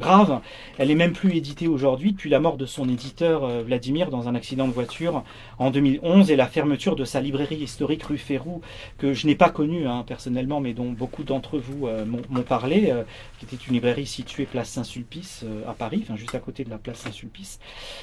grave, 0.00 0.40
elle 0.78 0.90
est 0.90 0.94
même 0.94 1.12
plus 1.12 1.36
éditée 1.36 1.66
aujourd'hui 1.66 2.12
depuis 2.12 2.30
la 2.30 2.38
mort 2.38 2.56
de 2.56 2.66
son 2.66 2.88
éditeur 2.88 3.46
Vladimir 3.64 4.10
dans 4.10 4.28
un 4.28 4.34
accident 4.34 4.68
de 4.68 4.72
voiture 4.72 5.24
en 5.58 5.70
2011 5.70 6.30
et 6.30 6.36
la 6.36 6.46
fermeture 6.46 6.94
de 6.94 7.04
sa 7.04 7.20
librairie 7.20 7.56
historique 7.56 8.04
rue 8.04 8.18
Férou 8.18 8.60
que 8.98 9.14
je 9.14 9.26
n'ai 9.26 9.34
pas 9.34 9.50
connue 9.50 9.86
hein, 9.86 10.04
personnellement 10.06 10.60
mais 10.60 10.74
dont 10.74 10.90
beaucoup 10.90 11.24
d'entre 11.24 11.58
vous 11.58 11.88
m'ont 12.06 12.42
parlé, 12.42 12.92
qui 13.38 13.46
était 13.46 13.64
une 13.66 13.74
librairie 13.74 14.06
située 14.06 14.46
place 14.46 14.68
Saint-Sulpice 14.68 15.44
à 15.66 15.72
Paris, 15.72 16.02
enfin 16.04 16.16
juste 16.16 16.34
à 16.34 16.40
côté 16.40 16.53
de 16.62 16.70
la 16.70 16.78
place 16.78 16.98
Saint-Sulpice. 16.98 17.58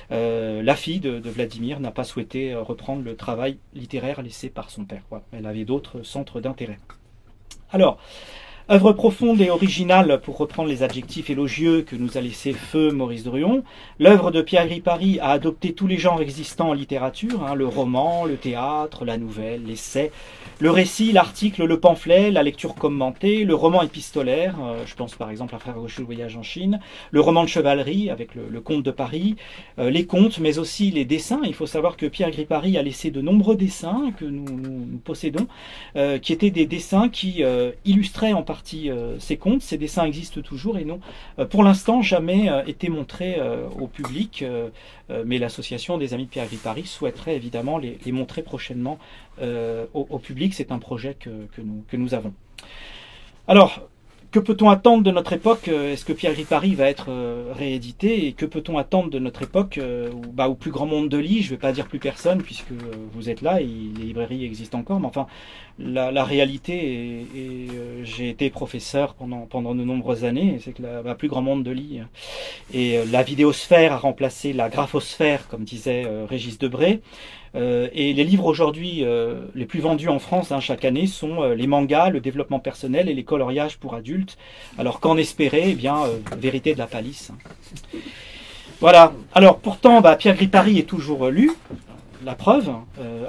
la 0.10 0.76
fille 0.76 1.00
de, 1.00 1.22
Vladimir 1.30 1.80
n'a 1.80 1.92
pas 1.92 2.04
souhaité 2.04 2.54
reprendre 2.56 3.04
le 3.04 3.16
travail 3.16 3.58
littéraire 3.74 4.22
laissé 4.22 4.50
par 4.50 4.70
son 4.70 4.84
père. 4.84 5.04
Elle 5.32 5.46
avait 5.46 5.64
d'autres 5.64 6.04
centres 6.04 6.42
d'intérêt. 6.42 6.80
Alors, 7.72 8.00
œuvre 8.70 8.94
profonde 8.94 9.42
et 9.42 9.50
originale, 9.50 10.22
pour 10.22 10.38
reprendre 10.38 10.70
les 10.70 10.84
adjectifs 10.84 11.30
élogieux 11.30 11.82
que 11.82 11.96
nous 11.96 12.18
a 12.18 12.22
laissé 12.22 12.54
feu 12.54 12.92
Maurice 12.92 13.24
Druon, 13.24 13.64
l'œuvre 14.00 14.32
de 14.32 14.42
Pierre 14.42 14.68
Gripari 14.68 15.20
a 15.20 15.30
adopté 15.30 15.74
tous 15.74 15.88
les 15.88 15.98
genres 15.98 16.22
existants 16.22 16.70
en 16.70 16.74
littérature, 16.74 17.44
hein, 17.44 17.56
le 17.56 17.68
roman, 17.68 18.26
le 18.26 18.38
théâtre, 18.38 19.06
la 19.06 19.18
nouvelle, 19.18 19.66
l'essai, 19.66 20.12
le 20.60 20.70
récit, 20.70 21.12
l'article, 21.12 21.66
le 21.66 21.80
pamphlet, 21.80 22.30
la 22.30 22.44
lecture 22.44 22.76
commentée, 22.76 23.46
le 23.46 23.56
roman 23.56 23.82
épistolaire, 23.82 24.56
euh, 24.62 24.84
je 24.86 24.94
pense 24.96 25.16
par 25.16 25.32
exemple 25.32 25.56
à 25.56 25.60
Frère 25.60 25.80
Rocher 25.80 26.02
le 26.02 26.06
voyage 26.06 26.38
en 26.38 26.44
Chine, 26.44 26.80
le 27.10 27.20
roman 27.20 27.44
de 27.44 27.50
chevalerie 27.50 28.10
avec 28.10 28.36
le, 28.36 28.62
Comte 28.62 28.84
de 28.84 28.92
Paris, 28.92 29.38
euh, 29.80 29.90
les 29.90 30.06
contes, 30.06 30.38
mais 30.38 30.60
aussi 30.60 30.92
les 30.92 31.04
dessins. 31.04 31.42
Il 31.44 31.56
faut 31.56 31.66
savoir 31.66 31.98
que 31.98 32.06
Pierre 32.06 32.30
Gripari 32.30 32.78
a 32.78 32.84
laissé 32.84 33.10
de 33.10 33.22
nombreux 33.22 33.56
dessins 33.56 34.12
que 34.20 34.26
nous, 34.26 35.00
possédons, 35.04 35.48
euh, 35.96 36.20
qui 36.20 36.32
étaient 36.32 36.52
des 36.52 36.68
dessins 36.68 37.10
qui 37.10 37.44
illustraient 37.86 38.34
en 38.34 38.44
partie 38.44 38.61
ces 38.64 39.38
contes. 39.38 39.62
Ces 39.62 39.78
dessins 39.78 40.06
existent 40.06 40.42
toujours 40.42 40.78
et 40.78 40.86
n'ont 40.86 41.00
pour 41.50 41.64
l'instant 41.64 42.02
jamais 42.02 42.50
été 42.68 42.90
montrés 42.90 43.40
au 43.80 43.88
public, 43.88 44.44
mais 45.26 45.38
l'association 45.38 45.98
des 45.98 46.14
amis 46.14 46.26
de 46.26 46.30
Pierre 46.30 46.48
Gripari 46.48 46.86
souhaiterait 46.86 47.36
évidemment 47.36 47.78
les 47.78 48.12
montrer 48.12 48.42
prochainement 48.42 49.00
euh, 49.42 49.86
au, 49.94 50.20
public. 50.20 50.54
C'est 50.54 50.72
un 50.72 50.78
projet 50.78 51.16
que, 51.20 51.30
nous, 51.58 51.84
que 51.88 51.98
nous 51.98 52.14
avons. 52.14 52.34
Alors, 53.48 53.88
que 54.32 54.40
peut-on 54.40 54.70
attendre 54.70 55.04
de 55.04 55.12
notre 55.12 55.34
époque 55.34 55.68
euh, 55.68 55.92
Est-ce 55.92 56.06
que 56.06 56.14
Pierre 56.14 56.34
Gripari 56.34 56.74
va 56.74 56.90
être 56.90 57.08
euh, 57.10 57.52
réédité 57.54 58.28
Et 58.28 58.34
que 58.34 58.46
peut-on 58.46 58.78
attendre 58.78 59.10
de 59.10 59.20
notre 59.20 59.44
époque 59.44 59.80
bah, 60.34 60.48
au 60.48 60.56
plus 60.56 60.72
grand 60.72 60.86
monde 60.86 61.10
de 61.10 61.18
lit 61.18 61.42
Je 61.42 61.48
ne 61.48 61.50
vais 61.52 61.58
pas 61.58 61.72
dire 61.72 61.88
plus 61.88 62.00
personne 62.00 62.42
puisque 62.42 62.72
vous 63.14 63.30
êtes 63.30 63.42
là 63.42 63.62
et 63.62 63.66
les 63.66 64.06
librairies 64.06 64.46
existent 64.46 64.80
encore. 64.80 65.00
Mais 65.00 65.08
enfin, 65.08 65.28
la, 65.80 66.24
réalité, 66.24 67.26
et, 67.36 67.68
j'ai 68.04 68.30
été 68.30 68.50
professeur 68.50 69.14
pendant, 69.16 69.42
pendant 69.42 69.76
de 69.76 69.84
nombreuses 69.84 70.24
années, 70.24 70.60
c'est 70.64 70.72
que 70.72 70.82
la, 70.82 71.16
plus 71.16 71.28
grand 71.28 71.42
monde 71.42 71.64
de 71.64 71.72
lit 71.72 72.00
et 72.74 73.00
la 73.12 73.24
vidéosphère 73.24 73.94
a 73.94 73.98
remplacé 73.98 74.54
la 74.54 74.70
graphosphère, 74.70 75.48
comme 75.48 75.64
disait 75.64 76.08
Régis 76.30 76.58
Debré. 76.58 77.02
Euh, 77.56 77.90
et 77.94 78.14
les 78.14 78.24
livres 78.24 78.46
aujourd'hui 78.46 79.04
euh, 79.04 79.42
les 79.56 79.66
plus 79.66 79.82
vendus 79.82 80.08
en 80.08 80.20
France 80.20 80.54
hein, 80.54 80.62
chaque 80.62 80.86
année 80.86 81.06
sont 81.06 81.44
euh, 81.44 81.54
les 81.54 81.68
mangas, 81.68 82.10
le 82.10 82.22
développement 82.22 82.60
personnel 82.60 83.10
et 83.10 83.14
les 83.14 83.24
coloriages 83.24 83.78
pour 83.78 83.94
adultes. 83.94 84.38
Alors 84.78 85.00
qu'en 85.00 85.18
espérer 85.18 85.66
Eh 85.72 85.76
bien, 85.76 85.98
vérité 86.38 86.74
de 86.74 86.80
la 86.80 86.88
palisse. 86.88 87.32
Voilà. 88.80 89.12
Alors 89.34 89.60
pourtant, 89.60 90.02
bah, 90.02 90.16
Pierre 90.16 90.36
Gripari 90.36 90.80
est 90.80 90.88
toujours 90.88 91.28
lu. 91.28 91.52
La 92.24 92.36
preuve. 92.36 92.70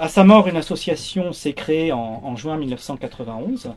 à 0.01 0.09
sa 0.09 0.23
mort, 0.23 0.49
une 0.49 0.57
association 0.57 1.33
s'est 1.33 1.55
créée 1.55 1.93
en, 1.93 2.21
en, 2.25 2.37
juin 2.37 2.59
1991. 2.59 3.73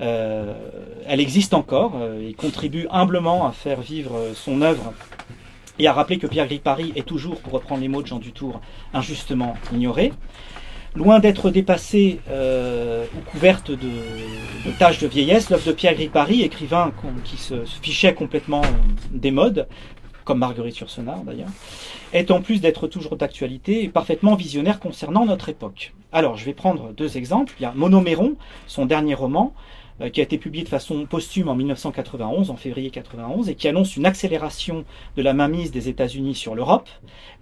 elle 0.00 1.20
existe 1.20 1.54
encore 1.54 2.00
et 2.20 2.32
contribue 2.32 2.88
humblement 2.90 3.46
à 3.46 3.52
faire 3.52 3.80
vivre 3.80 4.16
son 4.34 4.60
œuvre 4.60 4.92
et 5.80 5.86
à 5.86 5.94
rappeler 5.94 6.18
que 6.18 6.26
Pierre 6.26 6.46
Gripari 6.46 6.92
est 6.94 7.06
toujours, 7.06 7.40
pour 7.40 7.54
reprendre 7.54 7.80
les 7.80 7.88
mots 7.88 8.02
de 8.02 8.06
Jean 8.06 8.18
Dutour, 8.18 8.60
injustement 8.92 9.54
ignoré. 9.72 10.12
Loin 10.94 11.20
d'être 11.20 11.50
dépassée 11.50 12.20
euh, 12.28 13.06
ou 13.16 13.30
couverte 13.30 13.70
de, 13.70 13.76
de 13.76 14.70
tâches 14.78 14.98
de 14.98 15.06
vieillesse, 15.06 15.48
l'œuvre 15.48 15.66
de 15.66 15.72
Pierre 15.72 15.94
Gripari, 15.94 16.42
écrivain 16.42 16.92
qui 17.24 17.38
se 17.38 17.64
fichait 17.80 18.12
complètement 18.12 18.62
des 19.10 19.30
modes, 19.30 19.68
comme 20.24 20.38
Marguerite 20.38 20.78
Yourcenar 20.78 21.20
d'ailleurs, 21.22 21.48
est 22.12 22.30
en 22.30 22.42
plus 22.42 22.60
d'être 22.60 22.86
toujours 22.86 23.16
d'actualité 23.16 23.82
et 23.84 23.88
parfaitement 23.88 24.34
visionnaire 24.34 24.80
concernant 24.80 25.24
notre 25.24 25.48
époque. 25.48 25.94
Alors, 26.12 26.36
je 26.36 26.44
vais 26.44 26.54
prendre 26.54 26.92
deux 26.92 27.16
exemples. 27.16 27.54
Il 27.58 27.62
y 27.62 27.66
a 27.66 27.72
Monoméron, 27.74 28.34
son 28.66 28.84
dernier 28.84 29.14
roman, 29.14 29.54
euh, 29.54 29.79
qui 30.08 30.20
a 30.20 30.22
été 30.22 30.38
publié 30.38 30.64
de 30.64 30.68
façon 30.68 31.04
posthume 31.04 31.48
en 31.48 31.54
1991, 31.54 32.50
en 32.50 32.56
février 32.56 32.90
91, 32.90 33.48
et 33.48 33.54
qui 33.54 33.68
annonce 33.68 33.96
une 33.96 34.06
accélération 34.06 34.84
de 35.16 35.22
la 35.22 35.34
mainmise 35.34 35.70
des 35.70 35.88
États-Unis 35.88 36.34
sur 36.34 36.54
l'Europe, 36.54 36.88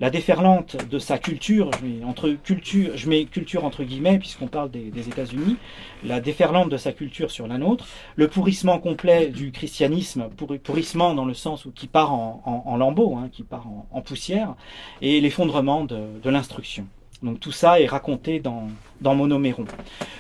la 0.01 0.11
déferlante 0.11 0.77
de 0.89 0.99
sa 0.99 1.19
culture, 1.19 1.71
je 1.79 1.87
mets, 1.87 2.05
entre 2.05 2.31
culture, 2.31 2.97
je 2.97 3.09
mets 3.09 3.25
culture 3.27 3.65
entre 3.65 3.85
guillemets 3.85 4.19
puisqu'on 4.19 4.49
parle 4.49 4.71
des, 4.71 5.09
États-Unis, 5.09 5.57
la 6.05 6.21
déferlante 6.21 6.69
de 6.69 6.77
sa 6.77 6.93
culture 6.93 7.31
sur 7.31 7.47
la 7.47 7.59
nôtre, 7.59 7.87
le 8.17 8.29
pourrissement 8.29 8.79
complet 8.79 9.29
du 9.29 9.53
christianisme, 9.53 10.29
pourrissement 10.63 11.15
dans 11.15 11.25
le 11.25 11.35
sens 11.35 11.65
où 11.65 11.71
qui 11.71 11.87
part 11.87 12.13
en, 12.13 12.77
lambeaux, 12.77 13.17
hein, 13.17 13.29
qui 13.31 13.43
part 13.43 13.67
en, 13.93 14.01
poussière, 14.01 14.55
et 15.01 15.21
l'effondrement 15.21 15.85
de 15.85 16.31
l'instruction. 16.31 16.87
Donc 17.23 17.41
tout 17.41 17.53
ça 17.53 17.81
est 17.81 17.87
raconté 17.87 18.39
dans, 18.39 18.69
dans 19.01 19.15
Monoméron. 19.15 19.65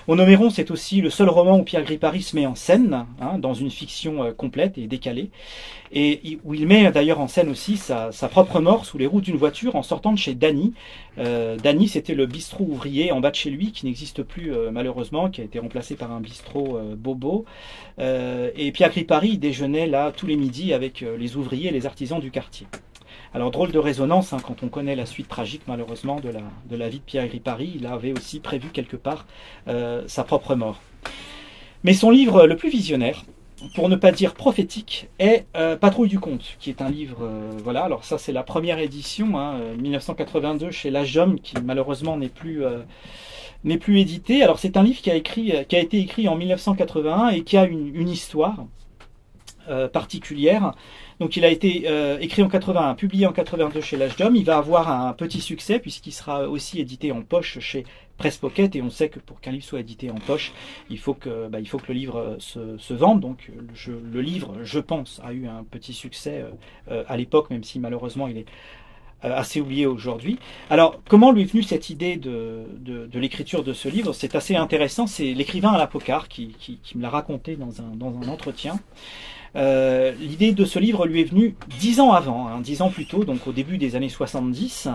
Monoméron, 0.09 0.51
c'est 0.51 0.70
aussi 0.70 1.01
le 1.01 1.11
seul 1.11 1.28
roman 1.28 1.59
où 1.59 1.62
Pierre 1.62 1.84
Gripari 1.84 2.22
se 2.22 2.34
met 2.34 2.46
en 2.46 2.57
scène, 2.57 3.07
hein, 3.20 3.38
dans 3.38 3.55
une 3.55 3.70
fiction 3.70 4.24
euh, 4.24 4.32
complète 4.32 4.78
et 4.78 4.88
décalée, 4.88 5.30
et 5.92 6.38
où 6.44 6.55
il 6.55 6.66
met 6.66 6.90
d'ailleurs 6.90 7.20
en 7.20 7.28
scène 7.28 7.51
aussi 7.51 7.76
sa, 7.76 8.11
propre 8.30 8.61
mort 8.61 8.84
sous 8.84 8.99
les 8.99 9.07
roues 9.07 9.20
d'une 9.20 9.36
voiture 9.36 9.76
en 9.76 9.82
sortant 9.82 10.12
de 10.12 10.18
chez 10.18 10.34
Danny. 10.34 10.74
Euh, 11.18 11.57
Danny, 11.57 11.86
c'était 11.86 12.14
le 12.14 12.26
bistrot 12.26 12.64
ouvrier 12.64 13.12
en 13.12 13.20
bas 13.20 13.30
de 13.30 13.36
chez 13.36 13.51
lui, 13.51 13.70
qui 13.70 13.86
n'existe 13.86 14.24
plus 14.24 14.53
euh, 14.53 14.70
malheureusement, 14.72 15.30
qui 15.30 15.40
a 15.40 15.44
été 15.44 15.61
remplacé 15.61 15.94
par 15.94 16.11
un 16.11 16.20
bistrot 16.20 16.80
bobo. 16.96 17.44
et 17.99 18.72
Pierre 18.72 18.90
Gripari 18.90 19.38
déjeunait 19.38 19.86
là 19.86 20.12
tous 20.14 20.26
les 20.26 20.36
midis 20.36 20.72
avec 20.72 21.01
les 21.01 21.36
ouvriers 21.36 21.68
et 21.68 21.72
les 21.72 21.86
artisans 21.86 22.20
du 22.20 22.30
quartier. 22.30 22.66
Alors 23.35 23.51
drôle 23.51 23.72
de 23.72 23.79
résonance 23.79 24.33
hein, 24.33 24.39
quand 24.43 24.62
on 24.62 24.68
connaît 24.68 24.97
la 24.97 25.05
suite 25.05 25.29
tragique 25.29 25.62
malheureusement 25.66 26.18
de 26.18 26.31
la, 26.31 26.41
de 26.70 26.76
la 26.76 26.89
vie 26.89 26.99
de 26.99 27.05
Pierre 27.05 27.26
Gripari, 27.29 27.72
il 27.74 27.87
avait 27.87 28.12
aussi 28.12 28.41
prévu 28.41 28.70
quelque 28.70 28.97
part 28.97 29.26
euh, 29.68 30.03
sa 30.07 30.24
propre 30.24 30.55
mort. 30.55 30.81
Mais 31.85 31.93
son 31.93 32.11
livre 32.11 32.47
le 32.47 32.57
plus 32.57 32.70
visionnaire, 32.70 33.24
pour 33.74 33.91
ne 33.91 33.97
pas 33.97 34.12
dire 34.12 34.35
prophétique, 34.35 35.09
est 35.18 35.47
euh, 35.57 35.76
Patrouille 35.76 36.09
du 36.09 36.18
Comte, 36.18 36.57
qui 36.59 36.70
est 36.70 36.81
un 36.81 36.89
livre, 36.89 37.18
euh, 37.22 37.51
voilà, 37.62 37.85
alors 37.85 38.05
ça 38.05 38.16
c'est 38.16 38.33
la 38.33 38.43
première 38.43 38.79
édition, 38.79 39.26
1982 39.76 40.66
hein, 40.66 40.70
chez 40.70 40.91
L'Ajom, 40.91 41.37
qui 41.37 41.55
malheureusement 41.62 42.16
n'est 42.16 42.29
plus 42.29 42.62
n'est 43.64 43.79
plus 43.79 44.01
édité. 44.01 44.43
Alors 44.43 44.59
c'est 44.59 44.76
un 44.76 44.83
livre 44.83 45.03
qui 45.03 45.11
a, 45.11 45.16
écrit, 45.16 45.53
qui 45.68 45.76
a 45.76 45.81
été 45.81 45.99
écrit 45.99 46.29
en 46.29 46.37
1981 46.37 47.29
et 47.29 47.43
qui 47.43 47.59
a 47.59 47.66
une, 47.66 47.95
une 47.95 48.09
histoire 48.09 48.64
particulière. 49.93 50.72
Donc 51.21 51.37
il 51.37 51.45
a 51.45 51.49
été 51.49 51.85
euh, 51.87 52.19
écrit 52.21 52.43
en 52.43 52.49
81, 52.49 52.95
publié 52.95 53.27
en 53.27 53.33
82 53.33 53.81
chez 53.81 53.97
L'Âge 53.97 54.16
d'Homme. 54.16 54.37
Il 54.37 54.45
va 54.45 54.59
avoir 54.59 54.91
un 54.91 55.12
petit 55.12 55.41
succès 55.41 55.79
puisqu'il 55.79 56.12
sera 56.12 56.49
aussi 56.49 56.81
édité 56.81 57.11
en 57.11 57.23
poche 57.23 57.59
chez 57.59 57.85
Presse 58.19 58.37
Pocket. 58.37 58.77
Et 58.77 58.83
on 58.83 58.91
sait 58.91 59.09
que 59.09 59.19
pour 59.19 59.41
qu'un 59.41 59.51
livre 59.51 59.64
soit 59.64 59.81
édité 59.81 60.11
en 60.11 60.19
poche, 60.19 60.53
il 60.91 60.99
faut 60.99 61.14
que, 61.14 61.49
bah, 61.49 61.59
il 61.59 61.69
faut 61.69 61.79
que 61.79 61.89
le 61.89 61.95
livre 61.95 62.37
se, 62.39 62.79
se 62.79 62.95
vende. 62.95 63.21
Donc 63.21 63.51
le 63.87 64.21
livre, 64.21 64.59
je 64.62 64.79
pense, 64.79 65.21
a 65.25 65.33
eu 65.33 65.49
un 65.49 65.64
petit 65.64 65.93
succès 65.93 66.45
euh, 66.91 67.03
à 67.09 67.16
l'époque, 67.16 67.51
même 67.51 67.64
si 67.64 67.81
malheureusement 67.81 68.29
il 68.29 68.39
est 68.39 68.47
euh, 69.25 69.37
assez 69.37 69.61
oublié 69.61 69.87
aujourd'hui. 69.87 70.39
Alors, 70.71 71.01
comment 71.09 71.33
lui 71.33 71.43
est 71.43 71.47
venue 71.47 71.64
cette 71.64 71.91
idée 71.91 72.16
de, 72.16 72.64
l'écriture 73.14 73.64
de 73.64 73.73
ce 73.73 73.89
livre? 73.89 74.12
C'est 74.12 74.37
assez 74.37 74.55
intéressant. 74.55 75.09
C'est 75.09 75.35
l'écrivain 75.35 75.71
à 75.71 75.79
la 75.79 75.91
qui, 76.29 76.55
qui, 76.61 76.97
me 76.97 77.03
l'a 77.03 77.11
raconté 77.11 77.57
dans 77.57 77.83
un 77.83 78.29
entretien. 78.29 78.79
Euh, 79.57 80.12
l'idée 80.18 80.53
de 80.53 80.64
ce 80.64 80.78
livre 80.78 81.07
lui 81.07 81.20
est 81.20 81.24
venue 81.24 81.55
dix 81.78 82.01
ans 82.01 82.12
avant, 82.12 82.49
hein, 82.49 82.61
dix 82.61 82.82
ans 82.82 82.90
plus 82.90 83.07
tôt, 83.07 83.24
donc 83.24 83.46
au 83.46 83.53
début 83.53 83.78
des 83.78 83.96
années 83.96 84.09
70, 84.09 84.88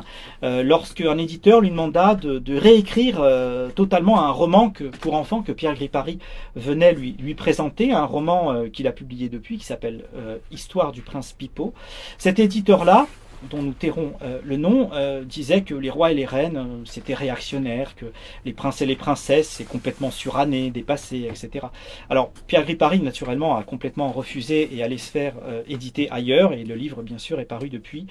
euh, 0.43 0.63
lorsque 0.63 1.01
un 1.01 1.17
éditeur 1.17 1.61
lui 1.61 1.69
demanda 1.69 2.15
de, 2.15 2.57
réécrire 2.57 3.19
euh, 3.19 3.69
totalement 3.69 4.21
un 4.21 4.31
roman 4.31 4.71
pour 5.01 5.15
enfants 5.15 5.41
que 5.41 5.51
Pierre 5.51 5.73
Gripari 5.73 6.19
venait 6.55 6.93
lui, 6.93 7.15
lui 7.19 7.33
présenter, 7.33 7.91
un 7.91 8.05
roman 8.05 8.67
qu'il 8.71 8.87
a 8.87 8.91
publié 8.91 9.29
depuis 9.29 9.57
qui 9.57 9.65
s'appelle 9.65 10.05
Histoire 10.51 10.91
du 10.91 11.01
prince 11.01 11.33
Pipo. 11.33 11.73
Cet 12.17 12.39
éditeur-là, 12.39 13.07
dont 13.49 13.61
nous 13.61 13.73
tairons 13.73 14.13
euh, 14.21 14.39
le 14.43 14.57
nom, 14.57 14.91
euh, 14.93 15.23
disait 15.23 15.61
que 15.61 15.75
les 15.75 15.89
rois 15.89 16.11
et 16.11 16.15
les 16.15 16.25
reines, 16.25 16.57
euh, 16.57 16.83
c'était 16.85 17.13
réactionnaire, 17.13 17.95
que 17.95 18.05
les 18.45 18.53
princes 18.53 18.81
et 18.81 18.85
les 18.85 18.95
princesses, 18.95 19.49
c'est 19.49 19.63
complètement 19.63 20.11
suranné, 20.11 20.71
dépassé, 20.71 21.29
etc. 21.29 21.67
Alors, 22.09 22.31
Pierre 22.47 22.63
Gripari, 22.63 22.99
naturellement, 23.01 23.57
a 23.57 23.63
complètement 23.63 24.11
refusé 24.11 24.69
et 24.75 24.83
allait 24.83 24.97
se 24.97 25.11
faire 25.11 25.33
éditer 25.67 26.09
ailleurs, 26.11 26.53
et 26.53 26.63
le 26.63 26.75
livre, 26.75 27.01
bien 27.01 27.17
sûr, 27.17 27.39
est 27.39 27.45
paru 27.45 27.69
depuis 27.69 28.07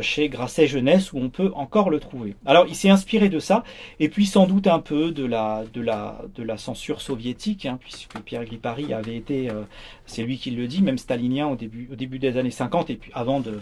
chez 0.00 0.28
Grasset 0.28 0.66
Jeunesse, 0.66 1.12
où 1.12 1.18
on 1.18 1.28
peut 1.28 1.52
encore 1.54 1.90
le 1.90 2.00
trouver. 2.00 2.34
Alors, 2.46 2.66
il 2.68 2.74
s'est 2.74 2.90
inspiré 2.90 3.28
de 3.28 3.38
ça, 3.38 3.64
et 4.00 4.08
puis 4.08 4.26
sans 4.26 4.46
doute 4.46 4.66
un 4.66 4.80
peu 4.80 5.12
de 5.12 5.24
la, 5.24 5.64
de 5.72 5.80
la, 5.80 6.22
de 6.34 6.42
la 6.42 6.56
censure 6.56 7.00
soviétique, 7.00 7.66
hein, 7.66 7.78
puisque 7.80 8.18
Pierre 8.20 8.44
Gripari 8.44 8.92
avait 8.92 9.16
été, 9.16 9.48
c'est 10.06 10.22
lui 10.22 10.38
qui 10.38 10.50
le 10.50 10.66
dit, 10.66 10.82
même 10.82 10.98
stalinien 10.98 11.48
au 11.48 11.56
début, 11.56 11.88
au 11.92 11.96
début 11.96 12.18
des 12.18 12.36
années 12.36 12.50
50, 12.50 12.90
et 12.90 12.96
puis 12.96 13.10
avant 13.14 13.40
de 13.40 13.60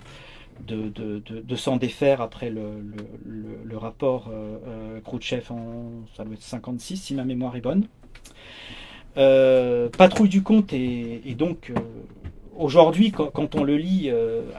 de, 0.61 1.57
s'en 1.57 1.77
défaire 1.77 2.21
après 2.21 2.51
le, 2.51 3.77
rapport 3.77 4.29
euh, 4.31 4.59
euh, 4.67 5.01
Khrouchtchev 5.01 5.51
en 5.51 6.05
ça 6.17 6.25
doit 6.25 6.35
être 6.35 6.43
56 6.43 6.97
si 6.97 7.15
ma 7.15 7.25
mémoire 7.25 7.57
est 7.57 7.61
bonne. 7.61 7.87
Euh, 9.17 9.89
Patrouille 9.89 10.29
du 10.29 10.43
compte 10.43 10.73
est, 10.73 11.37
donc 11.37 11.73
aujourd'hui 12.57 13.11
quand, 13.11 13.55
on 13.55 13.65
le 13.65 13.77
lit 13.77 14.11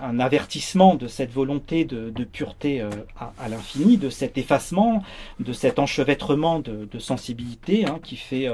un 0.02 0.20
avertissement 0.20 0.96
de 0.96 1.08
cette 1.08 1.32
volonté 1.32 1.86
de, 1.86 2.24
pureté 2.24 2.82
à, 3.18 3.50
l'infini, 3.50 3.98
de 3.98 4.10
cet 4.10 4.38
effacement, 4.38 5.04
de 5.40 5.54
cet 5.54 5.80
enchevêtrement 5.80 6.60
de, 6.60 7.00
sensibilité 7.00 7.86
hein, 7.86 8.00
qui 8.04 8.18
fait 8.18 8.50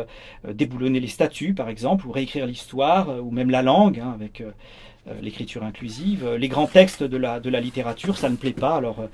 déboulonner 0.47 0.99
les 0.99 1.07
statuts 1.07 1.53
par 1.53 1.69
exemple, 1.69 2.05
ou 2.05 2.11
réécrire 2.11 2.45
l'histoire, 2.45 3.09
ou 3.23 3.31
même 3.31 3.49
la 3.49 3.61
langue 3.63 3.99
hein, 3.99 4.11
avec 4.13 4.41
euh, 4.41 4.51
l'écriture 5.21 5.63
inclusive. 5.63 6.27
Les 6.37 6.47
grands 6.47 6.67
textes 6.67 7.03
de 7.03 7.17
la, 7.17 7.39
littérature, 7.59 8.17
ça 8.17 8.29
ne 8.29 8.35
plaît 8.35 8.51
pas, 8.51 8.75
alors 8.75 8.99
euh, 8.99 9.07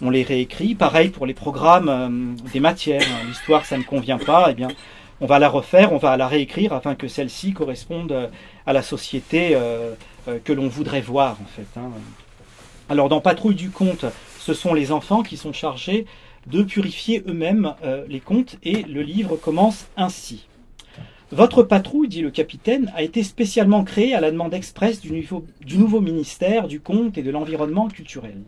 on 0.00 0.10
les 0.10 0.22
réécrit. 0.22 0.74
Pareil 0.74 1.10
pour 1.10 1.26
les 1.26 1.34
programmes 1.34 1.88
euh, 1.88 2.50
des 2.52 2.60
matières. 2.60 3.02
Hein. 3.02 3.26
L'histoire, 3.26 3.64
ça 3.64 3.78
ne 3.78 3.82
convient 3.82 4.18
pas, 4.18 4.48
eh 4.50 4.54
bien, 4.54 4.68
on 5.20 5.26
va 5.26 5.38
la 5.38 5.48
refaire, 5.48 5.92
on 5.92 5.98
va 5.98 6.16
la 6.16 6.26
réécrire 6.26 6.72
afin 6.72 6.94
que 6.94 7.08
celle-ci 7.08 7.52
corresponde 7.52 8.30
à 8.66 8.72
la 8.72 8.82
société 8.82 9.56
que 10.44 10.52
l'on 10.52 10.66
voudrait 10.66 11.00
voir, 11.00 11.36
en 11.40 11.46
fait. 11.46 11.78
Hein. 11.78 11.90
Alors, 12.88 13.08
dans 13.08 13.20
Patrouille 13.20 13.54
du 13.54 13.70
conte, 13.70 14.04
ce 14.40 14.52
sont 14.52 14.74
les 14.74 14.90
enfants 14.90 15.22
qui 15.22 15.36
sont 15.36 15.52
chargés 15.52 16.06
de 16.48 16.64
purifier 16.64 17.22
eux-mêmes 17.28 17.74
les 18.08 18.18
contes, 18.18 18.56
et 18.64 18.82
le 18.82 19.02
livre 19.02 19.36
commence 19.36 19.86
ainsi. 19.96 20.48
Votre 21.32 21.62
patrouille, 21.62 22.08
dit 22.08 22.20
le 22.20 22.30
capitaine, 22.30 22.92
a 22.94 23.02
été 23.02 23.22
spécialement 23.22 23.84
créée 23.84 24.12
à 24.12 24.20
la 24.20 24.30
demande 24.30 24.52
expresse 24.52 25.00
du, 25.00 25.26
nouveau, 25.78 26.00
ministère 26.02 26.68
du 26.68 26.78
Conte 26.78 27.16
et 27.16 27.22
de 27.22 27.30
l'Environnement 27.30 27.88
culturel. 27.88 28.42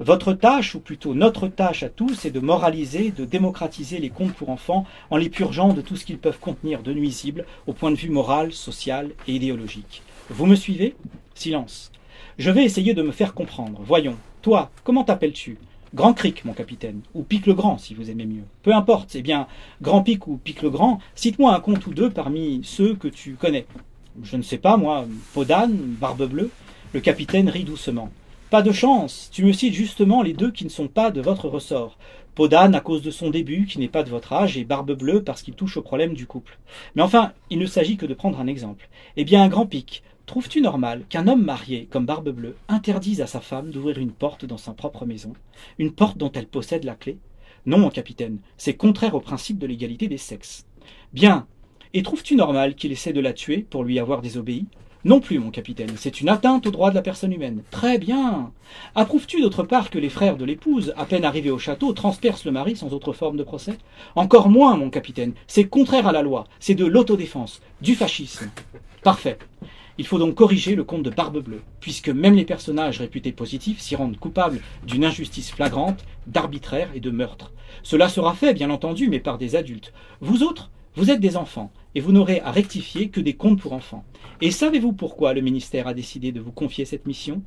Votre 0.00 0.32
tâche, 0.32 0.74
ou 0.74 0.80
plutôt 0.80 1.14
notre 1.14 1.46
tâche 1.46 1.84
à 1.84 1.88
tous, 1.88 2.24
est 2.24 2.32
de 2.32 2.40
moraliser, 2.40 3.12
de 3.12 3.24
démocratiser 3.24 3.98
les 3.98 4.10
contes 4.10 4.34
pour 4.34 4.50
enfants 4.50 4.84
en 5.10 5.16
les 5.16 5.28
purgeant 5.28 5.72
de 5.72 5.80
tout 5.80 5.94
ce 5.94 6.04
qu'ils 6.04 6.18
peuvent 6.18 6.40
contenir 6.40 6.82
de 6.82 6.92
nuisibles 6.92 7.46
au 7.68 7.72
point 7.72 7.92
de 7.92 7.96
vue 7.96 8.10
moral, 8.10 8.52
social 8.52 9.12
et 9.28 9.34
idéologique. 9.34 10.02
Vous 10.28 10.46
me 10.46 10.56
suivez? 10.56 10.96
Silence. 11.36 11.92
Je 12.36 12.50
vais 12.50 12.64
essayer 12.64 12.94
de 12.94 13.02
me 13.02 13.12
faire 13.12 13.32
comprendre. 13.32 13.80
Voyons. 13.84 14.16
Toi, 14.42 14.72
comment 14.82 15.04
t'appelles-tu? 15.04 15.56
Grand 15.94 16.12
Cric, 16.12 16.44
mon 16.44 16.52
capitaine, 16.52 17.00
ou 17.14 17.22
Pic 17.22 17.46
le 17.46 17.54
Grand, 17.54 17.78
si 17.78 17.94
vous 17.94 18.10
aimez 18.10 18.26
mieux. 18.26 18.44
Peu 18.62 18.74
importe, 18.74 19.14
eh 19.14 19.22
bien, 19.22 19.46
Grand 19.80 20.02
Pic 20.02 20.26
ou 20.26 20.36
Pic 20.36 20.62
le 20.62 20.70
Grand, 20.70 21.00
cite-moi 21.14 21.54
un 21.54 21.60
conte 21.60 21.86
ou 21.86 21.94
deux 21.94 22.10
parmi 22.10 22.60
ceux 22.62 22.94
que 22.94 23.08
tu 23.08 23.34
connais. 23.34 23.66
Je 24.22 24.36
ne 24.36 24.42
sais 24.42 24.58
pas, 24.58 24.76
moi, 24.76 25.06
Podane, 25.32 25.76
Barbe 25.76 26.28
Bleue. 26.28 26.50
Le 26.92 27.00
capitaine 27.00 27.48
rit 27.48 27.64
doucement. 27.64 28.10
Pas 28.50 28.62
de 28.62 28.72
chance, 28.72 29.28
tu 29.32 29.44
me 29.44 29.52
cites 29.52 29.74
justement 29.74 30.22
les 30.22 30.32
deux 30.32 30.50
qui 30.50 30.64
ne 30.64 30.70
sont 30.70 30.88
pas 30.88 31.10
de 31.10 31.20
votre 31.20 31.48
ressort. 31.48 31.98
Podane 32.34 32.74
à 32.74 32.80
cause 32.80 33.02
de 33.02 33.10
son 33.10 33.30
début, 33.30 33.66
qui 33.66 33.78
n'est 33.78 33.88
pas 33.88 34.02
de 34.02 34.10
votre 34.10 34.32
âge, 34.32 34.56
et 34.56 34.64
Barbe 34.64 34.92
Bleue 34.92 35.22
parce 35.22 35.42
qu'il 35.42 35.54
touche 35.54 35.76
au 35.76 35.82
problème 35.82 36.14
du 36.14 36.26
couple. 36.26 36.58
Mais 36.94 37.02
enfin, 37.02 37.32
il 37.50 37.58
ne 37.58 37.66
s'agit 37.66 37.96
que 37.96 38.06
de 38.06 38.14
prendre 38.14 38.40
un 38.40 38.46
exemple. 38.46 38.88
Eh 39.16 39.24
bien, 39.24 39.42
un 39.42 39.48
grand 39.48 39.66
pic, 39.66 40.02
Trouves-tu 40.28 40.60
normal 40.60 41.04
qu'un 41.08 41.26
homme 41.26 41.42
marié, 41.42 41.88
comme 41.90 42.04
Barbe 42.04 42.28
Bleue, 42.28 42.54
interdise 42.68 43.22
à 43.22 43.26
sa 43.26 43.40
femme 43.40 43.70
d'ouvrir 43.70 43.96
une 43.96 44.12
porte 44.12 44.44
dans 44.44 44.58
sa 44.58 44.74
propre 44.74 45.06
maison, 45.06 45.32
une 45.78 45.90
porte 45.90 46.18
dont 46.18 46.30
elle 46.30 46.46
possède 46.46 46.84
la 46.84 46.96
clé? 46.96 47.16
Non, 47.64 47.78
mon 47.78 47.88
capitaine, 47.88 48.36
c'est 48.58 48.76
contraire 48.76 49.14
au 49.14 49.20
principe 49.20 49.58
de 49.58 49.66
l'égalité 49.66 50.06
des 50.06 50.18
sexes. 50.18 50.66
Bien. 51.14 51.46
Et 51.94 52.02
trouves-tu 52.02 52.36
normal 52.36 52.74
qu'il 52.74 52.92
essaie 52.92 53.14
de 53.14 53.22
la 53.22 53.32
tuer 53.32 53.64
pour 53.70 53.84
lui 53.84 53.98
avoir 53.98 54.20
désobéi? 54.20 54.66
Non 55.02 55.20
plus, 55.20 55.38
mon 55.38 55.50
capitaine, 55.50 55.96
c'est 55.96 56.20
une 56.20 56.28
atteinte 56.28 56.66
aux 56.66 56.72
droits 56.72 56.90
de 56.90 56.96
la 56.96 57.00
personne 57.00 57.32
humaine. 57.32 57.62
Très 57.70 57.96
bien. 57.96 58.52
Approuves-tu 58.94 59.40
d'autre 59.40 59.62
part 59.62 59.88
que 59.88 59.98
les 59.98 60.10
frères 60.10 60.36
de 60.36 60.44
l'épouse, 60.44 60.92
à 60.98 61.06
peine 61.06 61.24
arrivés 61.24 61.50
au 61.50 61.58
château, 61.58 61.94
transpercent 61.94 62.44
le 62.44 62.52
mari 62.52 62.76
sans 62.76 62.92
autre 62.92 63.14
forme 63.14 63.38
de 63.38 63.44
procès? 63.44 63.78
Encore 64.14 64.50
moins, 64.50 64.76
mon 64.76 64.90
capitaine, 64.90 65.32
c'est 65.46 65.68
contraire 65.68 66.06
à 66.06 66.12
la 66.12 66.20
loi, 66.20 66.44
c'est 66.60 66.74
de 66.74 66.84
l'autodéfense, 66.84 67.62
du 67.80 67.94
fascisme. 67.94 68.50
Parfait. 69.02 69.38
Il 70.00 70.06
faut 70.06 70.18
donc 70.18 70.36
corriger 70.36 70.76
le 70.76 70.84
compte 70.84 71.02
de 71.02 71.10
Barbe 71.10 71.42
Bleue, 71.42 71.62
puisque 71.80 72.08
même 72.08 72.36
les 72.36 72.44
personnages 72.44 73.00
réputés 73.00 73.32
positifs 73.32 73.80
s'y 73.80 73.96
rendent 73.96 74.16
coupables 74.16 74.60
d'une 74.86 75.04
injustice 75.04 75.50
flagrante, 75.50 76.04
d'arbitraire 76.28 76.88
et 76.94 77.00
de 77.00 77.10
meurtre. 77.10 77.52
Cela 77.82 78.08
sera 78.08 78.34
fait, 78.34 78.54
bien 78.54 78.70
entendu, 78.70 79.08
mais 79.08 79.18
par 79.18 79.38
des 79.38 79.56
adultes. 79.56 79.92
Vous 80.20 80.44
autres, 80.44 80.70
vous 80.94 81.10
êtes 81.10 81.20
des 81.20 81.36
enfants, 81.36 81.72
et 81.96 82.00
vous 82.00 82.12
n'aurez 82.12 82.40
à 82.40 82.52
rectifier 82.52 83.08
que 83.08 83.20
des 83.20 83.34
comptes 83.34 83.60
pour 83.60 83.72
enfants. 83.72 84.04
Et 84.40 84.52
savez-vous 84.52 84.92
pourquoi 84.92 85.34
le 85.34 85.40
ministère 85.40 85.88
a 85.88 85.94
décidé 85.94 86.30
de 86.30 86.40
vous 86.40 86.52
confier 86.52 86.84
cette 86.84 87.06
mission? 87.06 87.42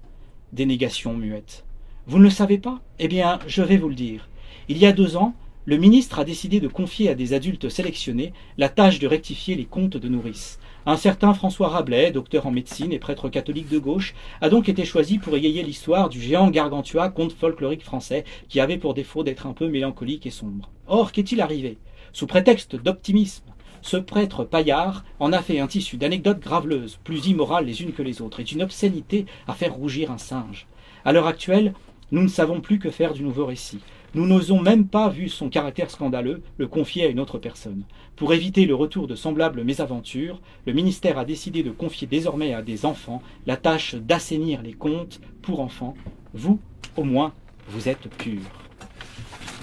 Dénégation 0.52 1.14
muette. 1.14 1.64
Vous 2.06 2.18
ne 2.18 2.24
le 2.24 2.30
savez 2.30 2.58
pas? 2.58 2.82
Eh 3.00 3.08
bien, 3.08 3.40
je 3.48 3.62
vais 3.62 3.78
vous 3.78 3.88
le 3.88 3.96
dire. 3.96 4.28
Il 4.68 4.78
y 4.78 4.86
a 4.86 4.92
deux 4.92 5.16
ans, 5.16 5.36
le 5.64 5.78
ministre 5.78 6.20
a 6.20 6.26
décidé 6.26 6.60
de 6.60 6.68
confier 6.68 7.08
à 7.08 7.16
des 7.16 7.32
adultes 7.32 7.70
sélectionnés 7.70 8.34
la 8.58 8.68
tâche 8.68 9.00
de 9.00 9.08
rectifier 9.08 9.56
les 9.56 9.66
comptes 9.66 9.96
de 9.96 10.10
nourrice. 10.10 10.60
Un 10.88 10.98
certain 10.98 11.36
François 11.36 11.68
Rabelais, 11.68 12.10
docteur 12.10 12.48
en 12.48 12.52
médecine 12.52 12.92
et 12.92 12.98
prêtre 12.98 13.30
catholique 13.30 13.70
de 13.70 13.78
gauche, 13.78 14.16
a 14.42 14.50
donc 14.50 14.68
été 14.68 14.84
choisi 14.84 15.20
pour 15.20 15.36
égayer 15.36 15.62
l'histoire 15.62 16.10
du 16.10 16.20
géant 16.20 16.50
gargantua, 16.50 17.10
conte 17.10 17.34
folklorique 17.34 17.84
français, 17.84 18.24
qui 18.50 18.60
avait 18.60 18.80
pour 18.80 18.96
défaut 18.96 19.24
d'être 19.24 19.46
un 19.46 19.54
peu 19.54 19.68
mélancolique 19.68 20.26
et 20.26 20.32
sombre. 20.32 20.72
Or, 20.88 21.12
qu'est-il 21.12 21.40
arrivé? 21.40 21.78
Sous 22.14 22.26
prétexte 22.26 22.76
d'optimisme, 22.76 23.46
ce 23.84 23.98
prêtre 23.98 24.44
paillard 24.44 25.06
en 25.20 25.34
a 25.34 25.44
fait 25.44 25.60
un 25.60 25.68
tissu 25.68 25.98
d'anecdotes 25.98 26.40
graveleuses, 26.40 27.00
plus 27.04 27.28
immorales 27.28 27.66
les 27.66 27.84
unes 27.84 27.94
que 27.94 28.02
les 28.02 28.20
autres, 28.24 28.40
et 28.40 28.44
d'une 28.44 28.64
obscénité 28.64 29.28
à 29.48 29.54
faire 29.54 29.76
rougir 29.76 30.10
un 30.10 30.18
singe. 30.18 30.66
À 31.06 31.14
l'heure 31.14 31.28
actuelle, 31.28 31.74
nous 32.12 32.24
ne 32.24 32.28
savons 32.28 32.60
plus 32.60 32.80
que 32.80 32.90
faire 32.90 33.14
du 33.14 33.22
nouveau 33.22 33.46
récit. 33.46 33.82
Nous 34.14 34.28
n'osons 34.28 34.60
même 34.60 34.88
pas, 34.88 35.08
vu 35.08 35.30
son 35.30 35.48
caractère 35.48 35.90
scandaleux, 35.90 36.42
le 36.58 36.68
confier 36.68 37.06
à 37.06 37.08
une 37.08 37.20
autre 37.20 37.38
personne. 37.38 37.84
Pour 38.18 38.34
éviter 38.34 38.66
le 38.66 38.76
retour 38.76 39.08
de 39.08 39.16
semblables 39.16 39.64
mésaventures, 39.64 40.42
le 40.66 40.74
ministère 40.74 41.18
a 41.18 41.24
décidé 41.24 41.64
de 41.64 41.72
confier 41.72 42.08
désormais 42.08 42.54
à 42.54 42.62
des 42.62 42.86
enfants 42.86 43.22
la 43.46 43.56
tâche 43.56 43.96
d'assainir 43.96 44.62
les 44.62 44.74
comptes 44.74 45.22
pour 45.42 45.62
enfants. 45.62 45.96
Vous, 46.34 46.60
au 46.98 47.04
moins, 47.04 47.34
vous 47.70 47.88
êtes 47.88 48.10
purs. 48.18 48.42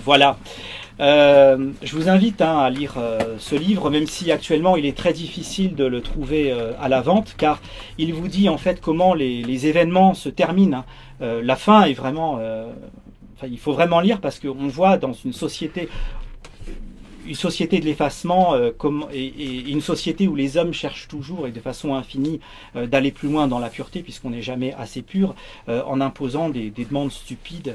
Voilà. 0.04 0.38
Euh, 1.00 1.70
je 1.82 1.94
vous 1.94 2.08
invite 2.08 2.40
hein, 2.40 2.58
à 2.58 2.70
lire 2.70 2.94
euh, 2.96 3.36
ce 3.38 3.54
livre, 3.54 3.90
même 3.90 4.06
si 4.06 4.32
actuellement 4.32 4.76
il 4.76 4.86
est 4.86 4.96
très 4.96 5.12
difficile 5.12 5.74
de 5.74 5.84
le 5.84 6.00
trouver 6.00 6.50
euh, 6.50 6.72
à 6.80 6.88
la 6.88 7.02
vente, 7.02 7.34
car 7.36 7.60
il 7.98 8.14
vous 8.14 8.28
dit 8.28 8.48
en 8.48 8.58
fait 8.58 8.80
comment 8.80 9.14
les, 9.14 9.66
événements 9.66 10.14
se 10.14 10.28
terminent. 10.28 10.84
Hein. 11.20 11.40
la 11.42 11.56
fin 11.56 11.82
est 11.82 11.94
vraiment 11.94 12.40
il 13.46 13.58
faut 13.58 13.72
vraiment 13.72 14.00
lire 14.00 14.20
parce 14.20 14.40
qu'on 14.40 14.68
voit 14.68 14.98
dans 14.98 15.12
une 15.12 15.32
société 15.32 15.88
une 17.28 17.34
société 17.34 17.78
de 17.78 17.84
l'effacement 17.84 18.54
euh, 18.54 18.70
et, 19.12 19.70
une 19.70 19.80
société 19.80 20.26
où 20.26 20.34
les 20.34 20.56
hommes 20.56 20.72
cherchent 20.72 21.08
toujours 21.08 21.46
et 21.46 21.52
de 21.52 21.60
façon 21.60 21.94
infinie 21.94 22.40
euh, 22.74 22.86
d'aller 22.86 23.12
plus 23.12 23.28
loin 23.28 23.46
dans 23.46 23.58
la 23.58 23.68
pureté 23.68 24.02
puisqu'on 24.02 24.30
n'est 24.30 24.42
jamais 24.42 24.72
assez 24.74 25.02
pur 25.02 25.34
euh, 25.68 25.82
en 25.86 26.00
imposant 26.00 26.48
des, 26.48 26.70
demandes 26.70 27.12
stupides 27.12 27.74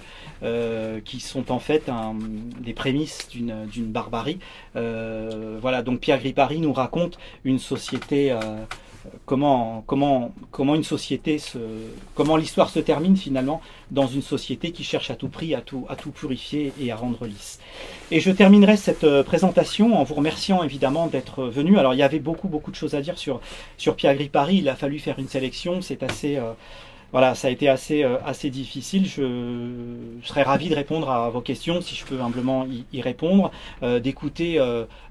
qui 1.05 1.20
sont 1.20 1.51
en 1.51 1.59
fait 1.59 1.89
des 2.59 2.74
prémices 2.74 3.28
d'une 3.30 3.86
barbarie. 3.86 4.39
voilà, 4.74 5.82
donc 5.84 5.99
Pierre 5.99 6.20
Gripari 6.20 6.59
nous 6.59 6.74
raconte 6.74 7.20
une 7.43 7.59
société 7.59 8.36
comment, 9.26 9.84
comment, 9.88 10.34
comment 10.51 10.76
une 10.76 10.84
société 10.84 11.38
se, 11.38 11.58
comment 12.16 12.38
l'histoire 12.38 12.70
se 12.70 12.80
termine 12.80 13.18
finalement 13.18 13.62
dans 13.91 14.08
une 14.08 14.22
société 14.22 14.72
qui 14.72 14.84
cherche 14.84 15.12
à 15.12 15.16
tout 15.16 15.30
prix 15.30 15.56
à 15.56 15.62
tout, 15.62 15.86
à 15.89 15.95
tout 15.95 16.12
purifier 16.12 16.74
et 16.80 16.91
à 16.91 16.95
rendre 16.95 17.26
lisse. 17.26 17.60
Et 18.12 18.20
je 18.20 18.32
terminerai 18.32 18.78
cette 18.78 19.04
euh, 19.04 19.24
présentation 19.24 19.99
en 19.99 20.04
vous 20.04 20.16
remerciant 20.16 20.64
évidemment 20.64 21.08
d'être 21.08 21.43
venu. 21.45 21.78
Alors 21.78 21.93
il 21.93 21.97
y 21.97 22.04
avait 22.04 22.20
beaucoup 22.20 22.47
beaucoup 22.47 22.72
de 22.72 22.76
choses 22.76 22.95
à 22.95 23.01
dire 23.01 23.18
sur, 23.18 23.41
sur 23.78 23.95
Pierre 23.95 24.16
Gripari, 24.16 24.58
il 24.58 24.70
a 24.70 24.76
fallu 24.76 24.99
faire 24.99 25.20
une 25.20 25.30
sélection, 25.30 25.82
c'est 25.82 26.04
assez... 26.04 26.38
Euh, 26.38 26.54
voilà, 27.14 27.34
ça 27.36 27.47
a 27.47 27.51
été 27.51 27.70
assez, 27.70 28.03
assez 28.03 28.49
difficile. 28.49 29.07
Je, 29.07 29.95
serais 30.24 30.43
ravi 30.43 30.68
de 30.68 30.76
répondre 30.76 31.09
à 31.09 31.30
vos 31.30 31.39
questions, 31.39 31.80
si 31.80 31.95
je 31.95 32.05
peux 32.05 32.20
humblement 32.20 32.68
y, 32.91 33.01
répondre, 33.01 33.51
d'écouter 34.01 34.59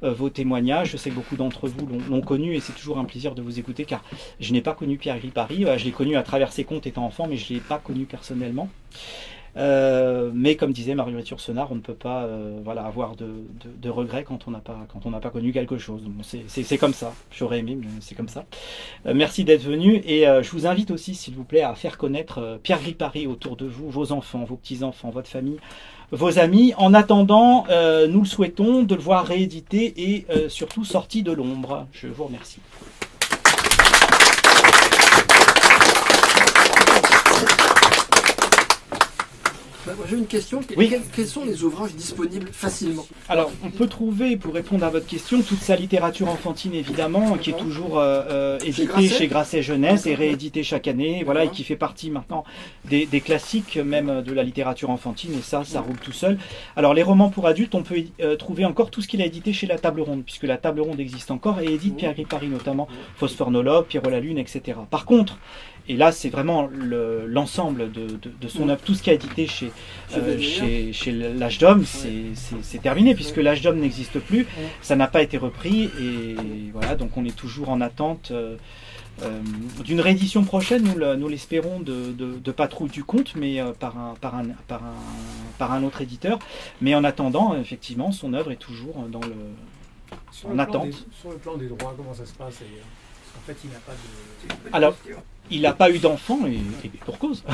vos 0.03 0.29
témoignages. 0.29 0.91
Je 0.91 0.97
sais 0.97 1.11
que 1.11 1.15
beaucoup 1.15 1.37
d'entre 1.37 1.69
vous 1.69 1.87
l'ont 2.11 2.21
connu 2.21 2.55
et 2.55 2.61
c'est 2.61 2.73
toujours 2.73 2.99
un 2.99 3.05
plaisir 3.05 3.35
de 3.35 3.43
vous 3.43 3.59
écouter 3.59 3.85
car 3.85 4.03
je 4.41 4.53
n'ai 4.53 4.61
pas 4.61 4.75
connu 4.75 4.99
Pierre 4.99 5.19
Gripari. 5.19 5.65
Je 5.77 5.85
l'ai 5.85 5.93
connu 5.93 6.17
à 6.17 6.23
travers 6.23 6.53
ses 6.53 6.65
comptes 6.65 6.87
étant 6.87 7.05
enfant, 7.05 7.27
mais 7.29 7.37
je 7.37 7.53
ne 7.53 7.59
l'ai 7.59 7.65
pas 7.65 7.79
connu 7.79 8.05
personnellement. 8.05 8.69
Euh, 9.57 10.31
mais 10.33 10.57
comme 10.57 10.73
disait 10.73 10.95
Marguerite 10.95 11.29
Yourcenar, 11.29 11.71
on 11.71 11.75
ne 11.75 11.81
peut 11.81 11.95
pas 11.95 12.25
euh, 12.25 12.61
voilà, 12.65 12.85
avoir 12.85 13.15
de, 13.17 13.89
regrets 13.89 14.25
quand 14.25 14.49
on 14.49 14.51
n'a 14.51 14.61
pas, 14.61 14.87
quand 14.91 15.05
on 15.05 15.13
pas 15.13 15.31
connu 15.31 15.53
quelque 15.53 15.77
chose. 15.77 16.03
c'est 16.49 16.79
comme 16.79 16.95
ça. 16.95 17.13
J'aurais 17.31 17.59
aimé, 17.59 17.77
mais 17.79 17.87
c'est 18.01 18.15
comme 18.15 18.29
ça. 18.29 18.45
Euh, 19.07 19.13
merci 19.15 19.45
d'être 19.45 19.63
venu 19.63 19.97
et 20.07 20.25
je 20.25 20.51
vous 20.51 20.67
invite 20.67 20.91
aussi, 20.91 21.15
s'il 21.15 21.35
vous 21.35 21.45
plaît, 21.45 21.63
à 21.63 21.75
faire 21.75 21.99
connaître 21.99 22.59
Pierre 22.63 22.81
Gripari 22.81 23.27
autour 23.27 23.57
de 23.57 23.67
vous, 23.67 23.91
vos 23.91 24.13
enfants, 24.13 24.45
vos 24.45 24.57
petits-enfants, 24.57 25.11
votre 25.11 25.29
famille, 25.29 25.59
vos 26.11 26.39
amis. 26.39 26.73
En 26.79 26.95
attendant, 26.95 27.67
nous 28.09 28.21
le 28.21 28.27
souhaitons 28.27 28.83
de 28.83 28.95
le 28.95 29.01
voir 29.01 29.27
réédité 29.27 29.93
et 29.97 30.27
surtout 30.49 30.85
sorti 30.85 31.23
de 31.23 31.33
l'ombre. 31.33 31.87
Je 31.93 32.09
vous 32.09 32.25
remercie. 32.25 32.61
Bah, 39.99 40.05
j'ai 40.09 40.17
une 40.17 40.27
question. 40.27 40.61
Quels, 40.63 41.27
sont 41.27 41.45
les 41.45 41.65
ouvrages 41.65 41.95
disponibles 41.95 42.49
facilement 42.53 43.07
Alors, 43.29 43.51
on 43.65 43.71
peut 43.71 43.87
trouver, 43.87 44.37
pour 44.37 44.55
répondre 44.55 44.85
à 44.85 44.91
votre 44.91 45.07
question, 45.07 45.43
toute 45.43 45.61
sa 45.61 45.77
littérature 45.77 46.29
enfantine, 46.29 46.75
évidemment, 46.75 47.37
qui 47.37 47.51
est 47.51 47.57
toujours 47.57 47.99
euh, 47.99 48.23
euh, 48.31 48.59
éditée 48.61 49.09
chez 49.09 49.27
Grasset, 49.27 49.63
Jeunesse 49.63 50.07
et 50.07 50.15
rééditée 50.15 50.63
chaque 50.63 50.89
année, 50.89 51.23
voilà, 51.25 51.45
et 51.45 51.49
qui 51.51 51.65
fait 51.65 51.77
partie 51.77 52.11
maintenant 52.11 52.45
des, 52.85 53.07
classiques 53.21 53.77
même 53.77 54.23
de 54.23 54.33
la 54.33 54.43
littérature 54.43 54.91
enfantine, 54.91 55.35
et 55.35 55.43
ça, 55.43 55.65
ça 55.65 55.81
roule 55.81 55.99
tout 55.99 56.13
seul. 56.13 56.39
Alors, 56.77 56.95
les 56.95 57.03
romans 57.03 57.31
pour 57.31 57.47
adultes, 57.47 57.75
on 57.75 57.83
peut 57.83 58.03
euh, 58.21 58.37
trouver 58.37 58.65
encore 58.65 58.91
tout 58.91 59.03
ce 59.03 59.09
qu'il 59.09 59.21
a 59.21 59.27
édité 59.27 59.53
chez 59.53 59.67
La 59.67 59.79
Table 59.79 60.01
Ronde, 60.01 60.23
puisque 60.25 60.45
La 60.45 60.57
Table 60.57 60.81
Ronde 60.81 61.01
existe 61.01 61.31
encore 61.31 61.61
et 61.61 61.67
édite 61.67 61.97
Pierre 61.97 62.15
Gripari, 62.15 62.49
notamment 62.49 62.89
Phosphorenologue, 63.17 63.87
Pierrot 63.87 64.11
la 64.11 64.21
Lune, 64.21 64.39
etc. 64.39 64.79
Par 64.91 65.05
contre, 65.05 65.39
et 65.89 65.97
là, 65.97 66.13
c'est 66.13 66.29
vraiment 66.29 66.69
l'ensemble 67.27 67.91
de, 67.91 68.49
son 68.49 68.69
œuvre, 68.69 68.81
tout 68.83 68.95
ce 68.95 69.03
qui 69.03 69.11
a 69.11 69.15
édité 69.15 69.47
chez, 69.47 69.73
euh, 70.17 70.39
chez, 70.39 70.93
chez 70.93 71.13
l'âge 71.13 71.59
d'homme, 71.59 71.85
c'est 71.85 72.83
terminé, 72.83 73.15
puisque 73.15 73.39
l'âge 73.39 73.63
d'homme 73.63 73.81
n'existe 73.81 74.21
plus, 74.21 74.47
ça 74.81 74.97
n'a 74.97 75.09
pas 75.09 75.23
été 75.23 75.39
repris, 75.39 75.85
et 76.01 76.37
voilà, 76.73 76.95
donc 76.95 77.17
on 77.17 77.25
est 77.25 77.35
toujours 77.35 77.71
en 77.71 77.81
attente 77.81 78.31
euh, 78.31 78.57
euh, 79.23 79.41
d'une 79.85 80.01
réédition 80.01 80.45
prochaine, 80.45 80.85
nous 80.85 81.29
l'espérons, 81.29 81.81
de, 81.81 82.13
de, 82.13 82.53
Patrouille 82.53 82.91
du 82.91 83.03
Conte, 83.03 83.35
mais 83.35 83.61
par, 83.81 83.99
un, 83.99 84.15
par, 84.21 84.37
un, 84.37 84.45
par, 84.69 84.85
un, 84.85 84.95
par 85.59 85.73
un 85.73 85.83
autre 85.83 86.01
éditeur. 86.01 86.39
Mais 86.81 86.95
en 86.95 87.03
attendant, 87.03 87.57
effectivement, 87.57 88.13
son 88.13 88.35
œuvre 88.35 88.53
est 88.53 88.57
toujours 88.57 88.95
dans 89.11 89.21
le, 89.21 89.35
en 90.49 90.59
attente. 90.59 90.95
sur 91.21 91.31
le 91.31 91.37
plan 91.37 91.57
des 91.57 91.67
droits, 91.67 91.95
comment 91.97 92.15
ça 92.15 92.27
se 92.27 92.35
passe 92.35 92.63
En 93.37 93.47
fait, 93.47 93.57
il 93.65 93.71
n'a 93.71 93.79
pas 93.79 93.93
de. 93.93 94.75
Alors, 94.77 94.95
il 95.53 95.63
n'a 95.63 95.73
pas 95.73 95.91
eu 95.91 95.99
d'enfant, 95.99 96.41
et, 96.47 96.89
pour 97.05 97.19
cause. 97.19 97.45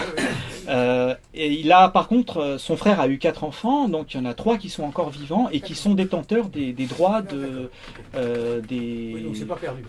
Euh, 0.69 1.15
et 1.33 1.51
il 1.51 1.73
a, 1.73 1.89
par 1.89 2.09
contre, 2.09 2.39
euh, 2.39 2.59
son 2.59 2.77
frère 2.77 3.01
a 3.01 3.09
eu 3.09 3.17
quatre 3.17 3.43
enfants, 3.43 3.89
donc 3.89 4.13
il 4.13 4.19
y 4.19 4.21
en 4.21 4.27
a 4.27 4.35
trois 4.35 4.59
qui 4.59 4.69
sont 4.69 4.83
encore 4.83 5.09
vivants 5.09 5.49
et 5.51 5.61
qui 5.61 5.75
sont 5.75 5.95
détenteurs 5.95 6.49
des, 6.49 6.75
droits 6.75 7.23
de, 7.23 7.71
euh, 8.15 8.61
des, 8.61 9.17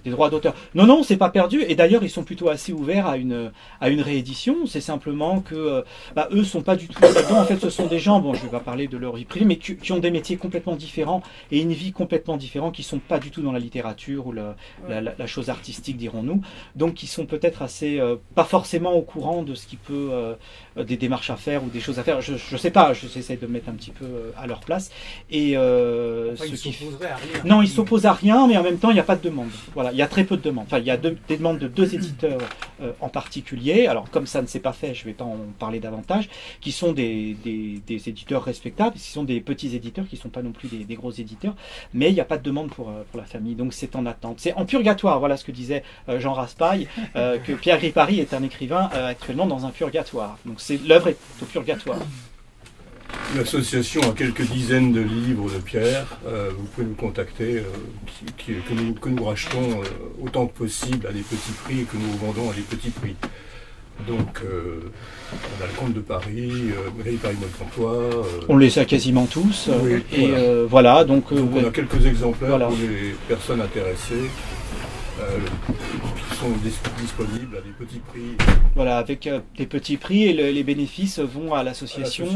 des 0.05 0.09
droits 0.09 0.29
d'auteur. 0.29 0.55
Non, 0.75 0.85
non, 0.85 1.03
c'est 1.03 1.17
pas 1.17 1.29
perdu. 1.29 1.63
Et 1.67 1.75
d'ailleurs, 1.75 2.03
ils 2.03 2.09
sont 2.09 2.23
plutôt 2.23 2.47
assez 2.47 2.71
ouverts 2.71 3.07
à 3.07 3.17
une 3.17 3.51
à 3.81 3.89
une 3.89 3.99
réédition. 3.99 4.67
C'est 4.67 4.79
simplement 4.79 5.41
que 5.41 5.83
bah, 6.15 6.29
eux 6.31 6.45
sont 6.45 6.61
pas 6.61 6.77
du 6.77 6.87
tout 6.87 7.01
là-dedans. 7.01 7.41
En 7.41 7.45
fait, 7.45 7.59
ce 7.59 7.69
sont 7.69 7.87
des 7.87 7.99
gens, 7.99 8.21
bon, 8.21 8.33
je 8.33 8.43
vais 8.43 8.49
pas 8.49 8.61
parler 8.61 8.87
de 8.87 8.97
leur 8.97 9.17
vie 9.17 9.25
privée, 9.25 9.45
mais 9.45 9.57
qui, 9.57 9.91
ont 9.91 9.99
des 9.99 10.11
métiers 10.11 10.37
complètement 10.37 10.77
différents 10.77 11.21
et 11.51 11.59
une 11.59 11.73
vie 11.73 11.91
complètement 11.91 12.37
différente, 12.37 12.73
qui 12.73 12.83
sont 12.83 12.99
pas 12.99 13.19
du 13.19 13.31
tout 13.31 13.41
dans 13.41 13.51
la 13.51 13.59
littérature 13.59 14.27
ou 14.27 14.31
la, 14.31 14.55
la 14.87 15.27
chose 15.27 15.49
artistique, 15.49 15.97
dirons-nous. 15.97 16.41
Donc, 16.77 16.93
qui 16.93 17.07
sont 17.07 17.25
peut-être 17.25 17.61
assez 17.61 17.98
euh, 17.99 18.15
pas 18.35 18.43
forcément 18.43 18.93
au 18.93 19.01
courant 19.01 19.43
de 19.43 19.55
ce 19.55 19.67
qui 19.67 19.75
peut, 19.75 20.09
euh, 20.11 20.35
des 20.77 20.97
démarches 20.97 21.29
à 21.29 21.35
faire 21.35 21.63
ou 21.63 21.67
des 21.69 21.79
choses 21.79 21.99
à 21.99 22.03
faire. 22.03 22.21
Je 22.21 22.33
ne 22.33 22.57
sais 22.57 22.71
pas, 22.71 22.93
j'essaie 22.93 23.37
de 23.37 23.47
me 23.47 23.53
mettre 23.53 23.69
un 23.69 23.73
petit 23.73 23.91
peu 23.91 24.05
euh, 24.05 24.31
à 24.37 24.47
leur 24.47 24.59
place. 24.59 24.91
Et 25.29 25.53
ce 25.53 26.53
qui... 26.53 26.75
à 27.03 27.15
rien. 27.15 27.43
Non, 27.45 27.61
ils 27.61 27.67
s'opposent 27.67 28.05
à 28.05 28.13
rien, 28.13 28.47
mais 28.47 28.57
en 28.57 28.63
même 28.63 28.77
temps, 28.77 28.91
il 28.91 28.95
n'y 28.95 28.99
a 28.99 29.03
pas 29.03 29.15
de 29.15 29.23
demande. 29.23 29.49
Voilà, 29.73 29.91
il 29.91 29.97
y 29.97 30.01
a 30.01 30.07
très 30.07 30.23
peu 30.23 30.37
de 30.37 30.41
demandes. 30.41 30.65
Enfin, 30.67 30.79
il 30.79 30.85
y 30.85 30.91
a 30.91 30.97
des 30.97 31.15
demandes 31.29 31.59
de 31.59 31.67
deux 31.67 31.95
éditeurs 31.95 32.39
en 33.01 33.09
particulier. 33.09 33.87
Alors, 33.87 34.09
comme 34.09 34.25
ça 34.25 34.41
ne 34.41 34.47
s'est 34.47 34.59
pas 34.59 34.73
fait, 34.73 34.93
je 34.93 35.01
ne 35.01 35.05
vais 35.05 35.13
pas 35.13 35.25
en 35.25 35.37
parler 35.57 35.79
davantage, 35.79 36.29
qui 36.61 36.71
sont 36.71 36.93
des, 36.93 37.35
des, 37.43 38.09
éditeurs 38.09 38.43
respectables, 38.43 38.95
qui 38.95 39.11
sont 39.11 39.23
des 39.23 39.41
petits 39.41 39.75
éditeurs, 39.75 40.07
qui 40.07 40.15
ne 40.15 40.21
sont 40.21 40.29
pas 40.29 40.41
non 40.41 40.51
plus 40.51 40.69
des, 40.69 40.95
gros 40.95 41.11
éditeurs, 41.11 41.55
mais 41.93 42.09
il 42.09 42.13
n'y 42.13 42.21
a 42.21 42.25
pas 42.25 42.37
de 42.37 42.43
demande 42.43 42.69
pour, 42.69 42.91
pour 43.11 43.19
la 43.19 43.25
famille. 43.25 43.55
Donc, 43.55 43.73
c'est 43.73 43.95
en 43.95 44.05
attente. 44.05 44.39
C'est 44.39 44.53
en 44.53 44.65
purgatoire, 44.65 45.19
voilà 45.19 45.37
ce 45.37 45.43
que 45.43 45.51
disait 45.51 45.83
Jean 46.07 46.33
Raspail, 46.33 46.87
que 47.15 47.53
Pierre 47.53 47.78
Paris 47.93 48.19
est 48.19 48.33
un 48.33 48.43
écrivain 48.43 48.89
euh, 48.93 49.09
actuellement 49.09 49.45
dans 49.45 49.65
un 49.65 49.69
purgatoire. 49.69 50.37
Donc 50.45 50.55
c'est 50.59 50.79
l'œuvre 50.85 51.09
est 51.09 51.17
au 51.41 51.45
purgatoire. 51.45 51.99
L'association 53.35 54.01
a 54.01 54.13
quelques 54.13 54.41
dizaines 54.41 54.91
de 54.91 55.01
livres 55.01 55.51
de 55.51 55.59
Pierre. 55.59 56.17
Euh, 56.27 56.49
vous 56.57 56.65
pouvez 56.65 56.87
nous 56.87 56.95
contacter, 56.95 57.57
euh, 57.57 57.63
que, 58.37 58.73
nous, 58.73 58.93
que, 58.93 59.09
nous, 59.09 59.23
rachetons 59.23 59.81
autant 60.21 60.47
que 60.47 60.57
possible 60.57 61.05
à 61.07 61.11
des 61.11 61.21
petits 61.21 61.51
prix 61.63 61.81
et 61.81 61.83
que 61.83 61.95
nous 61.95 62.17
vendons 62.17 62.49
à 62.49 62.53
des 62.53 62.61
petits 62.61 62.89
prix. 62.89 63.15
Donc, 64.07 64.41
on 64.43 65.63
a 65.63 65.67
le 65.67 65.73
compte 65.77 65.93
de 65.93 65.99
Paris, 65.99 66.51
euh, 66.71 67.17
Paris 67.21 67.35
Emploi. 67.61 68.09
on 68.47 68.57
les 68.57 68.79
a 68.79 68.85
quasiment 68.85 69.25
tous. 69.25 69.69
et 70.11 70.31
voilà, 70.67 71.03
donc, 71.03 71.25
on 71.31 71.67
a 71.67 71.69
quelques 71.69 72.05
exemplaires 72.05 72.57
pour 72.57 72.77
les 72.77 73.13
personnes 73.27 73.61
intéressées. 73.61 74.29
Euh, 76.39 76.69
sont 76.69 77.01
disponibles 77.01 77.57
à 77.57 77.61
des 77.61 77.71
petits 77.71 77.99
prix. 77.99 78.37
Voilà, 78.75 78.97
avec 78.97 79.27
euh, 79.27 79.39
des 79.57 79.65
petits 79.65 79.97
prix 79.97 80.23
et 80.23 80.33
les 80.53 80.63
bénéfices 80.63 81.19
vont 81.19 81.53
à 81.53 81.63
l'association, 81.63 82.27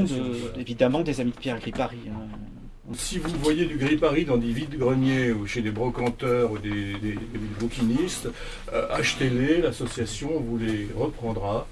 évidemment, 0.57 1.01
des 1.01 1.21
Amis 1.21 1.31
de 1.31 1.37
Pierre 1.37 1.59
Gripari. 1.59 1.99
Hein. 2.09 2.93
Si 2.95 3.17
vous 3.17 3.29
voyez 3.41 3.65
du 3.65 3.77
gris 3.77 3.95
Paris 3.95 4.25
dans 4.25 4.35
des 4.35 4.51
vides-greniers 4.51 5.31
ou 5.31 5.47
chez 5.47 5.61
des 5.61 5.71
brocanteurs 5.71 6.51
ou 6.51 6.57
des, 6.57 7.17
bouquinistes, 7.59 8.27
euh, 8.73 8.87
achetez-les, 8.91 9.61
l'association 9.61 10.31
vous 10.37 10.57
les 10.57 10.89
reprendra, 10.95 11.67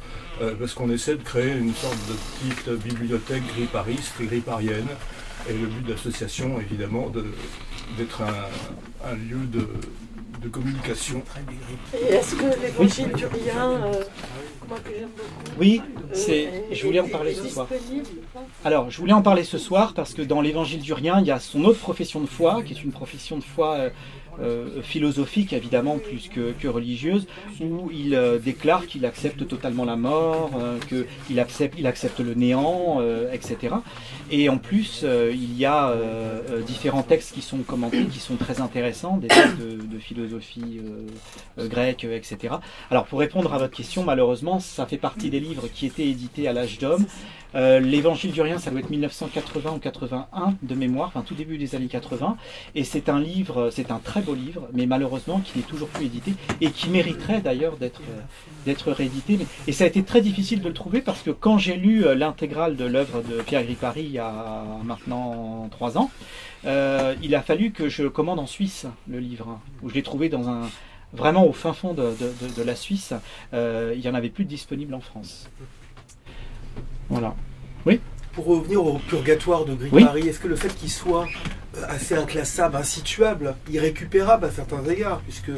parce 0.58 0.74
qu'on 0.74 0.90
essaie 0.90 1.16
de 1.16 1.24
créer 1.24 1.52
une 1.56 1.74
sorte 1.74 2.00
de 2.08 2.14
petite 2.14 2.84
bibliothèque 2.84 3.44
gris-pariste 3.56 4.14
et 4.22 4.26
gris-parienne. 4.26 4.88
Et 5.50 5.54
le 5.54 5.68
but 5.68 5.86
de 5.86 5.92
l'association, 5.92 6.60
évidemment, 6.60 7.12
d'être 7.98 8.22
un, 8.22 9.16
lieu 9.16 9.46
de, 9.52 9.68
de 10.42 10.50
communication. 10.50 11.24
Est-ce 11.94 12.36
que 12.36 12.62
l'évangile 12.62 13.14
du 13.14 13.26
rien, 13.26 13.80
oui, 15.60 15.82
je 16.14 16.86
voulais 16.86 17.00
en 17.00 17.08
parler 17.08 17.34
ce 17.34 17.48
soir. 17.48 17.68
Alors, 18.64 18.90
je 18.90 18.98
voulais 18.98 19.14
en 19.14 19.22
parler 19.22 19.44
ce 19.44 19.58
soir 19.58 19.94
parce 19.94 20.14
que 20.14 20.22
dans 20.22 20.42
l'évangile 20.42 20.82
du 20.82 20.94
rien, 20.94 21.20
il 21.20 21.28
y 21.28 21.32
a 21.32 21.40
son 21.40 21.64
autre 21.66 21.80
profession 21.80 22.20
de 22.22 22.28
foi, 22.28 22.62
qui 22.64 22.74
est 22.74 22.84
une 22.84 22.92
profession 22.92 23.38
de 23.38 23.44
foi 23.44 23.76
euh, 23.76 23.90
euh, 24.40 24.82
philosophique 24.82 25.52
évidemment 25.52 26.00
plus 26.00 26.30
que, 26.30 26.68
religieuse, 26.68 27.28
où 27.60 27.92
il 27.92 28.16
euh, 28.16 28.40
déclare 28.40 28.88
qu'il 28.88 29.06
accepte 29.06 29.46
totalement 29.46 29.84
la 29.84 29.98
mort, 29.98 30.52
qu'il 31.28 31.40
accepte, 31.40 31.76
il 31.78 31.86
accepte 31.86 32.20
le 32.20 32.34
néant, 32.34 33.02
etc. 33.32 33.76
Et 34.32 34.48
en 34.48 34.58
plus, 34.58 35.04
il 35.04 35.58
y 35.58 35.66
a 35.66 35.94
différents 36.66 37.04
textes 37.04 37.34
qui 37.34 37.42
sont 37.42 37.60
commentés, 37.60 38.06
qui 38.06 38.20
sont 38.20 38.36
très 38.36 38.62
intéressants, 38.62 39.18
des 39.18 39.28
textes 39.28 39.60
de, 39.60 40.00
philosophie 40.00 40.82
grecque, 41.58 42.06
etc. 42.06 42.56
Alors 42.90 43.06
pour 43.06 43.20
répondre 43.20 43.54
à 43.54 43.58
votre 43.58 43.76
question, 43.76 44.04
malheureusement, 44.04 44.60
ça 44.62 44.86
fait 44.86 44.98
partie 44.98 45.30
des 45.30 45.40
livres 45.40 45.68
qui 45.74 45.86
étaient 45.86 46.08
édités 46.08 46.48
à 46.48 46.54
l'âge 46.54 46.80
d'homme. 46.80 47.06
L'évangile 47.54 48.32
du 48.32 48.42
rien, 48.42 48.60
ça 48.60 48.72
doit 48.72 48.80
être 48.80 48.90
1980 48.90 49.74
ou 49.76 49.80
81 49.80 50.56
de 50.62 50.76
mémoire, 50.76 51.10
enfin 51.10 51.22
tout 51.22 51.36
début 51.36 51.58
des 51.58 51.76
années 51.76 51.88
80. 51.88 52.38
Et 52.76 52.86
c'est 52.86 53.10
un 53.10 53.20
livre, 53.20 53.70
c'est 53.72 53.92
un 53.92 54.00
très 54.00 54.22
beau 54.22 54.34
livre, 54.34 54.70
mais 54.74 54.86
malheureusement 54.86 55.40
qui 55.40 55.58
n'est 55.58 55.66
toujours 55.66 55.90
plus 55.90 56.06
édité 56.06 56.34
et 56.62 56.72
qui 56.72 56.90
mériterait 56.90 57.42
d'ailleurs 57.42 57.78
d'être 57.78 58.02
euh, 58.10 58.94
réédité. 58.94 59.40
Et 59.68 59.72
ça 59.72 59.84
a 59.84 59.88
été 59.88 60.04
très 60.04 60.22
difficile 60.22 60.62
de 60.62 60.68
le 60.68 60.74
trouver 60.74 61.02
parce 61.02 61.22
que 61.22 61.32
quand 61.32 61.58
j'ai 61.58 61.76
lu 61.76 62.06
euh, 62.06 62.16
l'intégrale 62.16 62.76
de 62.76 62.86
l'œuvre 62.86 63.22
de 63.22 63.42
Pierre 63.42 63.64
Gripari 63.64 64.04
il 64.04 64.12
y 64.12 64.20
a 64.20 64.64
maintenant 64.84 65.68
trois 65.72 65.98
ans, 65.98 66.10
euh, 66.66 67.16
il 67.22 67.36
a 67.36 67.42
fallu 67.42 67.72
que 67.72 67.90
je 67.90 68.08
commande 68.08 68.40
en 68.40 68.48
Suisse 68.48 68.86
le 69.08 69.20
livre, 69.20 69.60
où 69.82 69.90
je 69.90 69.96
l'ai 69.96 70.04
trouvé 70.04 70.30
dans 70.30 70.50
un 70.50 70.70
vraiment 71.14 71.46
au 71.46 71.54
fin 71.54 71.74
fond 71.74 71.94
de, 71.94 72.64
la 72.64 72.76
Suisse. 72.76 73.14
il 73.54 74.00
n'y 74.00 74.08
en 74.08 74.14
avait 74.14 74.30
plus 74.30 74.46
de 74.46 74.50
disponible 74.50 74.94
en 74.94 75.02
France. 75.02 75.50
Voilà. 77.10 77.36
Oui 77.86 78.00
pour 78.34 78.46
revenir 78.46 78.86
au 78.86 78.98
purgatoire 78.98 79.66
de 79.66 79.74
Gripari, 79.74 80.28
est-ce 80.28 80.40
que 80.40 80.48
le 80.48 80.56
fait 80.56 80.74
qu'il 80.74 80.90
soit 80.90 81.28
euh, 81.78 81.84
assez 81.88 82.16
inclassable, 82.16 82.78
insituable, 82.78 83.56
irrécupérable 83.70 84.46
à 84.46 84.52
certains 84.52 84.84
égards, 84.86 85.20
puisque 85.22 85.52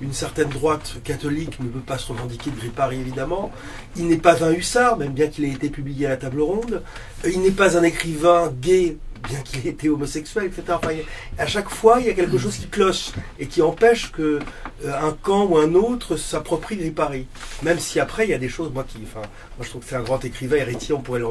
une 0.00 0.12
certaine 0.12 0.48
droite 0.48 0.96
catholique 1.04 1.58
ne 1.60 1.68
peut 1.68 1.80
pas 1.80 1.98
se 1.98 2.12
revendiquer 2.12 2.50
de 2.50 2.56
Gripari, 2.56 3.00
évidemment. 3.00 3.52
Il 3.96 4.08
n'est 4.08 4.18
pas 4.18 4.44
un 4.44 4.52
hussard, 4.52 4.98
même 4.98 5.12
bien 5.12 5.28
qu'il 5.28 5.44
ait 5.44 5.52
été 5.52 5.70
publié 5.70 6.06
à 6.06 6.10
la 6.10 6.16
table 6.16 6.40
ronde. 6.40 6.82
Euh, 7.24 7.30
Il 7.30 7.40
n'est 7.40 7.50
pas 7.50 7.78
un 7.78 7.82
écrivain 7.82 8.52
gay, 8.60 8.96
bien 9.28 9.40
qu'il 9.40 9.66
ait 9.66 9.70
été 9.70 9.88
homosexuel, 9.88 10.46
etc. 10.46 10.62
Enfin, 10.82 10.90
à 11.38 11.46
chaque 11.46 11.68
fois, 11.68 12.00
il 12.00 12.06
y 12.06 12.10
a 12.10 12.14
quelque 12.14 12.38
chose 12.38 12.56
qui 12.56 12.66
cloche 12.68 13.10
et 13.38 13.46
qui 13.46 13.62
empêche 13.62 14.12
que 14.12 14.38
euh, 14.84 14.92
un 15.02 15.12
camp 15.22 15.46
ou 15.46 15.58
un 15.58 15.74
autre 15.74 16.16
s'approprie 16.16 16.76
Gripari. 16.76 17.26
Même 17.62 17.78
si 17.78 18.00
après, 18.00 18.26
il 18.26 18.30
y 18.30 18.34
a 18.34 18.38
des 18.38 18.48
choses, 18.48 18.70
moi, 18.72 18.84
qui, 18.86 18.98
enfin, 19.04 19.26
moi, 19.56 19.62
je 19.64 19.68
trouve 19.70 19.82
que 19.82 19.88
c'est 19.88 19.96
un 19.96 20.02
grand 20.02 20.24
écrivain 20.24 20.56
héritier, 20.56 20.94
on 20.94 21.00
pourrait 21.00 21.20
le 21.20 21.26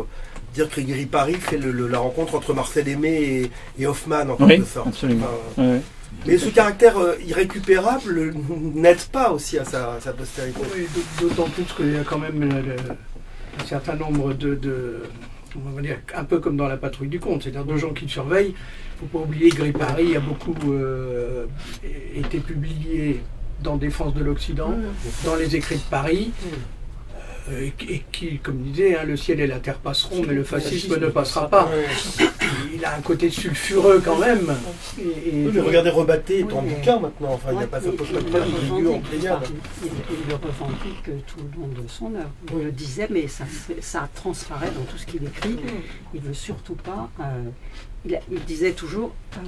dire 0.54 0.70
que 0.70 0.82
Gripari 0.82 1.34
fait 1.36 1.58
le- 1.58 1.72
le- 1.72 1.88
la 1.88 2.00
rencontre 2.00 2.36
entre 2.36 2.54
Marcel 2.54 2.88
Aimé 2.88 3.12
et, 3.78 3.82
et 3.82 3.88
Hoffman, 3.88 4.22
en 4.30 4.36
Oui, 4.39 4.48
quelque 4.48 4.66
sorte. 4.68 4.88
absolument. 4.88 5.26
Enfin, 5.52 5.62
Ouais, 5.64 5.74
ouais. 5.76 5.82
mais 6.28 6.38
ce 6.38 6.50
caractère 6.50 6.98
euh, 6.98 7.16
irrécupérable 7.26 8.34
n'aide 8.74 9.02
pas 9.12 9.32
aussi 9.32 9.58
à 9.60 9.66
sa, 9.66 9.93
à 9.96 10.00
sa 10.02 10.14
postérité. 10.14 10.60
Oui, 10.76 10.88
d'autant 11.22 11.50
plus 11.50 11.66
qu'il 11.76 11.93
y 11.93 11.98
a 11.98 12.04
quand 12.04 12.20
même 12.20 12.39
le- 12.41 12.62
le- 12.62 12.76
un 13.62 13.66
certain 13.66 13.96
nombre 13.96 14.34
de, 14.34 14.56
de- 14.56 15.04
on 15.66 15.70
va 15.76 15.82
dire, 15.82 15.97
un 16.16 16.24
peu 16.24 16.39
comme 16.39 16.58
dans 16.58 16.68
la 16.68 16.78
patrouille 16.78 17.08
du 17.10 17.20
compte, 17.20 17.43
c'est-à-dire 17.43 17.66
de 17.66 17.78
gens 17.78 17.93
qui 17.93 18.06
le 18.06 18.10
surveillent. 18.10 18.53
Il 19.01 19.06
ne 19.06 19.10
faut 19.10 19.18
pas 19.20 19.24
oublier 19.26 19.49
que 19.49 19.58
Gripari 19.58 20.16
a 20.16 20.20
beaucoup 20.20 20.56
euh, 20.74 21.45
été 22.16 22.39
publié 22.39 23.22
dans 23.64 23.78
Défense 23.78 24.14
de 24.14 24.24
l'Occident, 24.24 24.74
dans 25.26 25.36
les 25.36 25.56
écrits 25.56 25.78
de 25.78 25.82
Paris, 25.89 26.32
euh, 27.51 27.66
et, 27.68 27.72
qui- 27.78 27.93
et 27.93 28.03
qui, 28.12 28.38
comme 28.39 28.58
disait, 28.64 28.97
hein, 28.97 29.03
le 29.06 29.16
ciel 29.18 29.39
et 29.39 29.47
la 29.47 29.60
terre 29.60 29.78
passeront, 29.80 30.24
mais 30.28 30.34
le 30.34 30.43
fascisme 30.43 30.99
ne 30.99 31.08
passera 31.08 31.49
pas. 31.49 31.70
A 32.86 32.96
un 32.96 33.02
côté 33.02 33.30
sulfureux 33.30 34.02
quand 34.04 34.18
même. 34.20 34.56
Et, 34.98 35.02
et- 35.02 35.46
Oui, 35.46 35.52
mais 35.54 35.62
regardez 35.62 35.90
Rebatté 35.90 36.40
est 36.40 36.54
en 36.54 36.62
bouquin 36.62 37.00
maintenant, 37.00 37.34
enfin 37.34 37.50
il 37.52 37.58
n'y 37.58 37.64
a 37.64 37.68
pas 37.68 37.80
de 37.80 37.92
figure 37.92 38.94
en 38.94 39.00
enfin, 39.36 39.54
il, 39.84 39.90
il 40.12 40.30
le 40.30 40.36
revendique 40.36 41.26
tout 41.28 41.38
le 41.40 41.62
long 41.62 41.68
de 41.68 41.88
son 41.88 42.14
œuvre. 42.16 42.30
Il 42.58 42.64
le 42.66 42.72
disait, 42.72 43.08
mais 43.10 43.28
ça, 43.28 43.44
c'est- 43.68 43.82
ça 43.84 44.08
transparaît 44.16 44.72
dans 44.76 44.84
tout 44.92 44.98
ce 44.98 45.06
qu'il 45.06 45.24
écrit. 45.24 45.58
Il 46.14 46.22
ne 46.22 46.28
veut 46.28 46.34
surtout 46.34 46.76
pas. 46.76 47.10
Il, 48.06 48.43
disait 48.45 48.74
toujours 48.74 49.14
euh, 49.38 49.39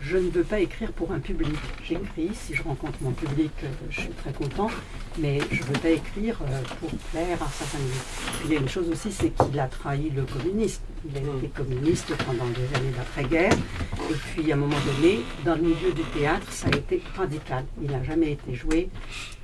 Je 0.00 0.16
ne 0.16 0.30
veux 0.30 0.42
pas 0.42 0.60
écrire 0.60 0.92
pour 0.92 1.12
un 1.12 1.20
public. 1.20 1.56
J'écris, 1.84 2.30
si 2.34 2.54
je 2.54 2.62
rencontre 2.62 2.94
mon 3.00 3.12
public, 3.12 3.50
euh, 3.62 3.66
je 3.90 4.00
suis 4.02 4.10
très 4.10 4.32
content, 4.32 4.70
mais 5.18 5.38
je 5.50 5.62
ne 5.62 5.66
veux 5.66 5.80
pas 5.80 5.90
écrire 5.90 6.38
euh, 6.42 6.62
pour 6.80 6.90
plaire 7.12 7.42
à 7.42 7.48
certains 7.48 7.78
publics. 7.78 8.44
Il 8.44 8.52
y 8.52 8.56
a 8.56 8.60
une 8.60 8.68
chose 8.68 8.88
aussi, 8.88 9.12
c'est 9.12 9.30
qu'il 9.30 9.58
a 9.60 9.66
trahi 9.66 10.10
le 10.10 10.22
communisme. 10.22 10.82
Il 11.08 11.16
a 11.16 11.20
été 11.20 11.48
communiste 11.48 12.12
pendant 12.24 12.46
des 12.46 12.76
années 12.76 12.92
d'après-guerre. 12.96 13.52
Et 13.52 14.14
puis, 14.14 14.50
à 14.50 14.54
un 14.54 14.58
moment 14.58 14.76
donné, 14.86 15.20
dans 15.44 15.54
le 15.54 15.62
milieu 15.62 15.92
du 15.92 16.02
théâtre, 16.02 16.50
ça 16.50 16.68
a 16.72 16.76
été 16.76 17.02
radical. 17.16 17.64
Il 17.82 17.90
n'a 17.90 18.02
jamais 18.02 18.32
été 18.32 18.54
joué 18.54 18.88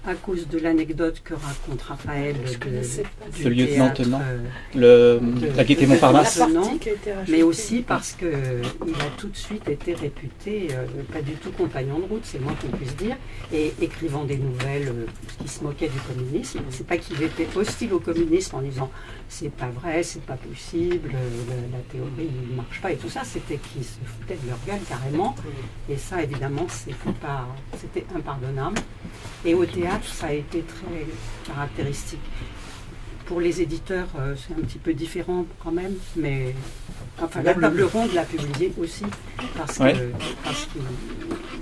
à 0.06 0.14
cause 0.14 0.48
de 0.48 0.58
l'anecdote 0.58 1.20
que 1.24 1.34
raconte 1.34 1.82
Raphaël 1.82 2.34
euh, 2.66 2.82
Le, 4.74 5.20
la 5.56 5.64
gaieté 5.64 5.86
Montparnasse. 5.86 6.38
La 6.38 6.46
rajoutée. 6.46 6.96
mais 7.28 7.42
aussi 7.42 7.82
parce 7.82 8.12
qu'il 8.12 8.28
a 8.28 9.10
tout 9.16 9.28
de 9.28 9.36
suite 9.36 9.68
été 9.68 9.94
réputé 9.94 10.68
euh, 10.72 10.86
pas 11.12 11.22
du 11.22 11.32
tout 11.34 11.52
compagnon 11.52 12.00
de 12.00 12.04
route, 12.04 12.22
c'est 12.24 12.38
le 12.38 12.44
moins 12.44 12.54
qu'on 12.54 12.76
puisse 12.76 12.96
dire, 12.96 13.16
et 13.52 13.72
écrivant 13.80 14.24
des 14.24 14.38
nouvelles 14.38 14.88
euh, 14.88 15.06
qui 15.40 15.48
se 15.48 15.62
moquaient 15.62 15.88
du 15.88 16.00
communisme. 16.00 16.60
C'est 16.70 16.86
pas 16.86 16.96
qu'il 16.96 17.22
était 17.22 17.48
hostile 17.54 17.92
au 17.92 18.00
communisme 18.00 18.56
en 18.56 18.62
disant 18.62 18.90
c'est 19.34 19.48
pas 19.50 19.68
vrai, 19.68 20.02
c'est 20.02 20.22
pas 20.22 20.36
possible, 20.36 21.10
la, 21.12 21.78
la 21.78 21.82
théorie 21.90 22.30
ne 22.50 22.54
marche 22.56 22.80
pas 22.82 22.92
et 22.92 22.96
tout 22.96 23.08
ça, 23.08 23.22
c'était 23.24 23.56
qu'il 23.56 23.82
se 23.82 23.98
foutait 24.04 24.36
de 24.42 24.46
leur 24.46 24.58
gueule 24.66 24.84
carrément. 24.86 25.34
Et 25.88 25.96
ça, 25.96 26.22
évidemment, 26.22 26.66
c'était 26.68 28.04
impardonnable. 28.14 28.78
Et 29.44 29.54
au 29.54 29.64
théâtre, 29.64 30.06
ça 30.06 30.26
a 30.26 30.32
été 30.34 30.60
très 30.62 31.06
caractéristique. 31.46 32.20
Pour 33.24 33.40
les 33.40 33.62
éditeurs, 33.62 34.08
euh, 34.18 34.34
c'est 34.36 34.52
un 34.52 34.60
petit 34.66 34.78
peu 34.78 34.92
différent 34.92 35.46
quand 35.62 35.72
même, 35.72 35.94
mais 36.16 36.54
enfin, 37.22 37.42
la 37.42 37.54
table 37.54 37.82
ronde 37.84 38.12
l'a 38.12 38.24
publié 38.24 38.72
aussi 38.78 39.04
parce 39.56 39.78
Ouais. 39.78 39.94
qu'il 39.94 40.82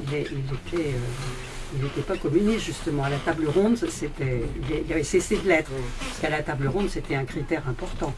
il 0.09 0.15
est- 0.15 0.27
il 0.33 0.79
était 0.79 0.89
euh, 0.89 0.99
il 1.75 1.83
n'était 1.83 2.03
pas 2.03 2.17
communiste 2.17 2.67
justement. 2.67 3.05
À 3.05 3.11
la 3.11 3.19
table 3.19 3.47
ronde, 3.49 3.77
c'était 3.77 4.43
il 4.69 4.77
il 4.87 4.93
avait 4.93 5.05
cessé 5.05 5.37
de 5.37 5.49
l'être 5.49 5.71
parce 5.99 6.19
qu'à 6.21 6.31
la 6.31 6.43
table 6.43 6.69
ronde, 6.69 6.89
c'était 6.89 7.15
un 7.15 7.25
critère 7.25 7.63
important. 7.69 8.13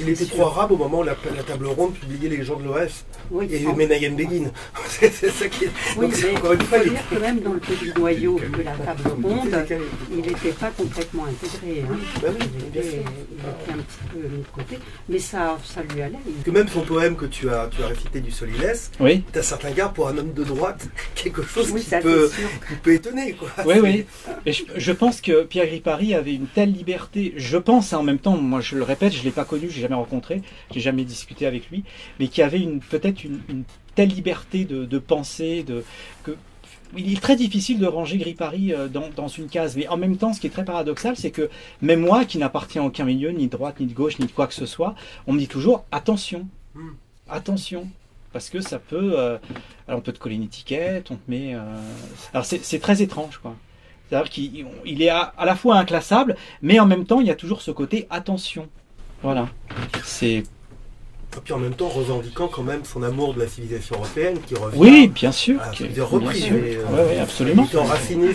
Il 0.00 0.08
était 0.10 0.24
trop 0.26 0.46
arabe 0.46 0.72
au 0.72 0.76
moment 0.76 1.00
où 1.00 1.02
la, 1.02 1.16
la 1.36 1.42
table 1.42 1.66
ronde 1.66 1.94
publiait 1.94 2.28
les 2.28 2.44
gens 2.44 2.56
de 2.56 2.64
l'OS. 2.64 3.04
Oui, 3.30 3.46
Il 3.50 3.62
y 3.62 3.66
a 3.66 3.70
eu 3.70 3.74
Menahem 3.74 4.14
Begin. 4.16 4.50
c'est 4.88 5.12
ça 5.12 5.48
qui 5.48 5.64
est. 5.64 5.70
oui, 5.96 6.06
donc 6.06 6.14
c'est 6.14 6.32
mais 6.32 6.38
encore 6.38 6.52
une 6.52 6.60
il 6.60 6.66
fois. 6.66 6.78
dire 6.84 7.08
que 7.10 7.14
même 7.16 7.40
dans 7.40 7.52
le 7.54 7.60
petit 7.60 7.92
noyau 7.96 8.38
de 8.38 8.62
la 8.62 8.72
table 8.72 9.02
ronde, 9.22 9.66
il 10.10 10.16
n'était 10.18 10.50
pas 10.52 10.70
complètement 10.70 11.24
intégré. 11.26 11.82
hein. 11.90 11.96
Bah 12.22 12.28
oui, 12.30 12.46
Il 12.64 12.70
bien 12.70 12.80
était, 12.82 12.90
sûr. 12.90 13.00
il 13.00 13.38
était 13.38 13.72
un 13.72 13.76
petit 13.82 13.98
peu 14.12 14.18
mis 14.28 14.38
de 14.38 14.44
côté, 14.52 14.78
mais 15.08 15.18
ça, 15.18 15.58
ça 15.64 15.82
lui 15.82 16.00
allait. 16.02 16.16
Que 16.44 16.50
même 16.50 16.68
son 16.68 16.82
poème 16.82 17.16
que 17.16 17.26
tu 17.26 17.48
as, 17.50 17.68
tu 17.74 17.82
as 17.82 17.86
récité 17.88 18.20
du 18.20 18.30
Solilès, 18.30 18.90
Oui, 19.00 19.24
est 19.34 19.38
à 19.38 19.42
certains 19.42 19.72
gards 19.72 19.92
pour 19.92 20.08
un 20.08 20.16
homme 20.16 20.32
de 20.32 20.44
droite 20.44 20.86
quelque 21.14 21.42
chose 21.42 21.70
Oui, 21.72 21.82
qui, 21.82 21.94
peut, 22.00 22.30
qui 22.84 22.90
étonner. 22.90 23.32
Quoi. 23.34 23.48
oui, 23.66 23.76
oui. 23.82 24.04
Et 24.46 24.52
je, 24.52 24.62
je 24.76 24.92
pense 24.92 25.20
que 25.20 25.42
Pierre 25.44 25.66
Gripari 25.66 26.14
avait 26.14 26.34
une 26.34 26.46
telle 26.46 26.72
liberté. 26.72 27.34
Je 27.36 27.56
pense 27.58 27.92
hein, 27.92 27.98
en 27.98 28.02
même 28.02 28.18
temps, 28.18 28.36
moi 28.36 28.60
je 28.60 28.76
le 28.76 28.82
répète, 28.82 29.12
je 29.12 29.22
l'ai 29.24 29.30
pas 29.30 29.44
connu, 29.44 29.68
j'ai 29.70 29.87
jamais 29.88 29.96
rencontré, 29.96 30.42
j'ai 30.72 30.80
jamais 30.80 31.04
discuté 31.04 31.46
avec 31.46 31.68
lui, 31.70 31.84
mais 32.20 32.28
qui 32.28 32.42
avait 32.42 32.60
une 32.60 32.80
peut-être 32.80 33.24
une, 33.24 33.40
une 33.48 33.64
telle 33.94 34.10
liberté 34.10 34.64
de, 34.64 34.84
de 34.84 34.98
penser, 34.98 35.62
de 35.64 35.84
que 36.24 36.36
il 36.96 37.12
est 37.12 37.20
très 37.20 37.36
difficile 37.36 37.78
de 37.78 37.86
ranger 37.86 38.16
Gripari 38.16 38.72
euh, 38.72 38.88
dans, 38.88 39.10
dans 39.14 39.28
une 39.28 39.46
case. 39.48 39.76
Mais 39.76 39.86
en 39.88 39.98
même 39.98 40.16
temps, 40.16 40.32
ce 40.32 40.40
qui 40.40 40.46
est 40.46 40.50
très 40.50 40.64
paradoxal, 40.64 41.16
c'est 41.16 41.30
que 41.30 41.50
même 41.82 42.00
moi, 42.00 42.24
qui 42.24 42.38
n'appartiens 42.38 42.82
à 42.82 42.86
aucun 42.86 43.04
milieu, 43.04 43.30
ni 43.30 43.44
de 43.46 43.50
droite, 43.52 43.78
ni 43.80 43.86
de 43.86 43.92
gauche, 43.92 44.18
ni 44.18 44.26
de 44.26 44.32
quoi 44.32 44.46
que 44.46 44.54
ce 44.54 44.64
soit, 44.64 44.94
on 45.26 45.34
me 45.34 45.38
dit 45.38 45.48
toujours 45.48 45.84
attention, 45.92 46.46
Hmm. 46.74 46.92
attention, 47.28 47.88
parce 48.32 48.48
que 48.50 48.60
ça 48.60 48.78
peut. 48.78 49.12
euh, 49.18 49.36
alors 49.86 49.98
on 49.98 50.02
peut 50.02 50.12
te 50.12 50.18
coller 50.18 50.36
une 50.36 50.44
étiquette, 50.44 51.10
on 51.10 51.16
te 51.16 51.30
met. 51.30 51.54
euh, 51.54 51.60
Alors 52.32 52.44
c'est 52.46 52.78
très 52.78 53.02
étrange, 53.02 53.38
quoi. 53.38 53.54
C'est-à-dire 54.08 54.30
qu'il 54.30 54.66
il 54.86 55.02
est 55.02 55.08
à, 55.10 55.20
à 55.36 55.44
la 55.44 55.56
fois 55.56 55.76
inclassable, 55.76 56.36
mais 56.62 56.78
en 56.80 56.86
même 56.86 57.04
temps, 57.04 57.20
il 57.20 57.26
y 57.26 57.30
a 57.30 57.34
toujours 57.34 57.60
ce 57.60 57.70
côté 57.70 58.06
attention. 58.08 58.68
Voilà. 59.22 59.48
C'est 60.04 60.42
Et 61.36 61.40
puis 61.44 61.52
en 61.52 61.58
même 61.58 61.74
temps 61.74 61.88
revendiquant 61.88 62.48
quand 62.48 62.62
même 62.62 62.84
son 62.84 63.02
amour 63.02 63.34
de 63.34 63.40
la 63.40 63.48
civilisation 63.48 63.96
européenne 63.96 64.38
qui 64.46 64.54
revient 64.54 64.76
oui, 64.78 65.08
bien 65.08 65.30
sûr. 65.32 65.60
à 65.62 65.68
qui- 65.70 65.84
plusieurs 65.84 66.08
reprises. 66.10 66.44
sûr. 66.44 66.54
mais, 66.60 66.76
euh, 66.76 66.84
Ouais, 66.90 67.04
ouais, 67.14 67.18
absolument. 67.20 67.66
Il 67.70 67.76
est 67.76 67.80
enraciné 67.80 68.28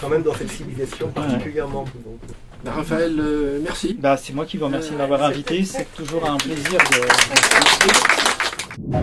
quand 0.00 0.08
même 0.08 0.22
dans 0.22 0.34
cette 0.34 0.50
civilisation 0.50 1.08
particulièrement. 1.08 1.84
donc. 2.04 2.18
Ben, 2.64 2.70
Raphaël, 2.72 3.16
euh, 3.18 3.58
merci. 3.64 3.96
Bah, 4.00 4.16
c'est 4.16 4.32
moi 4.32 4.46
qui 4.46 4.56
vous 4.56 4.66
remercie 4.66 4.92
de 4.92 4.96
m'avoir 4.96 5.22
invité. 5.24 5.64
C'est 5.64 5.92
toujours 5.96 6.24
un 6.30 6.36
plaisir 6.36 6.78
de. 6.78 7.00
de- 8.92 8.96